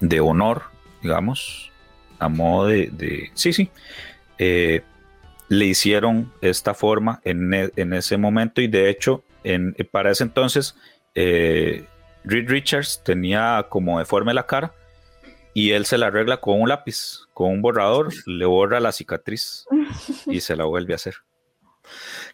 de 0.00 0.20
honor, 0.20 0.64
digamos, 1.00 1.72
a 2.18 2.28
modo 2.28 2.66
de, 2.66 2.90
de 2.92 3.30
sí, 3.32 3.54
sí, 3.54 3.70
eh, 4.36 4.82
le 5.48 5.64
hicieron 5.64 6.30
esta 6.42 6.74
forma 6.74 7.22
en, 7.24 7.54
en, 7.54 7.92
ese 7.94 8.18
momento 8.18 8.60
y 8.60 8.68
de 8.68 8.90
hecho, 8.90 9.24
en, 9.46 9.76
para 9.90 10.10
ese 10.10 10.24
entonces, 10.24 10.76
eh, 11.14 11.86
Reed 12.24 12.48
Richards 12.48 13.02
tenía 13.04 13.66
como 13.68 13.98
deforme 13.98 14.34
la 14.34 14.46
cara 14.46 14.74
y 15.54 15.70
él 15.70 15.86
se 15.86 15.96
la 15.96 16.08
arregla 16.08 16.40
con 16.40 16.60
un 16.60 16.68
lápiz, 16.68 17.20
con 17.32 17.50
un 17.50 17.62
borrador, 17.62 18.12
le 18.26 18.44
borra 18.44 18.80
la 18.80 18.92
cicatriz 18.92 19.66
y 20.26 20.40
se 20.40 20.56
la 20.56 20.64
vuelve 20.64 20.92
a 20.92 20.96
hacer. 20.96 21.14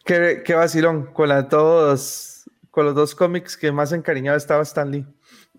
Qué, 0.05 0.43
qué 0.45 0.55
vacilón, 0.55 1.13
con, 1.13 1.29
la, 1.29 1.49
todos, 1.49 2.51
con 2.71 2.87
los 2.87 2.95
dos 2.95 3.15
cómics 3.15 3.57
que 3.57 3.71
más 3.71 3.93
encariñado 3.93 4.37
estaba 4.37 4.63
Stan 4.63 4.91
Lee. 4.91 5.07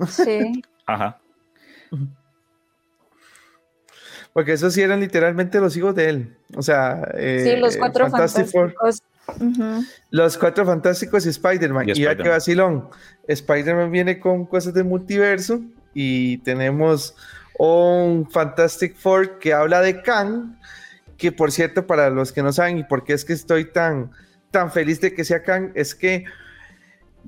Sí. 0.07 0.63
Ajá. 0.87 1.21
Porque 4.33 4.53
esos 4.53 4.73
sí 4.73 4.81
eran 4.81 4.99
literalmente 4.99 5.59
los 5.59 5.77
hijos 5.77 5.93
de 5.93 6.09
él. 6.09 6.37
O 6.55 6.63
sea, 6.63 7.07
eh, 7.13 7.43
sí, 7.43 7.61
los 7.61 7.77
cuatro 7.77 8.09
Fantastic 8.09 8.47
fantásticos. 8.47 9.03
Uh 9.39 9.43
-huh. 9.43 9.87
Los 10.11 10.37
cuatro 10.37 10.65
fantásticos 10.65 11.25
y 11.25 11.29
Spider-Man. 11.29 11.89
Y, 11.89 11.91
Spider 11.91 12.17
ya 12.17 12.23
que 12.23 12.29
vacilón, 12.29 12.89
Spider-Man 13.27 13.91
viene 13.91 14.19
con 14.19 14.45
cosas 14.45 14.73
de 14.73 14.83
multiverso 14.83 15.61
y 15.93 16.37
tenemos 16.39 17.15
un 17.57 18.29
Fantastic 18.29 18.95
Four 18.95 19.39
que 19.39 19.53
habla 19.53 19.81
de 19.81 20.01
Kang, 20.01 20.57
que 21.17 21.31
por 21.31 21.51
cierto, 21.51 21.87
para 21.87 22.09
los 22.09 22.31
que 22.31 22.43
no 22.43 22.51
saben 22.51 22.79
y 22.79 22.83
por 22.83 23.03
qué 23.03 23.13
es 23.13 23.23
que 23.23 23.33
estoy 23.33 23.65
tan, 23.65 24.11
tan 24.51 24.71
feliz 24.71 24.99
de 25.01 25.13
que 25.13 25.23
sea 25.23 25.43
Kang, 25.43 25.71
es 25.75 25.95
que 25.95 26.25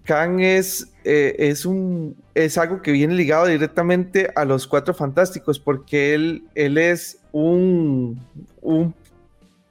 Kang 0.03 0.41
es, 0.41 0.91
eh, 1.03 1.35
es, 1.39 1.65
un, 1.65 2.17
es 2.33 2.57
algo 2.57 2.81
que 2.81 2.91
viene 2.91 3.15
ligado 3.15 3.45
directamente 3.45 4.31
a 4.35 4.45
los 4.45 4.67
Cuatro 4.67 4.93
Fantásticos, 4.93 5.59
porque 5.59 6.13
él, 6.13 6.43
él 6.55 6.77
es 6.77 7.19
un, 7.31 8.21
un 8.61 8.93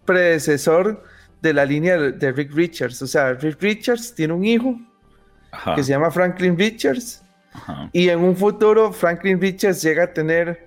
predecesor 0.04 1.02
de 1.48 1.54
la 1.54 1.64
línea 1.64 1.98
de 1.98 2.32
Rick 2.32 2.52
Richards. 2.52 3.00
O 3.02 3.06
sea, 3.06 3.34
Rick 3.34 3.60
Richards 3.60 4.14
tiene 4.14 4.32
un 4.32 4.44
hijo 4.44 4.80
Ajá. 5.52 5.74
que 5.74 5.82
se 5.82 5.90
llama 5.90 6.10
Franklin 6.10 6.58
Richards 6.58 7.24
Ajá. 7.54 7.88
Y 7.92 8.08
en 8.08 8.20
un 8.20 8.36
futuro, 8.36 8.92
Franklin 8.92 9.40
Richards 9.40 9.80
llega 9.82 10.04
a 10.04 10.12
tener 10.12 10.66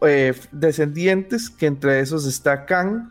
eh, 0.00 0.32
descendientes, 0.50 1.50
que 1.50 1.66
entre 1.66 2.00
esos 2.00 2.26
está 2.26 2.64
Kang, 2.64 3.10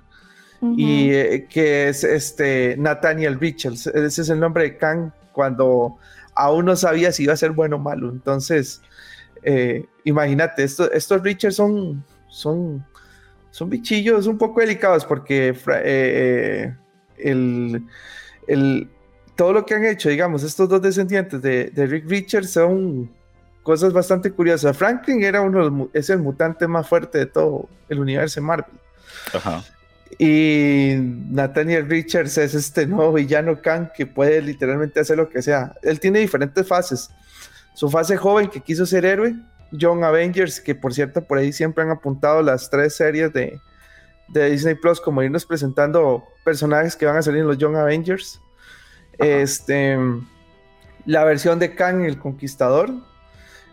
uh 0.62 0.68
-huh. 0.68 0.76
y 0.76 1.14
eh, 1.14 1.48
que 1.48 1.89
es 1.89 2.04
este 2.04 2.76
Nathaniel 2.78 3.39
Richards. 3.39 3.88
Ese 3.88 4.22
es 4.24 4.30
el 4.30 4.39
nombre 4.39 4.64
de 4.64 4.78
Kang 4.78 5.12
cuando 5.32 5.98
aún 6.34 6.66
no 6.66 6.76
sabía 6.76 7.12
si 7.12 7.24
iba 7.24 7.34
a 7.34 7.38
ser 7.38 7.52
bueno 7.52 7.76
o 7.76 7.80
malo. 7.80 8.10
Entonces, 8.10 8.82
eh, 9.43 9.86
imagínate, 10.04 10.64
esto, 10.64 10.91
estos 10.91 11.22
Richards 11.22 11.56
son, 11.56 12.04
son, 12.28 12.84
son 13.52 13.70
bichillos 13.70 14.26
un 14.26 14.39
poco 14.39 14.62
delicados 14.62 15.06
porque 15.06 15.56
eh, 15.84 16.74
el, 17.18 17.84
el 18.47 18.89
todo 19.36 19.53
lo 19.53 19.66
que 19.66 19.76
han 19.76 19.86
hecho, 19.86 20.09
digamos, 20.09 20.43
estos 20.43 20.70
dos 20.70 20.82
descendientes 20.82 21.41
de, 21.41 21.66
de 21.66 21.86
Rick 21.86 22.05
Richards 22.07 22.51
son 22.51 23.09
cosas 23.63 23.91
bastante 23.93 24.32
curiosas. 24.32 24.78
Franklin 24.78 25.24
era 25.24 25.41
uno 25.41 25.89
es 25.93 26.09
el 26.09 26.20
mutante 26.20 26.68
más 26.68 26.88
fuerte 26.88 27.18
de 27.18 27.26
todo 27.26 27.68
el 27.89 27.99
universo 27.99 28.41
Marvel. 28.41 28.76
Ajá. 29.34 29.63
Y 30.18 30.93
Nathaniel 31.32 31.89
Richards 31.89 32.38
es 32.38 32.53
este 32.53 32.86
nuevo 32.86 33.13
villano 33.13 33.59
Kang 33.61 33.89
que 33.95 34.05
puede 34.05 34.41
literalmente 34.41 34.99
hacer 34.99 35.18
lo 35.18 35.28
que 35.28 35.41
sea. 35.41 35.74
Él 35.82 35.99
tiene 35.99 36.20
diferentes 36.20 36.66
fases. 36.66 37.09
Su 37.74 37.89
fase 37.89 38.16
joven 38.16 38.49
que 38.49 38.61
quiso 38.61 38.86
ser 38.86 39.03
héroe, 39.03 39.36
Young 39.72 40.03
Avengers, 40.03 40.61
que 40.61 40.76
por 40.76 40.93
cierto 40.93 41.22
por 41.22 41.39
ahí 41.39 41.51
siempre 41.51 41.84
han 41.84 41.89
apuntado 41.89 42.41
las 42.41 42.70
tres 42.70 42.95
series 42.95 43.34
de, 43.34 43.59
de 44.28 44.49
Disney 44.49 44.76
Plus 44.76 44.99
como 44.99 45.21
irnos 45.23 45.45
presentando 45.45 46.23
personajes 46.43 46.95
que 46.95 47.05
van 47.05 47.17
a 47.17 47.21
salir 47.21 47.41
en 47.41 47.47
los 47.47 47.57
Young 47.57 47.76
Avengers. 47.76 48.41
Este, 49.17 49.97
la 51.05 51.23
versión 51.23 51.59
de 51.59 51.76
Kang 51.76 52.01
el 52.01 52.19
Conquistador 52.19 52.91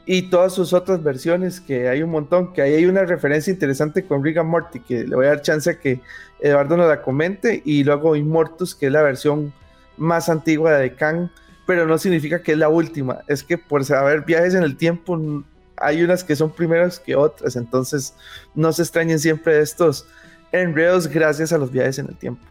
y 0.05 0.31
todas 0.31 0.53
sus 0.53 0.73
otras 0.73 1.03
versiones, 1.03 1.61
que 1.61 1.89
hay 1.89 2.03
un 2.03 2.11
montón, 2.11 2.53
que 2.53 2.63
ahí 2.63 2.75
hay 2.75 2.87
una 2.87 3.05
referencia 3.05 3.53
interesante 3.53 4.05
con 4.05 4.23
Rick 4.25 4.39
and 4.39 4.51
Morty, 4.51 4.81
que 4.81 5.05
le 5.05 5.15
voy 5.15 5.27
a 5.27 5.31
dar 5.31 5.43
chance 5.43 5.71
a 5.71 5.79
que 5.79 6.01
Eduardo 6.41 6.77
nos 6.77 6.89
la 6.89 7.03
comente, 7.03 7.63
y 7.65 7.85
luego 7.85 8.17
Immortus, 8.17 8.75
que 8.75 8.87
es 8.87 8.93
la 8.93 9.03
versión 9.03 9.53
más 9.97 10.29
antigua 10.29 10.73
de 10.73 10.95
Kang, 10.95 11.29
pero 11.67 11.87
no 11.87 11.99
significa 11.99 12.43
que 12.43 12.53
es 12.53 12.59
la 12.59 12.69
última, 12.69 13.21
es 13.29 13.45
que 13.45 13.59
por 13.59 13.85
saber 13.85 14.23
viajes 14.23 14.55
en 14.55 14.65
el 14.65 14.77
tiempo 14.77 15.45
hay 15.77 16.03
unas 16.03 16.25
que 16.25 16.35
son 16.35 16.51
primeras 16.51 16.99
que 16.99 17.15
otras, 17.15 17.55
entonces 17.55 18.15
no 18.55 18.73
se 18.73 18.83
extrañen 18.83 19.21
siempre 19.21 19.55
de 19.55 19.63
estos 19.63 20.07
enredos 20.53 21.09
gracias 21.09 21.53
a 21.53 21.59
los 21.59 21.71
viajes 21.73 21.99
en 21.99 22.07
el 22.09 22.17
tiempo. 22.17 22.43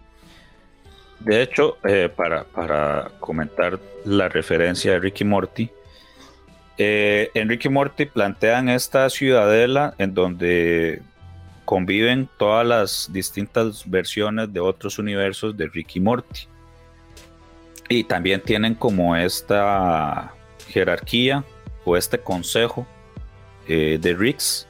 De 1.19 1.41
hecho, 1.41 1.77
eh, 1.83 2.09
para, 2.13 2.43
para, 2.43 3.11
comentar 3.19 3.79
la 4.05 4.27
referencia 4.27 4.93
de 4.93 4.99
Ricky 4.99 5.23
Morty, 5.23 5.69
eh, 6.77 7.29
en 7.35 7.47
Ricky 7.47 7.69
Morty 7.69 8.05
plantean 8.05 8.69
esta 8.69 9.07
ciudadela 9.09 9.93
en 9.99 10.15
donde 10.15 11.01
conviven 11.63 12.27
todas 12.37 12.65
las 12.65 13.09
distintas 13.13 13.89
versiones 13.89 14.51
de 14.51 14.59
otros 14.59 14.97
universos 14.97 15.55
de 15.55 15.67
Ricky 15.67 15.99
Morty. 15.99 16.47
Y 17.87 18.03
también 18.03 18.41
tienen 18.41 18.73
como 18.73 19.15
esta 19.15 20.33
jerarquía 20.69 21.43
o 21.85 21.95
este 21.95 22.17
consejo 22.17 22.87
eh, 23.67 23.99
de 24.01 24.13
Ricks 24.15 24.67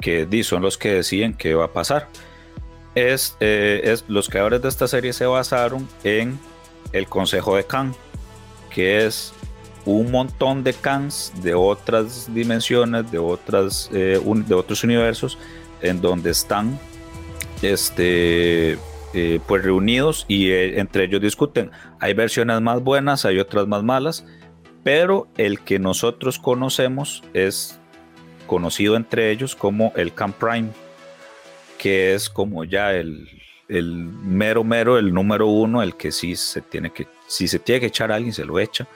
que 0.00 0.42
son 0.44 0.62
los 0.62 0.78
que 0.78 0.94
deciden 0.94 1.34
qué 1.34 1.54
va 1.54 1.66
a 1.66 1.72
pasar. 1.72 2.08
Eh, 2.94 3.80
es, 3.84 4.04
los 4.08 4.28
creadores 4.28 4.62
de 4.62 4.68
esta 4.68 4.88
serie 4.88 5.12
se 5.12 5.26
basaron 5.26 5.88
en 6.02 6.38
el 6.92 7.06
Consejo 7.06 7.56
de 7.56 7.64
Khan, 7.64 7.94
que 8.70 9.06
es 9.06 9.32
un 9.84 10.10
montón 10.10 10.64
de 10.64 10.74
Khans 10.74 11.32
de 11.42 11.54
otras 11.54 12.32
dimensiones, 12.34 13.10
de, 13.10 13.18
otras, 13.18 13.90
eh, 13.92 14.20
de 14.24 14.54
otros 14.54 14.84
universos, 14.84 15.38
en 15.82 16.00
donde 16.00 16.30
están 16.30 16.78
este, 17.62 18.76
eh, 19.14 19.40
pues 19.46 19.64
reunidos 19.64 20.24
y 20.28 20.50
entre 20.52 21.04
ellos 21.04 21.20
discuten. 21.20 21.70
Hay 22.00 22.14
versiones 22.14 22.60
más 22.60 22.82
buenas, 22.82 23.24
hay 23.24 23.38
otras 23.38 23.66
más 23.66 23.82
malas, 23.82 24.24
pero 24.82 25.28
el 25.36 25.60
que 25.60 25.78
nosotros 25.78 26.38
conocemos 26.38 27.22
es 27.34 27.78
conocido 28.46 28.96
entre 28.96 29.30
ellos 29.30 29.54
como 29.54 29.92
el 29.94 30.12
Camp 30.12 30.36
Prime, 30.36 30.70
que 31.80 32.12
es 32.12 32.28
como 32.28 32.64
ya 32.64 32.92
el, 32.92 33.26
mero 33.66 34.62
mero, 34.64 34.98
el 34.98 35.14
número 35.14 35.46
uno, 35.46 35.82
el 35.82 35.96
que 35.96 36.12
sí 36.12 36.36
se 36.36 36.60
tiene 36.60 36.90
que, 36.90 37.06
si 37.26 37.48
se 37.48 37.58
tiene 37.58 37.80
que 37.80 37.86
echar 37.86 38.12
a 38.12 38.16
alguien, 38.16 38.34
se 38.34 38.44
lo 38.44 38.58
echa. 38.58 38.86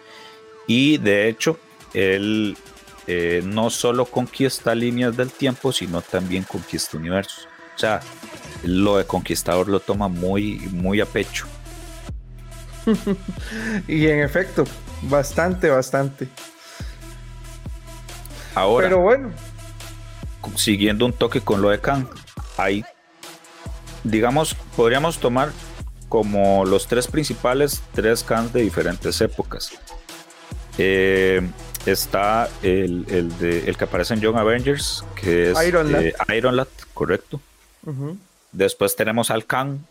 Y 0.67 0.99
de 0.99 1.27
hecho, 1.29 1.59
él 1.95 2.59
eh, 3.07 3.41
no 3.43 3.71
solo 3.71 4.05
conquista 4.05 4.75
líneas 4.75 5.17
del 5.17 5.31
tiempo, 5.31 5.73
sino 5.73 6.03
también 6.03 6.43
conquista 6.43 6.99
universos. 6.99 7.49
O 7.75 7.79
sea, 7.79 8.01
lo 8.65 8.99
de 8.99 9.07
conquistador 9.07 9.67
lo 9.67 9.81
toma 9.81 10.09
muy, 10.09 10.59
muy 10.71 11.01
a 11.01 11.07
pecho. 11.07 11.47
y 13.89 14.09
en 14.09 14.21
efecto, 14.21 14.65
bastante, 15.05 15.71
bastante. 15.71 16.29
Ahora, 18.55 18.89
Pero 18.89 19.01
bueno. 19.01 19.31
Siguiendo 20.57 21.07
un 21.07 21.15
toque 21.15 21.41
con 21.41 21.63
lo 21.63 21.71
de 21.71 21.81
Khan, 21.81 22.07
hay, 22.57 22.85
digamos, 24.03 24.55
podríamos 24.77 25.19
tomar 25.19 25.51
como 26.09 26.65
los 26.65 26.87
tres 26.87 27.07
principales, 27.09 27.83
tres 27.93 28.23
Khans 28.23 28.53
de 28.53 28.63
diferentes 28.63 29.21
épocas. 29.21 29.73
Eh, 30.79 31.43
está 31.87 32.49
el, 32.63 33.07
el, 33.09 33.77
que 33.77 33.85
aparece 33.85 34.15
en 34.15 34.21
Young 34.21 34.37
Avengers, 34.37 35.05
que 35.15 35.51
es 35.51 35.67
Iron 35.67 35.93
Lad, 35.93 36.05
Iron 36.35 36.67
correcto. 36.93 37.41
Después 38.53 38.97
tenemos 38.97 39.31
al 39.31 39.45
Khan, 39.45 39.85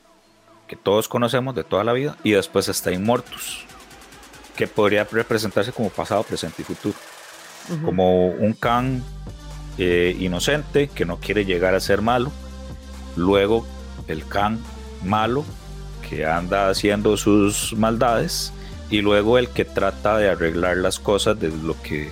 que 0.67 0.75
todos 0.75 1.07
conocemos 1.07 1.55
de 1.55 1.63
toda 1.63 1.83
la 1.83 1.93
vida, 1.93 2.17
y 2.23 2.31
después 2.31 2.67
está 2.69 2.91
Immortus, 2.91 3.65
que 4.55 4.67
podría 4.67 5.03
representarse 5.03 5.71
como 5.71 5.89
pasado, 5.89 6.23
presente 6.23 6.61
y 6.61 6.65
futuro. 6.65 6.95
Como 7.85 8.27
un 8.27 8.53
Khan 8.53 9.03
eh, 9.77 10.15
inocente 10.19 10.87
que 10.87 11.05
no 11.05 11.17
quiere 11.17 11.45
llegar 11.45 11.75
a 11.75 11.79
ser 11.79 12.01
malo. 12.01 12.31
Luego 13.15 13.65
el 14.07 14.25
Khan 14.27 14.59
malo 15.03 15.45
que 16.07 16.25
anda 16.25 16.69
haciendo 16.69 17.17
sus 17.17 17.73
maldades 17.73 18.53
y 18.89 19.01
luego 19.01 19.37
el 19.37 19.49
que 19.49 19.65
trata 19.65 20.17
de 20.17 20.29
arreglar 20.29 20.77
las 20.77 20.99
cosas 20.99 21.39
de 21.39 21.49
lo 21.49 21.81
que, 21.81 22.11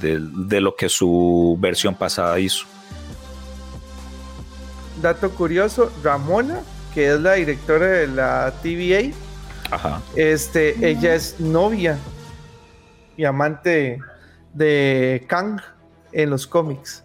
de, 0.00 0.60
lo 0.60 0.74
que 0.74 0.88
su 0.88 1.56
versión 1.60 1.94
pasada 1.94 2.38
hizo. 2.40 2.66
Dato 5.00 5.30
curioso, 5.30 5.92
Ramona, 6.02 6.60
que 6.94 7.12
es 7.12 7.20
la 7.20 7.34
directora 7.34 7.86
de 7.86 8.06
la 8.08 8.52
TVA, 8.62 9.12
Este, 10.14 10.88
ella 10.88 11.14
es 11.14 11.38
novia 11.40 11.98
y 13.16 13.24
amante 13.24 14.00
de 14.54 15.24
Kang 15.28 15.60
en 16.12 16.30
los 16.30 16.46
cómics. 16.46 17.04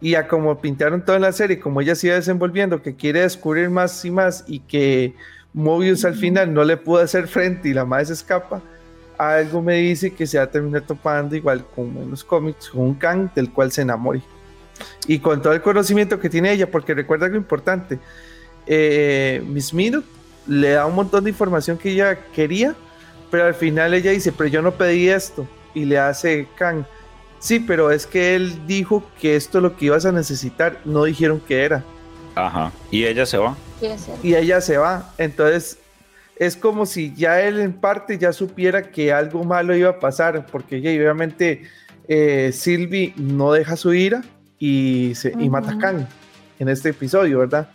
Y 0.00 0.14
a 0.14 0.26
como 0.26 0.60
pintaron 0.60 1.04
toda 1.04 1.18
la 1.18 1.32
serie, 1.32 1.60
como 1.60 1.80
ella 1.80 1.94
sigue 1.94 2.14
desenvolviendo, 2.14 2.82
que 2.82 2.94
quiere 2.94 3.20
descubrir 3.20 3.68
más 3.68 4.04
y 4.04 4.10
más 4.10 4.44
y 4.46 4.60
que 4.60 5.14
Mobius 5.52 6.04
al 6.04 6.14
final 6.14 6.54
no 6.54 6.64
le 6.64 6.76
pudo 6.76 7.02
hacer 7.02 7.28
frente 7.28 7.68
y 7.68 7.74
la 7.74 7.84
madre 7.84 8.06
se 8.06 8.12
escapa, 8.14 8.62
algo 9.18 9.60
me 9.60 9.76
dice 9.76 10.12
que 10.14 10.26
se 10.26 10.38
va 10.38 10.44
a 10.44 10.50
terminar 10.50 10.82
topando 10.82 11.36
igual 11.36 11.66
como 11.74 12.00
en 12.00 12.14
cómics, 12.26 12.70
con 12.70 12.80
un 12.82 12.94
Kang 12.94 13.28
del 13.34 13.50
cual 13.50 13.70
se 13.70 13.82
enamore. 13.82 14.22
Y 15.06 15.18
con 15.18 15.42
todo 15.42 15.52
el 15.52 15.60
conocimiento 15.60 16.18
que 16.18 16.30
tiene 16.30 16.52
ella, 16.52 16.70
porque 16.70 16.94
recuerda 16.94 17.28
lo 17.28 17.36
importante, 17.36 17.98
eh, 18.66 19.42
Miss 19.46 19.74
Minute 19.74 20.06
le 20.46 20.70
da 20.70 20.86
un 20.86 20.94
montón 20.94 21.24
de 21.24 21.30
información 21.30 21.76
que 21.76 21.90
ella 21.90 22.18
quería, 22.32 22.74
pero 23.30 23.44
al 23.44 23.54
final 23.54 23.92
ella 23.92 24.10
dice, 24.10 24.32
pero 24.32 24.48
yo 24.48 24.62
no 24.62 24.72
pedí 24.72 25.10
esto, 25.10 25.46
y 25.74 25.84
le 25.84 25.98
hace 25.98 26.48
Kang 26.56 26.84
Sí, 27.40 27.58
pero 27.58 27.90
es 27.90 28.06
que 28.06 28.36
él 28.36 28.66
dijo 28.66 29.02
que 29.20 29.34
esto 29.34 29.58
es 29.58 29.62
lo 29.62 29.76
que 29.76 29.86
ibas 29.86 30.04
a 30.04 30.12
necesitar, 30.12 30.78
no 30.84 31.04
dijeron 31.04 31.40
que 31.40 31.64
era. 31.64 31.82
Ajá. 32.34 32.70
Y 32.90 33.04
ella 33.04 33.26
se 33.26 33.38
va. 33.38 33.56
Y 34.22 34.34
ella 34.34 34.60
se 34.60 34.76
va. 34.76 35.12
Entonces, 35.16 35.78
es 36.36 36.56
como 36.56 36.86
si 36.86 37.14
ya 37.14 37.40
él 37.40 37.58
en 37.58 37.72
parte 37.72 38.18
ya 38.18 38.32
supiera 38.32 38.90
que 38.90 39.12
algo 39.12 39.42
malo 39.44 39.74
iba 39.74 39.90
a 39.90 39.98
pasar, 39.98 40.46
porque 40.46 40.76
ella, 40.76 40.90
obviamente 40.90 41.62
eh, 42.08 42.50
Sylvie 42.52 43.14
no 43.16 43.52
deja 43.52 43.76
su 43.76 43.94
ira 43.94 44.22
y, 44.58 45.14
se, 45.14 45.32
y 45.38 45.48
mata 45.48 45.72
a 45.72 45.78
Khan 45.78 46.08
en 46.58 46.68
este 46.68 46.90
episodio, 46.90 47.38
¿verdad? 47.38 47.70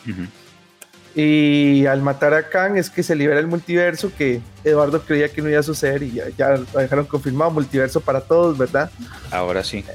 Y 1.15 1.85
al 1.85 2.01
matar 2.01 2.33
a 2.33 2.49
Khan 2.49 2.77
es 2.77 2.89
que 2.89 3.01
se 3.01 3.15
libera 3.15 3.39
el 3.39 3.47
multiverso 3.47 4.11
que 4.17 4.41
Eduardo 4.65 5.01
creía 5.01 5.29
que 5.29 5.41
no 5.41 5.49
iba 5.49 5.61
a 5.61 5.63
suceder 5.63 6.03
y 6.03 6.19
ya, 6.37 6.57
lo 6.57 6.79
dejaron 6.79 7.05
confirmado, 7.05 7.51
multiverso 7.51 8.01
para 8.01 8.19
todos, 8.19 8.57
¿verdad? 8.57 8.91
Ahora 9.31 9.63
sí. 9.63 9.85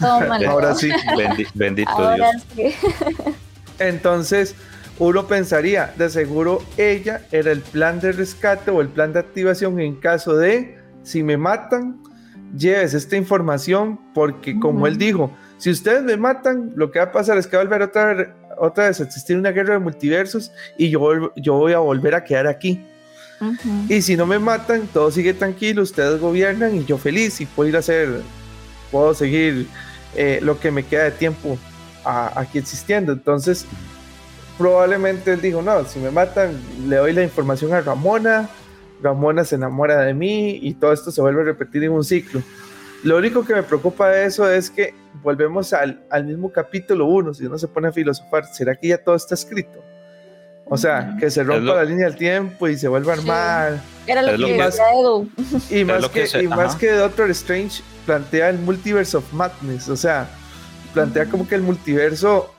Ahora 0.00 0.74
sí. 0.74 0.90
bendito 1.54 2.14
Dios. 2.14 2.28
Entonces, 3.78 4.54
uno 4.98 5.26
pensaría, 5.26 5.94
de 5.96 6.10
seguro 6.10 6.62
ella 6.76 7.22
era 7.32 7.52
el 7.52 7.60
plan 7.60 7.98
de 8.00 8.12
rescate 8.12 8.70
o 8.70 8.82
el 8.82 8.88
plan 8.88 9.14
de 9.14 9.20
activación 9.20 9.80
en 9.80 9.96
caso 9.96 10.36
de, 10.36 10.78
si 11.02 11.22
me 11.22 11.38
matan, 11.38 12.02
lleves 12.56 12.92
esta 12.92 13.16
información 13.16 13.98
porque 14.12 14.58
como 14.58 14.86
él 14.86 14.98
dijo, 14.98 15.30
si 15.56 15.70
ustedes 15.70 16.02
me 16.02 16.18
matan, 16.18 16.72
lo 16.76 16.90
que 16.90 16.98
va 16.98 17.06
a 17.06 17.12
pasar 17.12 17.38
es 17.38 17.46
que 17.46 17.56
va 17.56 17.62
a 17.62 17.64
volver 17.64 17.82
otra 17.82 18.34
otra 18.58 18.88
vez 18.88 19.00
existir 19.00 19.36
una 19.36 19.50
guerra 19.50 19.74
de 19.74 19.80
multiversos 19.80 20.52
y 20.76 20.90
yo, 20.90 21.32
yo 21.36 21.54
voy 21.54 21.72
a 21.72 21.78
volver 21.78 22.14
a 22.14 22.24
quedar 22.24 22.46
aquí. 22.46 22.84
Y 23.88 24.00
si 24.00 24.16
no 24.16 24.24
me 24.24 24.38
matan, 24.38 24.86
todo 24.86 25.10
sigue 25.10 25.34
tranquilo, 25.34 25.82
ustedes 25.82 26.20
gobiernan 26.20 26.74
y 26.74 26.84
yo 26.84 26.96
feliz 26.96 27.40
y 27.40 27.46
puedo 27.46 27.68
ir 27.68 27.76
a 27.76 27.80
hacer, 27.80 28.22
puedo 28.90 29.12
seguir 29.12 29.66
eh, 30.14 30.38
lo 30.42 30.58
que 30.58 30.70
me 30.70 30.84
queda 30.84 31.04
de 31.04 31.10
tiempo 31.10 31.58
aquí 32.04 32.58
existiendo. 32.58 33.12
Entonces, 33.12 33.66
probablemente 34.56 35.32
él 35.32 35.40
dijo, 35.40 35.60
no, 35.60 35.84
si 35.84 35.98
me 35.98 36.10
matan, 36.10 36.58
le 36.88 36.96
doy 36.96 37.12
la 37.12 37.22
información 37.22 37.74
a 37.74 37.80
Ramona, 37.82 38.48
Ramona 39.02 39.44
se 39.44 39.56
enamora 39.56 40.00
de 40.00 40.14
mí 40.14 40.58
y 40.62 40.74
todo 40.74 40.92
esto 40.92 41.10
se 41.10 41.20
vuelve 41.20 41.42
a 41.42 41.44
repetir 41.44 41.84
en 41.84 41.92
un 41.92 42.04
ciclo. 42.04 42.42
Lo 43.02 43.18
único 43.18 43.44
que 43.44 43.54
me 43.54 43.62
preocupa 43.62 44.08
de 44.08 44.26
eso 44.26 44.50
es 44.50 44.70
que 44.70 44.94
volvemos 45.22 45.72
al, 45.72 46.00
mismo 46.24 46.50
capítulo 46.50 47.06
1, 47.06 47.34
si 47.34 47.46
uno 47.46 47.58
se 47.58 47.68
pone 47.68 47.88
a 47.88 47.92
filosofar, 47.92 48.46
¿será 48.46 48.74
que 48.74 48.88
ya 48.88 48.98
todo 48.98 49.14
está 49.14 49.34
escrito? 49.34 49.82
O 50.68 50.76
sea, 50.76 51.16
que 51.20 51.30
se 51.30 51.44
rompa 51.44 51.74
la 51.74 51.84
línea 51.84 52.06
del 52.06 52.16
tiempo 52.16 52.66
y 52.66 52.76
se 52.76 52.88
vuelva 52.88 53.12
a 53.12 53.16
armar. 53.16 53.80
Era 54.06 54.22
lo, 54.22 54.46
que 54.46 54.56
más, 54.56 54.78
Y 55.70 55.84
más 55.84 56.08
que, 56.08 56.28
y 56.42 56.48
más 56.48 56.74
que 56.74 56.90
Doctor 56.90 57.30
Strange 57.30 57.82
plantea 58.04 58.50
el 58.50 58.58
multiverse 58.58 59.16
of 59.16 59.32
madness, 59.32 59.88
o 59.88 59.96
sea, 59.96 60.28
plantea 60.92 61.26
como 61.26 61.46
que 61.46 61.54
el 61.54 61.62
multiverso 61.62 62.52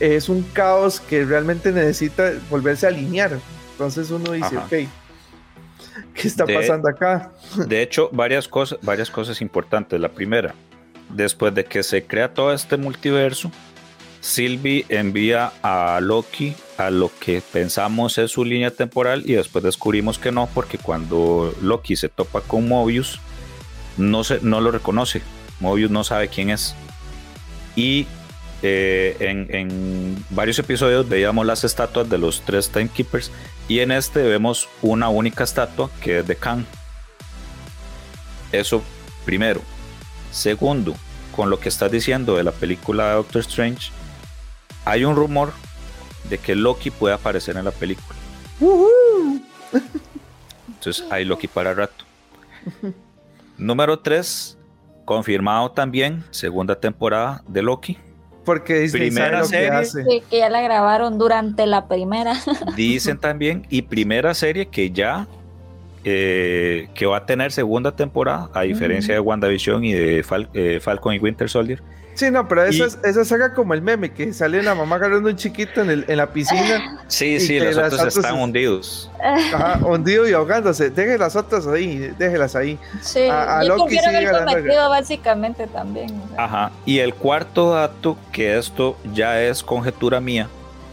es 0.00 0.28
un 0.28 0.42
caos 0.52 1.00
que 1.00 1.24
realmente 1.24 1.72
necesita 1.72 2.32
volverse 2.50 2.86
a 2.86 2.90
alinear. 2.90 3.38
Entonces 3.72 4.10
uno 4.10 4.32
dice, 4.32 4.56
ok, 4.56 4.88
¿Qué 6.14 6.28
está 6.28 6.46
pasando 6.46 6.88
acá? 6.88 7.32
De 7.56 7.82
hecho, 7.82 8.10
varias 8.12 8.48
cosas, 8.48 8.78
varias 8.82 9.10
cosas 9.10 9.40
importantes. 9.40 10.00
La 10.00 10.08
primera, 10.08 10.54
después 11.10 11.54
de 11.54 11.64
que 11.64 11.82
se 11.82 12.04
crea 12.04 12.32
todo 12.32 12.52
este 12.52 12.76
multiverso, 12.76 13.50
Sylvie 14.20 14.84
envía 14.88 15.52
a 15.62 16.00
Loki 16.00 16.54
a 16.76 16.90
lo 16.90 17.10
que 17.20 17.40
pensamos 17.40 18.18
es 18.18 18.32
su 18.32 18.44
línea 18.44 18.70
temporal 18.70 19.22
y 19.24 19.34
después 19.34 19.64
descubrimos 19.64 20.18
que 20.18 20.32
no, 20.32 20.48
porque 20.52 20.78
cuando 20.78 21.54
Loki 21.62 21.96
se 21.96 22.08
topa 22.08 22.40
con 22.40 22.68
Mobius, 22.68 23.20
no, 23.96 24.24
se, 24.24 24.40
no 24.42 24.60
lo 24.60 24.70
reconoce. 24.70 25.22
Mobius 25.60 25.90
no 25.90 26.04
sabe 26.04 26.28
quién 26.28 26.50
es. 26.50 26.74
Y 27.74 28.06
eh, 28.62 29.16
en, 29.20 30.24
varios 30.30 30.58
episodios 30.58 31.08
veíamos 31.08 31.46
las 31.46 31.62
estatuas 31.62 32.08
de 32.08 32.18
los 32.18 32.42
tres 32.42 32.70
Timekeepers 32.70 33.30
y 33.68 33.78
en 33.78 33.92
este 33.92 34.22
vemos 34.22 34.68
una 34.82 35.08
única 35.08 35.44
estatua 35.44 35.90
que 36.00 36.20
es 36.20 36.26
de 36.26 36.36
Khan. 36.36 36.66
Eso 38.50 38.82
primero. 39.24 39.60
Segundo, 40.32 40.94
con 41.34 41.50
lo 41.50 41.60
que 41.60 41.68
estás 41.68 41.90
diciendo 41.92 42.36
de 42.36 42.44
la 42.44 42.52
película 42.52 43.08
de 43.08 43.14
Doctor 43.14 43.42
Strange, 43.42 43.90
hay 44.84 45.04
un 45.04 45.14
rumor 45.14 45.52
de 46.28 46.38
que 46.38 46.54
Loki 46.54 46.90
puede 46.90 47.14
aparecer 47.14 47.56
en 47.56 47.64
la 47.64 47.70
película. 47.70 48.18
Entonces 50.66 51.04
hay 51.10 51.24
Loki 51.24 51.46
para 51.46 51.74
rato. 51.74 52.04
Número 53.56 53.98
3, 54.00 54.58
confirmado 55.04 55.70
también, 55.70 56.24
segunda 56.30 56.78
temporada 56.78 57.42
de 57.46 57.62
Loki 57.62 57.98
Porque 58.48 58.80
Disney 58.80 59.10
Primera 59.10 59.26
sabe 59.26 59.36
lo 59.38 59.42
que 59.42 59.48
serie. 59.48 59.68
hace. 59.68 60.04
Sí, 60.04 60.22
que 60.30 60.38
ya 60.38 60.48
la 60.48 60.62
grabaron 60.62 61.18
durante 61.18 61.66
la 61.66 61.86
primera. 61.86 62.34
Dicen 62.76 63.18
también, 63.18 63.66
y 63.68 63.82
primera 63.82 64.32
serie 64.32 64.66
que 64.68 64.90
ya 64.90 65.26
eh, 66.04 66.88
que 66.94 67.04
va 67.04 67.18
a 67.18 67.26
tener 67.26 67.52
segunda 67.52 67.94
temporada, 67.94 68.48
a 68.54 68.62
diferencia 68.62 69.12
de 69.12 69.20
WandaVision 69.20 69.84
y 69.84 69.92
de 69.92 70.24
Fal- 70.24 70.48
eh, 70.54 70.78
Falcon 70.80 71.12
y 71.14 71.18
Winter 71.18 71.50
Soldier. 71.50 71.82
Sí, 72.18 72.32
no, 72.32 72.48
pero 72.48 72.64
esa, 72.64 72.82
Y- 72.82 72.86
es- 72.88 72.98
esa 73.04 73.24
saga 73.24 73.54
como 73.54 73.74
el 73.74 73.80
meme, 73.82 74.10
que 74.12 74.32
sale 74.32 74.60
la 74.60 74.74
mamá 74.74 74.96
agarrando 74.96 75.28
un 75.28 75.36
chiquito 75.36 75.82
en, 75.82 75.90
el- 75.90 76.04
en 76.08 76.16
la 76.16 76.26
piscina, 76.26 76.98
Sí, 77.06 77.38
sí, 77.38 77.60
los 77.60 77.76
las 77.76 77.86
otros 77.86 78.00
otras 78.00 78.16
están 78.16 78.34
es- 78.36 78.42
hundidos. 78.42 79.10
ajá, 79.22 79.78
hundido 79.86 80.28
y 80.28 80.32
ahogándose. 80.32 80.90
Deje 80.90 81.16
las 81.16 81.36
otras 81.36 81.64
ahí, 81.68 82.12
déjelas 82.18 82.56
ahí. 82.56 82.76
Sí, 83.02 83.20
A- 83.28 83.60
a 83.60 83.62
yo 83.62 83.76
Loki 83.76 83.94
ver 83.94 84.24
ganando. 84.24 84.50
cometido 84.52 84.88
básicamente 84.90 85.66
también. 85.68 86.10
o 86.10 86.28
sea. 86.34 86.44
Ajá. 86.44 86.70
Y 86.84 86.98
el 86.98 87.14
cuarto 87.14 87.70
dato, 87.70 88.18
que 88.32 88.58
esto 88.58 88.96
ya 89.14 89.40
es 89.40 89.62
conjetura 89.62 90.20
mía, 90.20 90.48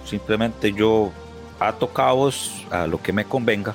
simplemente 0.06 0.74
yo 0.74 1.12
ato 1.60 1.88
cabos 1.92 2.66
a 2.70 2.86
lo 2.86 3.02
que 3.02 3.12
me 3.12 3.26
convenga. 3.26 3.74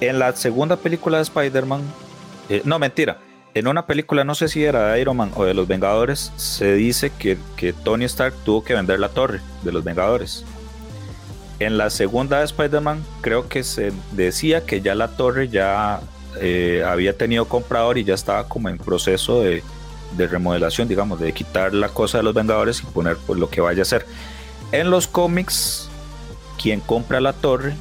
En 0.00 0.18
la 0.18 0.34
segunda 0.34 0.74
película 0.76 1.18
de 1.18 1.22
Spider-Man, 1.22 1.82
eh, 2.48 2.62
no 2.64 2.80
mentira, 2.80 3.18
en 3.54 3.66
una 3.66 3.86
película, 3.86 4.24
no 4.24 4.34
sé 4.34 4.48
si 4.48 4.64
era 4.64 4.92
de 4.92 5.00
Iron 5.00 5.16
Man 5.16 5.32
o 5.34 5.44
de 5.44 5.54
los 5.54 5.68
Vengadores, 5.68 6.32
se 6.36 6.72
dice 6.74 7.10
que, 7.18 7.36
que 7.56 7.72
Tony 7.72 8.04
Stark 8.06 8.34
tuvo 8.44 8.64
que 8.64 8.74
vender 8.74 8.98
la 8.98 9.10
torre 9.10 9.40
de 9.62 9.72
los 9.72 9.84
Vengadores. 9.84 10.44
En 11.58 11.78
la 11.78 11.90
segunda 11.90 12.38
de 12.38 12.44
Spider-Man, 12.46 13.04
creo 13.20 13.48
que 13.48 13.62
se 13.62 13.92
decía 14.12 14.64
que 14.64 14.80
ya 14.80 14.94
la 14.94 15.08
torre 15.08 15.48
ya 15.48 16.00
eh, 16.40 16.82
había 16.86 17.16
tenido 17.16 17.44
comprador 17.46 17.98
y 17.98 18.04
ya 18.04 18.14
estaba 18.14 18.48
como 18.48 18.68
en 18.68 18.78
proceso 18.78 19.42
de, 19.42 19.62
de 20.16 20.26
remodelación, 20.26 20.88
digamos, 20.88 21.20
de 21.20 21.32
quitar 21.32 21.74
la 21.74 21.90
cosa 21.90 22.18
de 22.18 22.24
los 22.24 22.34
Vengadores 22.34 22.80
y 22.80 22.86
poner 22.86 23.16
pues, 23.26 23.38
lo 23.38 23.50
que 23.50 23.60
vaya 23.60 23.82
a 23.82 23.84
ser. 23.84 24.06
En 24.72 24.90
los 24.90 25.06
cómics, 25.06 25.88
quien 26.60 26.80
compra 26.80 27.20
la 27.20 27.34
torre 27.34 27.74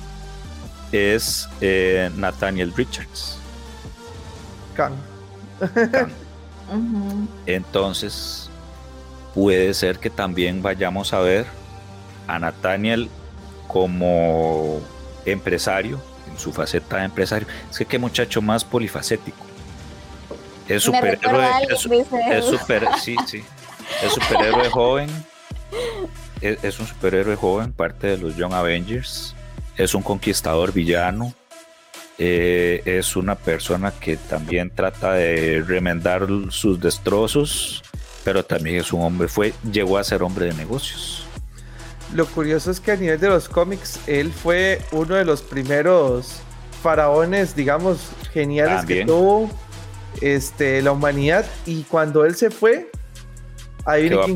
es 0.92 1.48
eh, 1.62 2.12
Nathaniel 2.18 2.74
Richards. 2.76 3.40
Entonces, 7.46 8.50
puede 9.34 9.74
ser 9.74 10.00
que 10.00 10.10
también 10.10 10.62
vayamos 10.62 11.14
a 11.14 11.20
ver 11.20 11.46
a 12.28 12.40
Nathaniel 12.40 13.10
como 13.68 14.82
empresario, 15.26 16.02
en 16.30 16.38
su 16.38 16.52
faceta 16.52 16.98
de 16.98 17.06
empresario. 17.06 17.48
Es 17.70 17.78
que 17.78 17.86
qué 17.86 18.00
muchacho 18.00 18.42
más 18.42 18.64
polifacético. 18.64 19.46
Es 20.68 20.84
superhéroe, 20.84 21.48
es, 21.70 21.80
super, 21.80 22.88
sí, 23.02 23.16
sí. 23.28 23.44
Es 24.04 24.14
superhéroe 24.14 24.70
joven. 24.70 25.10
Es, 26.40 26.64
es 26.64 26.80
un 26.80 26.88
superhéroe 26.88 27.36
joven, 27.36 27.74
parte 27.74 28.08
de 28.08 28.18
los 28.18 28.38
Young 28.38 28.54
Avengers. 28.54 29.36
Es 29.76 29.94
un 29.94 30.02
conquistador 30.02 30.72
villano. 30.72 31.34
Eh, 32.18 32.82
es 32.86 33.16
una 33.16 33.36
persona 33.36 33.92
que 33.92 34.18
también 34.18 34.70
trata 34.70 35.14
de 35.14 35.64
remendar 35.66 36.28
sus 36.50 36.80
destrozos, 36.80 37.82
pero 38.24 38.44
también 38.46 38.76
es 38.78 38.94
un 38.94 39.02
hombre, 39.02 39.28
fue, 39.28 39.54
llegó 39.72 39.98
a 39.98 40.04
ser 40.04 40.22
hombre 40.22 40.46
de 40.48 40.54
negocios. 40.54 41.26
Lo 42.14 42.26
curioso 42.28 42.70
es 42.70 42.80
que 42.80 42.92
a 42.92 42.96
nivel 42.96 43.20
de 43.20 43.30
los 43.30 43.48
cómics, 43.50 44.00
él 44.06 44.32
fue 44.32 44.82
uno 44.92 45.16
de 45.16 45.26
los 45.26 45.42
primeros 45.42 46.42
faraones, 46.84 47.56
digamos, 47.56 48.10
geniales 48.34 48.80
También. 48.80 49.08
que 49.08 49.14
tuvo 49.14 49.50
este, 50.20 50.82
la 50.82 50.92
humanidad. 50.92 51.46
Y 51.66 51.84
cuando 51.84 52.26
él 52.26 52.36
se 52.36 52.52
fue, 52.52 52.92
ahí 53.86 54.10
viene. 54.10 54.34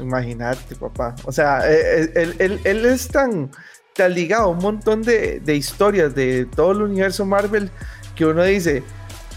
Imagínate, 0.00 0.76
papá. 0.76 1.16
O 1.24 1.32
sea, 1.32 1.68
eh, 1.68 2.04
eh, 2.04 2.12
él, 2.14 2.34
él- 2.38 2.60
él 2.62 2.86
es 2.86 3.08
tan, 3.08 3.50
tan 3.94 4.14
ligado 4.14 4.48
un 4.50 4.58
montón 4.58 5.02
de, 5.02 5.40
de 5.40 5.56
historias 5.56 6.14
de 6.14 6.46
todo 6.46 6.72
el 6.72 6.82
universo 6.82 7.24
Marvel 7.26 7.70
que 8.14 8.26
uno 8.26 8.44
dice, 8.44 8.82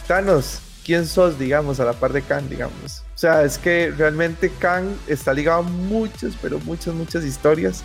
Thanos, 0.08 0.60
¿quién 0.86 1.08
sos, 1.08 1.40
digamos, 1.40 1.80
a 1.80 1.86
la 1.86 1.94
par 1.94 2.14
de 2.14 2.22
Kang, 2.22 2.50
digamos? 2.50 3.04
O 3.16 3.18
sea, 3.18 3.44
es 3.44 3.58
que 3.58 3.94
realmente 3.98 4.52
Kang 4.60 4.86
está 5.08 5.34
ligado 5.34 5.60
a 5.60 5.64
muchas, 5.64 6.34
pero 6.42 6.60
muchas, 6.60 6.94
muchas 6.94 7.24
historias 7.24 7.84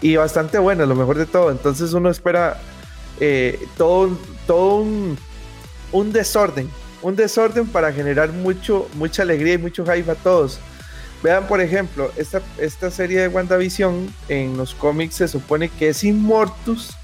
y 0.00 0.16
bastante 0.16 0.58
bueno, 0.58 0.84
lo 0.86 0.94
mejor 0.94 1.16
de 1.16 1.26
todo. 1.26 1.50
Entonces 1.50 1.92
uno 1.92 2.10
espera 2.10 2.58
eh, 3.20 3.58
todo, 3.76 4.16
todo 4.46 4.76
un, 4.82 5.18
un 5.92 6.12
desorden, 6.12 6.68
un 7.02 7.16
desorden 7.16 7.66
para 7.66 7.92
generar 7.92 8.30
mucho, 8.32 8.88
mucha 8.94 9.22
alegría 9.22 9.54
y 9.54 9.58
mucho 9.58 9.84
hype 9.84 10.10
a 10.10 10.14
todos. 10.16 10.58
Vean, 11.22 11.46
por 11.46 11.60
ejemplo, 11.60 12.12
esta, 12.16 12.42
esta 12.58 12.90
serie 12.90 13.20
de 13.20 13.28
WandaVision 13.28 14.12
en 14.28 14.56
los 14.56 14.74
cómics 14.74 15.16
se 15.16 15.28
supone 15.28 15.68
que 15.68 15.88
es 15.88 16.04
Immortus, 16.04 16.96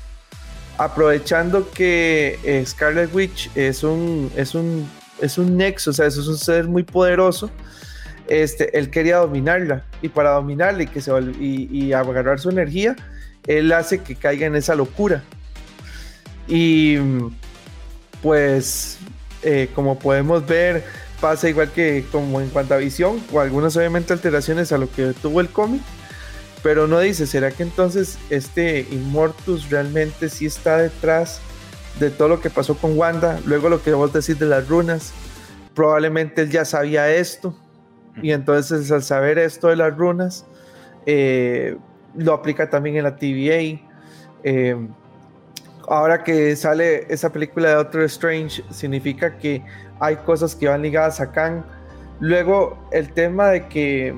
aprovechando 0.78 1.70
que 1.70 2.38
eh, 2.44 2.64
Scarlet 2.66 3.12
Witch 3.14 3.50
es 3.54 3.82
un, 3.82 4.30
es 4.36 4.54
un, 4.54 4.88
es 5.20 5.38
un 5.38 5.56
nexo, 5.56 5.90
o 5.90 5.92
sea, 5.92 6.06
es 6.06 6.16
un 6.16 6.36
ser 6.36 6.68
muy 6.68 6.82
poderoso. 6.82 7.50
Este, 8.28 8.78
él 8.78 8.90
quería 8.90 9.16
dominarla 9.16 9.84
y 10.00 10.08
para 10.08 10.30
dominarla 10.30 10.84
y, 10.84 10.86
que 10.86 11.00
se, 11.00 11.10
y 11.40 11.92
agarrar 11.92 12.38
su 12.38 12.50
energía, 12.50 12.96
él 13.46 13.72
hace 13.72 14.02
que 14.02 14.14
caiga 14.14 14.46
en 14.46 14.54
esa 14.54 14.74
locura. 14.74 15.22
Y 16.46 16.98
pues, 18.22 18.98
eh, 19.42 19.68
como 19.74 19.98
podemos 19.98 20.46
ver, 20.46 20.84
pasa 21.22 21.48
igual 21.48 21.70
que 21.70 22.04
como 22.10 22.40
en 22.40 22.50
WandaVision, 22.52 23.22
o 23.32 23.38
algunas 23.38 23.76
obviamente 23.76 24.12
alteraciones 24.12 24.72
a 24.72 24.78
lo 24.78 24.90
que 24.90 25.14
tuvo 25.22 25.40
el 25.40 25.48
cómic, 25.48 25.80
pero 26.64 26.88
no 26.88 26.98
dice, 26.98 27.28
¿será 27.28 27.52
que 27.52 27.62
entonces 27.62 28.18
este 28.28 28.88
Immortus 28.90 29.70
realmente 29.70 30.28
sí 30.28 30.46
está 30.46 30.78
detrás 30.78 31.40
de 32.00 32.10
todo 32.10 32.26
lo 32.26 32.40
que 32.40 32.50
pasó 32.50 32.76
con 32.76 32.98
Wanda? 32.98 33.38
Luego 33.46 33.68
lo 33.68 33.80
que 33.80 33.92
vos 33.92 34.12
decís 34.12 34.36
de 34.36 34.46
las 34.46 34.68
runas, 34.68 35.12
probablemente 35.76 36.42
él 36.42 36.50
ya 36.50 36.64
sabía 36.64 37.08
esto, 37.14 37.56
y 38.20 38.32
entonces 38.32 38.90
al 38.90 39.04
saber 39.04 39.38
esto 39.38 39.68
de 39.68 39.76
las 39.76 39.96
runas, 39.96 40.44
eh, 41.06 41.76
lo 42.16 42.32
aplica 42.34 42.68
también 42.68 42.96
en 42.96 43.04
la 43.04 43.14
TVA. 43.16 43.80
eh, 44.42 44.76
ahora 45.88 46.24
que 46.24 46.56
sale 46.56 47.06
esa 47.12 47.32
película 47.32 47.68
de 47.68 47.74
Doctor 47.76 48.02
Strange, 48.02 48.64
significa 48.70 49.36
que 49.38 49.62
hay 50.02 50.16
cosas 50.16 50.56
que 50.56 50.66
van 50.66 50.82
ligadas 50.82 51.20
a 51.20 51.30
Kang. 51.30 51.62
Luego, 52.18 52.76
el 52.90 53.12
tema 53.12 53.48
de 53.48 53.68
que 53.68 54.14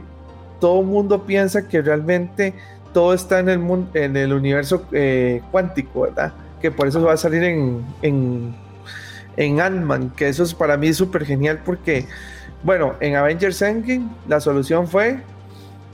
todo 0.58 0.80
el 0.80 0.86
mundo 0.86 1.26
piensa 1.26 1.68
que 1.68 1.82
realmente 1.82 2.54
todo 2.94 3.12
está 3.12 3.38
en 3.38 3.50
el, 3.50 3.58
mundo, 3.58 3.90
en 3.92 4.16
el 4.16 4.32
universo 4.32 4.86
eh, 4.92 5.42
cuántico, 5.50 6.02
¿verdad? 6.02 6.32
Que 6.62 6.70
por 6.70 6.88
eso 6.88 7.02
va 7.02 7.12
a 7.12 7.16
salir 7.18 7.44
en, 7.44 7.84
en, 8.00 8.54
en 9.36 9.60
Ant-Man, 9.60 10.10
que 10.16 10.28
eso 10.28 10.42
es 10.42 10.54
para 10.54 10.78
mí 10.78 10.94
súper 10.94 11.26
genial 11.26 11.60
porque, 11.66 12.06
bueno, 12.62 12.94
en 13.00 13.16
Avengers 13.16 13.60
Endgame 13.60 14.08
la 14.26 14.40
solución 14.40 14.88
fue 14.88 15.18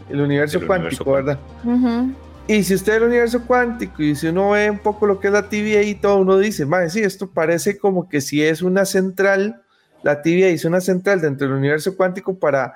el 0.08 0.20
universo 0.20 0.58
El 0.58 0.66
cuántico, 0.68 1.10
universo 1.10 1.38
¿verdad? 1.64 2.06
Y 2.46 2.62
si 2.62 2.74
usted 2.74 2.94
el 2.94 3.04
universo 3.04 3.44
cuántico 3.44 4.04
y 4.04 4.14
si 4.14 4.28
uno 4.28 4.50
ve 4.50 4.70
un 4.70 4.78
poco 4.78 5.06
lo 5.06 5.18
que 5.18 5.26
es 5.28 5.32
la 5.32 5.48
TVA 5.48 5.82
y 5.82 5.96
todo, 5.96 6.18
uno 6.18 6.38
dice, 6.38 6.64
madre, 6.64 6.90
sí, 6.90 7.00
esto 7.00 7.28
parece 7.28 7.76
como 7.76 8.08
que 8.08 8.20
si 8.20 8.44
es 8.44 8.62
una 8.62 8.84
central, 8.84 9.62
la 10.02 10.22
TVA 10.22 10.48
es 10.48 10.64
una 10.64 10.80
central 10.80 11.20
dentro 11.20 11.46
del 11.46 11.56
universo 11.56 11.96
cuántico 11.96 12.38
para, 12.38 12.74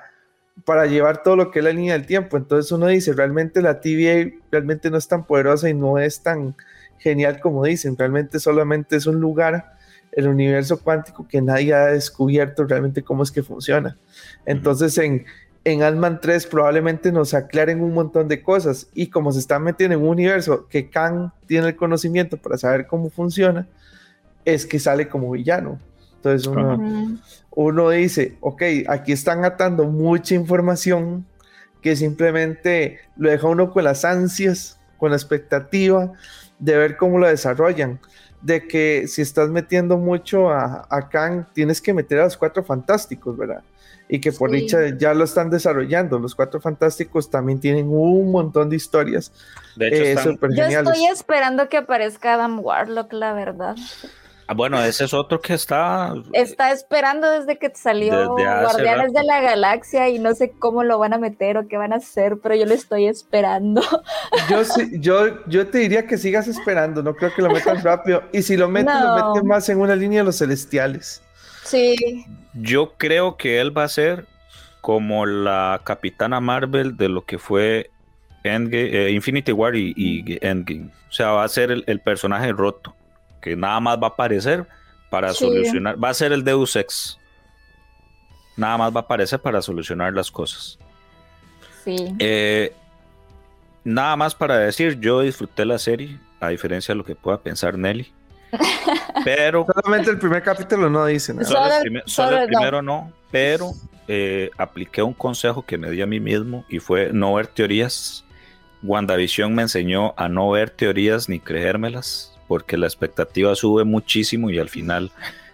para 0.63 0.85
llevar 0.85 1.23
todo 1.23 1.35
lo 1.35 1.51
que 1.51 1.59
es 1.59 1.65
la 1.65 1.71
línea 1.71 1.93
del 1.93 2.05
tiempo. 2.05 2.37
Entonces 2.37 2.71
uno 2.71 2.87
dice, 2.87 3.13
realmente 3.13 3.61
la 3.61 3.81
TVA 3.81 4.31
realmente 4.51 4.89
no 4.89 4.97
es 4.97 5.07
tan 5.07 5.25
poderosa 5.25 5.69
y 5.69 5.73
no 5.73 5.97
es 5.97 6.21
tan 6.21 6.55
genial 6.99 7.39
como 7.39 7.63
dicen, 7.63 7.97
realmente 7.97 8.39
solamente 8.39 8.95
es 8.95 9.05
un 9.05 9.19
lugar, 9.19 9.73
el 10.11 10.27
universo 10.27 10.81
cuántico, 10.81 11.27
que 11.27 11.41
nadie 11.41 11.73
ha 11.73 11.87
descubierto 11.87 12.63
realmente 12.63 13.03
cómo 13.03 13.23
es 13.23 13.31
que 13.31 13.43
funciona. 13.43 13.97
Entonces 14.45 14.97
en 14.97 15.25
en 15.65 15.81
Ant-Man 15.81 16.21
3 16.21 16.45
probablemente 16.45 17.11
nos 17.11 17.33
aclaren 17.33 17.81
un 17.81 17.91
montón 17.91 18.27
de 18.27 18.43
cosas 18.43 18.87
y 18.93 19.07
como 19.07 19.31
se 19.31 19.39
está 19.39 19.57
metiendo 19.57 19.97
en 19.97 20.03
un 20.03 20.09
universo 20.09 20.67
que 20.69 20.91
Kang 20.91 21.31
tiene 21.47 21.69
el 21.69 21.75
conocimiento 21.75 22.37
para 22.37 22.57
saber 22.57 22.85
cómo 22.85 23.09
funciona, 23.09 23.67
es 24.45 24.67
que 24.67 24.77
sale 24.77 25.07
como 25.07 25.31
villano. 25.31 25.79
Entonces 26.17 26.47
uno, 26.47 26.71
Ajá. 26.71 26.81
Uno 27.57 27.89
dice, 27.89 28.35
ok, 28.41 28.61
aquí 28.87 29.11
están 29.13 29.45
atando 29.45 29.85
mucha 29.85 30.35
información 30.35 31.25
que 31.81 31.95
simplemente 31.95 32.99
lo 33.15 33.29
deja 33.29 33.47
uno 33.47 33.71
con 33.71 33.83
las 33.83 34.03
ansias, 34.03 34.79
con 34.97 35.11
la 35.11 35.17
expectativa 35.17 36.11
de 36.59 36.75
ver 36.77 36.97
cómo 36.97 37.17
lo 37.19 37.27
desarrollan. 37.27 37.99
De 38.41 38.67
que 38.67 39.07
si 39.07 39.21
estás 39.21 39.49
metiendo 39.49 39.97
mucho 39.97 40.49
a, 40.49 40.85
a 40.89 41.09
Kang, 41.09 41.45
tienes 41.53 41.81
que 41.81 41.93
meter 41.93 42.19
a 42.19 42.23
los 42.25 42.37
cuatro 42.37 42.63
fantásticos, 42.63 43.37
¿verdad? 43.37 43.63
Y 44.07 44.19
que 44.19 44.31
por 44.31 44.51
Sí. 44.51 44.57
dicha 44.57 44.79
ya 44.97 45.13
lo 45.15 45.23
están 45.23 45.49
desarrollando. 45.49 46.19
Los 46.19 46.35
cuatro 46.35 46.59
fantásticos 46.61 47.29
también 47.29 47.59
tienen 47.59 47.87
un 47.87 48.31
montón 48.31 48.69
de 48.69 48.75
historias. 48.75 49.31
De 49.75 49.87
hecho, 49.87 50.03
eh, 50.03 50.11
están- 50.11 50.37
Yo 50.55 50.63
estoy 50.65 51.05
esperando 51.05 51.69
que 51.69 51.77
aparezca 51.77 52.35
Adam 52.35 52.59
Warlock, 52.59 53.13
la 53.13 53.33
verdad. 53.33 53.75
Ah, 54.47 54.53
bueno, 54.53 54.79
ese 54.83 55.05
es 55.05 55.13
otro 55.13 55.41
que 55.41 55.53
está. 55.55 56.13
Está 56.33 56.71
esperando 56.71 57.29
desde 57.31 57.57
que 57.57 57.71
salió 57.73 58.35
Desde 58.35 58.61
Guardianes 58.61 59.07
rato. 59.07 59.19
de 59.19 59.23
la 59.23 59.41
Galaxia 59.41 60.09
y 60.09 60.19
no 60.19 60.35
sé 60.35 60.51
cómo 60.51 60.83
lo 60.83 60.99
van 60.99 61.13
a 61.13 61.17
meter 61.17 61.57
o 61.57 61.67
qué 61.67 61.77
van 61.77 61.93
a 61.93 61.95
hacer, 61.97 62.37
pero 62.43 62.53
yo 62.55 62.65
lo 62.65 62.73
estoy 62.75 63.07
esperando. 63.07 63.81
Yo, 64.49 64.63
sí- 64.63 64.91
yo, 64.99 65.43
yo 65.47 65.67
te 65.67 65.79
diría 65.79 66.05
que 66.05 66.17
sigas 66.19 66.47
esperando, 66.47 67.01
no 67.01 67.15
creo 67.15 67.33
que 67.33 67.41
lo 67.41 67.49
metan 67.49 67.81
rápido. 67.83 68.21
Y 68.31 68.41
si 68.43 68.55
lo 68.57 68.69
meten, 68.69 68.93
lo 69.01 69.15
meten 69.33 69.47
más 69.47 69.67
en 69.69 69.79
una 69.79 69.95
línea 69.95 70.19
de 70.19 70.25
los 70.25 70.37
celestiales. 70.37 71.23
Sí, 71.63 72.25
Yo 72.53 72.93
creo 72.97 73.37
que 73.37 73.59
él 73.59 73.75
va 73.75 73.83
a 73.85 73.89
ser 73.89 74.25
como 74.81 75.25
la 75.25 75.81
Capitana 75.83 76.39
Marvel 76.39 76.95
de 76.95 77.09
lo 77.09 77.25
que 77.25 77.39
fue 77.39 77.89
eh, 78.43 79.09
Infinity 79.11 79.51
War 79.51 79.75
y, 79.75 79.93
y 79.97 80.37
Endgame. 80.45 80.89
O 81.09 81.11
sea, 81.11 81.31
va 81.31 81.43
a 81.43 81.47
ser 81.47 81.71
el, 81.71 81.83
el 81.87 81.99
personaje 82.01 82.51
roto, 82.51 82.94
que 83.45 83.55
nada 83.55 83.79
más 83.79 83.97
va 83.97 84.07
a 84.07 84.09
aparecer 84.09 84.65
para 85.09 85.31
Sí. 85.33 85.45
solucionar. 85.45 86.03
Va 86.03 86.09
a 86.09 86.13
ser 86.15 86.33
el 86.33 86.43
Deus 86.43 86.75
Ex. 86.75 87.17
Nada 88.57 88.77
más 88.77 88.91
va 88.93 89.01
a 89.01 89.03
aparecer 89.03 89.39
para 89.39 89.61
solucionar 89.61 90.11
las 90.13 90.29
cosas. 90.31 90.77
sí. 91.83 92.13
Eh, 92.19 92.73
nada 93.83 94.15
más 94.15 94.33
para 94.33 94.57
decir, 94.57 94.99
yo 94.99 95.21
disfruté 95.21 95.63
la 95.65 95.77
serie, 95.77 96.17
a 96.39 96.47
diferencia 96.49 96.93
de 96.93 96.97
lo 96.97 97.05
que 97.05 97.15
pueda 97.15 97.37
pensar 97.39 97.77
Nelly. 97.77 98.11
Pero 99.23 99.65
Solamente 99.83 100.09
el 100.09 100.17
primer 100.17 100.41
capítulo 100.41 100.89
no 100.89 101.05
dice 101.05 101.33
nada. 101.33 101.45
Solo, 101.45 101.59
Solo 101.59 101.67
el, 101.67 101.75
el- 101.77 101.81
primer- 101.83 102.03
solo 102.09 102.27
solo 102.29 102.37
el 102.37 102.43
el 102.43 102.49
no. 102.49 102.57
primero 102.57 102.81
no, 102.81 103.13
pero 103.31 103.71
eh, 104.07 104.49
apliqué 104.57 105.03
un 105.03 105.13
consejo 105.13 105.63
que 105.63 105.77
me 105.77 105.91
di 105.91 106.01
a 106.01 106.05
mí 106.07 106.19
mismo 106.19 106.65
y 106.69 106.79
fue 106.79 107.11
no 107.13 107.33
ver 107.35 107.47
teorías. 107.47 108.23
WandaVision 108.83 109.53
me 109.53 109.63
enseñó 109.63 110.13
a 110.17 110.27
no 110.29 110.49
ver 110.51 110.69
teorías 110.69 111.27
ni 111.29 111.39
creérmelas, 111.39 112.34
porque 112.47 112.77
la 112.77 112.87
expectativa 112.87 113.55
sube 113.55 113.83
muchísimo 113.83 114.49
y 114.49 114.59
al 114.59 114.69
final 114.69 115.11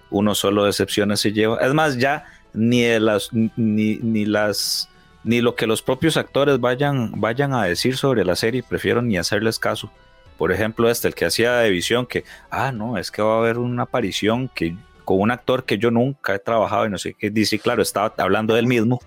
uno 0.09 0.35
solo 0.35 0.65
decepciones 0.65 1.19
se 1.19 1.31
lleva. 1.31 1.57
Es 1.57 1.73
más, 1.73 1.97
ya 1.97 2.25
ni 2.53 2.81
de 2.81 2.99
las 2.99 3.29
ni, 3.31 3.97
ni 3.97 4.25
las 4.25 4.89
ni 5.23 5.41
lo 5.41 5.55
que 5.55 5.67
los 5.67 5.81
propios 5.81 6.17
actores 6.17 6.59
vayan, 6.59 7.11
vayan 7.19 7.53
a 7.53 7.63
decir 7.65 7.97
sobre 7.97 8.25
la 8.25 8.35
serie, 8.35 8.63
prefiero 8.63 9.01
ni 9.01 9.17
hacerles 9.17 9.59
caso. 9.59 9.91
Por 10.37 10.51
ejemplo, 10.51 10.89
este, 10.89 11.07
el 11.07 11.15
que 11.15 11.25
hacía 11.25 11.53
de 11.57 11.69
visión, 11.69 12.07
que, 12.07 12.23
ah, 12.49 12.71
no, 12.71 12.97
es 12.97 13.11
que 13.11 13.21
va 13.21 13.35
a 13.35 13.37
haber 13.37 13.59
una 13.59 13.83
aparición 13.83 14.49
que 14.49 14.75
con 15.05 15.19
un 15.19 15.31
actor 15.31 15.65
que 15.65 15.77
yo 15.77 15.91
nunca 15.91 16.33
he 16.33 16.39
trabajado 16.39 16.87
y 16.87 16.89
no 16.89 16.97
sé 16.97 17.13
qué, 17.13 17.29
dice, 17.29 17.59
claro, 17.59 17.81
estaba 17.81 18.13
hablando 18.17 18.55
del 18.55 18.65
mismo. 18.65 19.01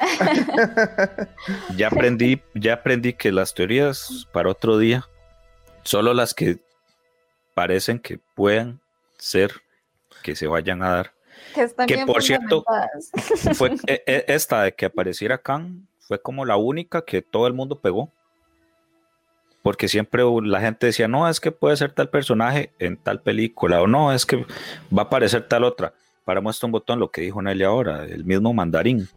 ya 1.76 1.86
aprendí, 1.86 2.40
ya 2.54 2.74
aprendí 2.74 3.12
que 3.12 3.30
las 3.30 3.54
teorías 3.54 4.26
para 4.32 4.50
otro 4.50 4.78
día, 4.78 5.06
solo 5.84 6.14
las 6.14 6.34
que 6.34 6.58
parecen 7.54 7.98
que 7.98 8.18
puedan 8.34 8.80
ser 9.16 9.52
que 10.22 10.36
se 10.36 10.46
vayan 10.46 10.82
a 10.82 10.90
dar. 10.90 11.12
Que, 11.54 11.62
están 11.62 11.86
que 11.86 11.94
bien 11.94 12.06
por 12.06 12.22
cierto. 12.22 12.64
Fue 13.54 13.74
e- 13.86 14.02
e- 14.06 14.24
esta 14.28 14.62
de 14.62 14.74
que 14.74 14.86
apareciera 14.86 15.38
Khan 15.38 15.86
fue 15.98 16.20
como 16.20 16.44
la 16.44 16.56
única 16.56 17.04
que 17.04 17.22
todo 17.22 17.46
el 17.46 17.52
mundo 17.52 17.80
pegó. 17.80 18.10
Porque 19.62 19.86
siempre 19.86 20.24
la 20.42 20.60
gente 20.60 20.86
decía, 20.86 21.06
no, 21.06 21.28
es 21.28 21.38
que 21.38 21.52
puede 21.52 21.76
ser 21.76 21.92
tal 21.92 22.08
personaje 22.08 22.72
en 22.80 22.96
tal 22.96 23.22
película, 23.22 23.80
o 23.80 23.86
no, 23.86 24.12
es 24.12 24.26
que 24.26 24.44
va 24.96 25.02
a 25.02 25.06
aparecer 25.06 25.46
tal 25.46 25.62
otra. 25.62 25.94
Para 26.24 26.40
muestra 26.40 26.66
un 26.66 26.72
botón 26.72 26.98
lo 26.98 27.10
que 27.10 27.20
dijo 27.20 27.40
Nelly 27.40 27.62
ahora, 27.62 28.04
el 28.04 28.24
mismo 28.24 28.52
mandarín. 28.52 29.08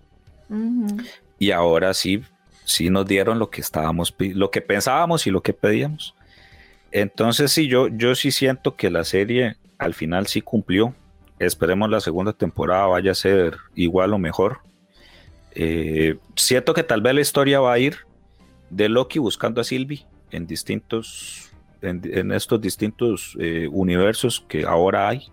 Y 1.40 1.50
ahora 1.50 1.94
sí, 1.96 2.24
sí 2.64 2.92
nos 2.92 3.08
dieron 3.08 3.40
lo 3.40 3.50
que 3.50 3.62
estábamos, 3.62 4.14
lo 4.20 4.52
que 4.52 4.62
pensábamos 4.62 5.26
y 5.26 5.32
lo 5.32 5.42
que 5.42 5.54
pedíamos. 5.54 6.14
Entonces 6.96 7.52
sí, 7.52 7.68
yo, 7.68 7.90
yo 7.90 8.16
sí 8.16 8.32
siento 8.32 8.78
que 8.78 8.90
la 8.90 9.04
serie 9.04 9.58
al 9.78 9.94
final 9.94 10.28
sí 10.28 10.42
cumplió. 10.42 10.96
Esperemos 11.40 11.90
la 11.90 12.00
segunda 12.00 12.32
temporada 12.32 12.86
vaya 12.86 13.12
a 13.12 13.16
ser 13.16 13.58
igual 13.76 14.14
o 14.14 14.18
mejor. 14.18 14.60
Eh, 15.56 16.16
siento 16.38 16.74
que 16.74 16.84
tal 16.84 17.02
vez 17.02 17.14
la 17.14 17.20
historia 17.20 17.60
va 17.60 17.74
a 17.74 17.80
ir 17.80 17.98
de 18.70 18.88
Loki 18.88 19.20
buscando 19.20 19.60
a 19.60 19.66
Sylvie 19.66 20.06
en 20.32 20.48
distintos, 20.48 21.52
en, 21.82 22.32
estos 22.32 22.62
distintos 22.62 23.36
eh, 23.42 23.68
universos 23.70 24.46
que 24.48 24.64
ahora 24.64 25.10
hay. 25.10 25.28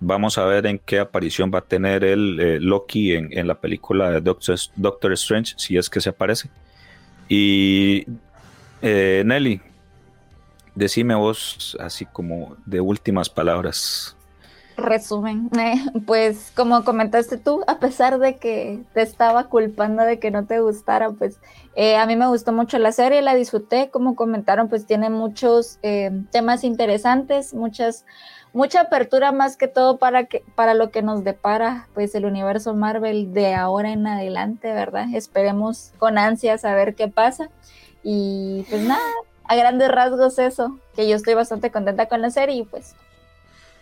Vamos 0.00 0.38
a 0.38 0.44
ver 0.44 0.66
en 0.66 0.80
qué 0.80 0.98
aparición 0.98 1.52
va 1.54 1.60
a 1.60 1.66
tener 1.66 2.02
el 2.02 2.40
eh, 2.40 2.58
Loki 2.58 3.12
en, 3.12 3.46
la 3.46 3.60
película 3.60 4.10
de 4.10 4.20
Doctor, 4.20 5.12
Strange, 5.12 5.54
si 5.56 5.76
es 5.76 5.88
que 5.88 6.00
se 6.00 6.08
aparece. 6.08 6.50
Y 7.28 8.06
Nelly, 8.82 9.60
decime 10.74 11.14
vos 11.14 11.76
así 11.80 12.06
como 12.06 12.56
de 12.66 12.80
últimas 12.80 13.28
palabras. 13.28 14.16
Resumen, 14.76 15.50
eh, 15.56 15.76
pues 16.04 16.50
como 16.56 16.84
comentaste 16.84 17.38
tú, 17.38 17.62
a 17.68 17.78
pesar 17.78 18.18
de 18.18 18.38
que 18.38 18.80
te 18.92 19.02
estaba 19.02 19.44
culpando 19.44 20.02
de 20.02 20.18
que 20.18 20.32
no 20.32 20.46
te 20.46 20.58
gustara, 20.58 21.10
pues 21.12 21.38
eh, 21.76 21.96
a 21.96 22.06
mí 22.06 22.16
me 22.16 22.26
gustó 22.26 22.52
mucho 22.52 22.78
la 22.78 22.90
serie, 22.90 23.22
la 23.22 23.36
disfruté, 23.36 23.90
como 23.90 24.16
comentaron, 24.16 24.68
pues 24.68 24.84
tiene 24.84 25.10
muchos 25.10 25.78
eh, 25.82 26.10
temas 26.32 26.64
interesantes, 26.64 27.54
muchas, 27.54 28.04
mucha 28.52 28.80
apertura 28.80 29.30
más 29.30 29.56
que 29.56 29.68
todo 29.68 29.98
para, 29.98 30.24
que, 30.24 30.42
para 30.56 30.74
lo 30.74 30.90
que 30.90 31.02
nos 31.02 31.22
depara 31.22 31.86
pues 31.94 32.16
el 32.16 32.24
universo 32.24 32.74
Marvel 32.74 33.32
de 33.32 33.54
ahora 33.54 33.92
en 33.92 34.04
adelante, 34.08 34.72
¿verdad? 34.72 35.06
Esperemos 35.14 35.92
con 35.98 36.18
ansias 36.18 36.64
a 36.64 36.74
ver 36.74 36.96
qué 36.96 37.06
pasa 37.06 37.48
y 38.02 38.66
pues 38.68 38.82
nada, 38.82 39.00
a 39.44 39.56
grandes 39.56 39.88
rasgos 39.88 40.38
eso, 40.38 40.78
que 40.94 41.08
yo 41.08 41.16
estoy 41.16 41.34
bastante 41.34 41.70
contenta 41.70 42.06
con 42.06 42.22
la 42.22 42.30
serie 42.30 42.56
y 42.56 42.62
pues 42.64 42.94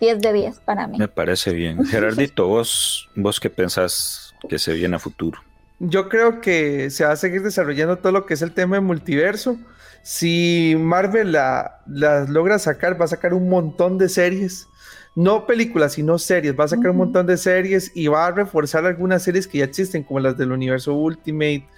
10 0.01 0.21
de 0.21 0.33
10 0.33 0.61
para 0.61 0.87
mí. 0.87 0.99
Me 0.99 1.09
parece 1.09 1.53
bien. 1.53 1.85
Gerardito, 1.87 2.49
vos, 2.49 3.09
vos 3.15 3.39
qué 3.39 3.51
pensás 3.51 4.35
que 4.49 4.59
se 4.59 4.73
viene 4.73 4.97
a 4.97 4.99
futuro. 4.99 5.41
Yo 5.79 6.09
creo 6.09 6.41
que 6.41 6.91
se 6.91 7.05
va 7.05 7.13
a 7.13 7.17
seguir 7.17 7.43
desarrollando 7.43 7.99
todo 7.99 8.13
lo 8.13 8.27
que 8.27 8.35
es 8.35 8.43
el 8.43 8.53
tema 8.53 8.77
de 8.77 8.81
multiverso. 8.81 9.57
Si 10.03 10.75
Marvel 10.79 11.33
la, 11.33 11.81
la 11.87 12.25
logra 12.25 12.59
sacar, 12.59 13.01
va 13.01 13.05
a 13.05 13.09
sacar 13.09 13.35
un 13.35 13.49
montón 13.49 13.99
de 13.99 14.09
series. 14.09 14.69
No 15.15 15.47
películas, 15.47 15.93
sino 15.95 16.19
series. 16.19 16.59
Va 16.59 16.65
a 16.65 16.69
sacar 16.69 16.91
un 16.91 16.97
montón 16.97 17.27
de 17.27 17.37
series 17.37 17.93
y 17.95 18.09
va 18.09 18.27
a 18.27 18.31
reforzar 18.31 18.87
algunas 18.87 19.23
series 19.23 19.47
que 19.47 19.59
ya 19.59 19.65
existen, 19.65 20.03
como 20.03 20.21
las 20.21 20.37
del 20.37 20.53
universo 20.53 20.95
Ultimate. 20.95 21.69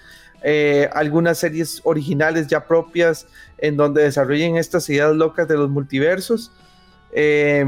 Eh, 0.47 0.87
algunas 0.93 1.39
series 1.39 1.81
originales 1.85 2.45
ya 2.45 2.67
propias 2.67 3.25
en 3.57 3.77
donde 3.77 4.03
desarrollen 4.03 4.57
estas 4.57 4.87
ideas 4.91 5.15
locas 5.15 5.47
de 5.47 5.55
los 5.55 5.71
multiversos. 5.71 6.51
Eh, 7.13 7.65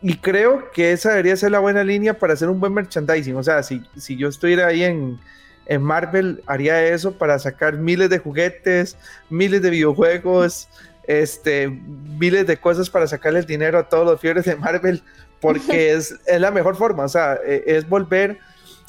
y 0.00 0.16
creo 0.16 0.70
que 0.70 0.92
esa 0.92 1.10
debería 1.10 1.36
ser 1.36 1.50
la 1.50 1.58
buena 1.58 1.84
línea 1.84 2.18
para 2.18 2.32
hacer 2.32 2.48
un 2.48 2.58
buen 2.58 2.72
merchandising. 2.72 3.36
O 3.36 3.42
sea, 3.42 3.62
si, 3.62 3.82
si 3.98 4.16
yo 4.16 4.28
estuviera 4.28 4.68
ahí 4.68 4.82
en, 4.82 5.20
en 5.66 5.82
Marvel, 5.82 6.42
haría 6.46 6.82
eso 6.86 7.12
para 7.12 7.38
sacar 7.38 7.76
miles 7.76 8.08
de 8.08 8.18
juguetes, 8.18 8.96
miles 9.28 9.60
de 9.60 9.68
videojuegos, 9.68 10.70
este, 11.06 11.68
miles 11.68 12.46
de 12.46 12.56
cosas 12.56 12.88
para 12.88 13.06
sacarle 13.06 13.40
el 13.40 13.46
dinero 13.46 13.78
a 13.78 13.90
todos 13.90 14.06
los 14.06 14.18
fiebres 14.18 14.46
de 14.46 14.56
Marvel, 14.56 15.02
porque 15.38 15.92
es, 15.92 16.14
es 16.24 16.40
la 16.40 16.50
mejor 16.50 16.76
forma. 16.76 17.04
O 17.04 17.08
sea, 17.10 17.38
e- 17.44 17.64
es 17.66 17.86
volver 17.86 18.38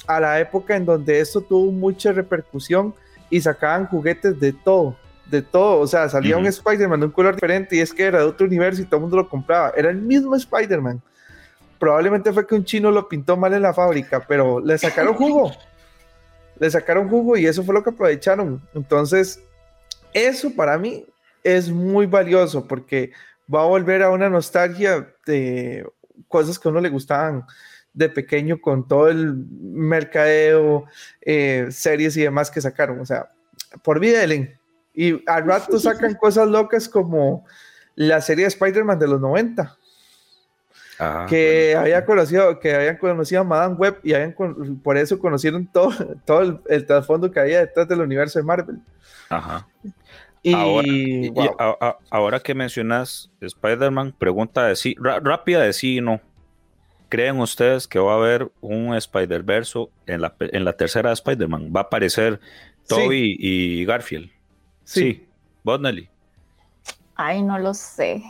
a 0.07 0.21
la 0.21 0.39
época 0.39 0.77
en 0.77 0.85
donde 0.85 1.19
esto 1.19 1.41
tuvo 1.41 1.73
mucha 1.73 2.13
repercusión 2.13 2.95
y 3.29 3.41
sacaban 3.41 3.87
juguetes 3.87 4.39
de 4.39 4.53
todo. 4.53 4.95
De 5.25 5.41
todo, 5.41 5.79
o 5.81 5.87
sea, 5.87 6.07
salía 6.07 6.37
un 6.37 6.43
Ujú. 6.43 6.49
Spider-Man 6.49 7.01
de 7.01 7.05
un 7.07 7.11
color 7.11 7.35
diferente 7.35 7.75
y 7.75 7.79
es 7.81 7.93
que 7.93 8.03
era 8.05 8.19
de 8.19 8.23
otro 8.25 8.47
universo 8.47 8.81
y 8.81 8.85
todo 8.85 8.95
el 8.97 9.01
mundo 9.01 9.17
lo 9.17 9.27
compraba. 9.27 9.73
Era 9.75 9.89
el 9.89 9.97
mismo 9.97 10.35
Spider-Man. 10.35 11.01
Probablemente 11.79 12.31
fue 12.31 12.47
que 12.47 12.55
un 12.55 12.63
chino 12.63 12.91
lo 12.91 13.09
pintó 13.09 13.35
mal 13.35 13.53
en 13.53 13.61
la 13.61 13.73
fábrica, 13.73 14.23
pero 14.25 14.59
le 14.61 14.77
sacaron 14.77 15.13
jugo. 15.15 15.51
le 16.59 16.71
sacaron 16.71 17.09
jugo 17.09 17.35
y 17.37 17.45
eso 17.45 17.61
fue 17.63 17.73
lo 17.75 17.83
que 17.83 17.89
aprovecharon. 17.89 18.61
Entonces, 18.73 19.41
eso 20.13 20.49
para 20.55 20.77
mí 20.77 21.05
es 21.43 21.69
muy 21.69 22.05
valioso 22.05 22.65
porque 22.65 23.11
va 23.53 23.61
a 23.63 23.65
volver 23.67 24.03
a 24.03 24.09
una 24.09 24.29
nostalgia 24.29 25.13
de 25.25 25.85
cosas 26.29 26.57
que 26.57 26.67
a 26.67 26.71
uno 26.71 26.79
le 26.81 26.89
gustaban 26.89 27.45
de 27.97 28.09
pequeño 28.09 28.61
con 28.61 28.87
todo 28.87 29.09
el 29.09 29.33
mercadeo, 29.59 30.85
eh, 31.21 31.67
series 31.71 32.15
y 32.15 32.21
demás 32.21 32.51
que 32.51 32.61
sacaron. 32.61 32.99
O 32.99 33.05
sea, 33.05 33.31
por 33.83 33.99
vida. 33.99 34.23
Y 34.93 35.23
al 35.27 35.45
rato 35.45 35.79
sacan 35.79 36.13
cosas 36.15 36.47
locas 36.47 36.87
como 36.87 37.45
la 37.95 38.21
serie 38.21 38.43
de 38.45 38.49
Spider-Man 38.49 38.99
de 38.99 39.07
los 39.07 39.19
90 39.19 39.75
Ajá, 40.99 41.25
que 41.27 41.69
bueno. 41.73 41.81
había 41.81 42.05
conocido, 42.05 42.59
que 42.59 42.73
habían 42.75 42.97
conocido 42.97 43.41
a 43.41 43.43
Madame 43.43 43.75
Web 43.75 43.99
y 44.03 44.13
habían 44.13 44.31
con- 44.33 44.79
por 44.79 44.97
eso 44.97 45.19
conocieron 45.19 45.65
todo, 45.71 45.89
todo 46.25 46.41
el, 46.41 46.59
el 46.69 46.85
trasfondo 46.85 47.31
que 47.31 47.39
había 47.39 47.59
detrás 47.59 47.87
del 47.87 48.01
universo 48.01 48.39
de 48.39 48.45
Marvel. 48.45 48.77
Ajá. 49.29 49.67
Y, 50.43 50.53
Ahora, 50.53 50.87
y- 50.87 51.29
wow. 51.29 51.43
y 51.45 51.47
a- 51.59 51.77
a- 51.81 51.97
ahora 52.11 52.39
que 52.39 52.53
mencionas 52.55 53.29
Spider-Man, 53.41 54.15
pregunta 54.17 54.65
de 54.67 54.75
sí, 54.75 54.95
ra- 54.99 55.19
rápida 55.19 55.61
de 55.63 55.73
sí 55.73 55.97
y 55.97 56.01
no. 56.01 56.21
¿Creen 57.09 57.39
ustedes 57.39 57.87
que 57.87 57.99
va 57.99 58.13
a 58.13 58.17
haber 58.17 58.51
un 58.61 58.93
Spider-Verso 58.95 59.89
en 60.05 60.21
la, 60.21 60.35
en 60.39 60.65
la 60.65 60.73
tercera 60.73 61.09
de 61.09 61.13
Spider-Man? 61.13 61.71
¿Va 61.75 61.81
a 61.81 61.83
aparecer 61.83 62.39
Sí. 62.83 62.95
Toby 62.95 63.35
y 63.39 63.85
Garfield? 63.85 64.29
Sí. 64.83 65.01
Sí. 65.13 65.27
¿Vos, 65.63 65.79
Nelly? 65.81 66.09
Ay, 67.15 67.41
no 67.43 67.57
lo 67.59 67.73
sé. 67.73 68.23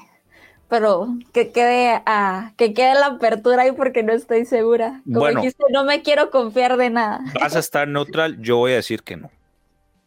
pero 0.69 1.07
que 1.33 1.51
quede, 1.51 2.01
a, 2.05 2.53
que 2.57 2.73
quede 2.73 2.93
la 2.95 3.05
apertura 3.07 3.63
ahí 3.63 3.71
porque 3.71 4.03
no 4.03 4.11
estoy 4.13 4.45
segura. 4.45 5.01
Como 5.05 5.19
Bueno. 5.19 5.39
dijiste, 5.41 5.63
no 5.71 5.83
me 5.85 6.01
quiero 6.01 6.29
confiar 6.29 6.75
de 6.77 6.89
nada. 6.89 7.21
Vas 7.39 7.55
a 7.55 7.59
estar 7.59 7.87
neutral, 7.87 8.41
yo 8.41 8.57
voy 8.57 8.73
a 8.73 8.75
decir 8.75 9.01
que 9.03 9.15
no. 9.15 9.31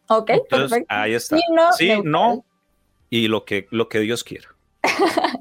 Ok, 0.08 0.30
Entonces, 0.30 0.70
perfecto. 0.70 0.86
ahí 0.94 1.14
está. 1.14 1.36
Sí, 1.38 1.42
no, 1.54 1.72
Sí, 1.72 1.92
no, 2.04 2.44
y 3.08 3.28
lo 3.28 3.44
que, 3.44 3.68
lo 3.70 3.88
que 3.88 4.00
Dios 4.00 4.22
quiera. 4.24 4.48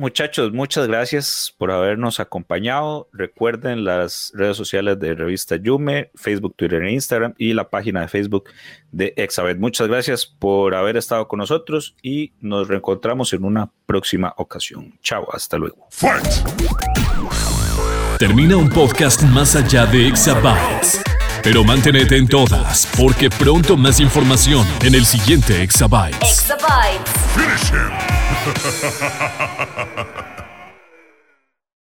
Muchachos, 0.00 0.50
muchas 0.54 0.88
gracias 0.88 1.54
por 1.58 1.70
habernos 1.70 2.20
acompañado. 2.20 3.10
Recuerden 3.12 3.84
las 3.84 4.32
redes 4.34 4.56
sociales 4.56 4.98
de 4.98 5.14
Revista 5.14 5.56
Yume, 5.56 6.10
Facebook, 6.14 6.54
Twitter 6.56 6.82
e 6.84 6.92
Instagram 6.92 7.34
y 7.36 7.52
la 7.52 7.68
página 7.68 8.00
de 8.00 8.08
Facebook 8.08 8.44
de 8.92 9.12
Exabet. 9.18 9.58
Muchas 9.58 9.88
gracias 9.88 10.24
por 10.24 10.74
haber 10.74 10.96
estado 10.96 11.28
con 11.28 11.38
nosotros 11.38 11.96
y 12.00 12.32
nos 12.40 12.68
reencontramos 12.68 13.34
en 13.34 13.44
una 13.44 13.72
próxima 13.84 14.32
ocasión. 14.38 14.98
Chao, 15.02 15.28
hasta 15.34 15.58
luego. 15.58 15.86
Termina 18.18 18.56
un 18.56 18.70
podcast 18.70 19.22
más 19.24 19.54
allá 19.54 19.84
de 19.84 20.08
Exabytes. 20.08 21.09
Pero 21.42 21.64
manténete 21.64 22.16
en 22.16 22.28
todas, 22.28 22.86
porque 22.98 23.30
pronto 23.30 23.76
más 23.76 23.98
información 24.00 24.66
en 24.82 24.94
el 24.94 25.06
siguiente 25.06 25.62
Exabytes. 25.62 26.18
Exabytes. 26.20 27.10
Finish 27.34 27.72
him! 27.72 27.90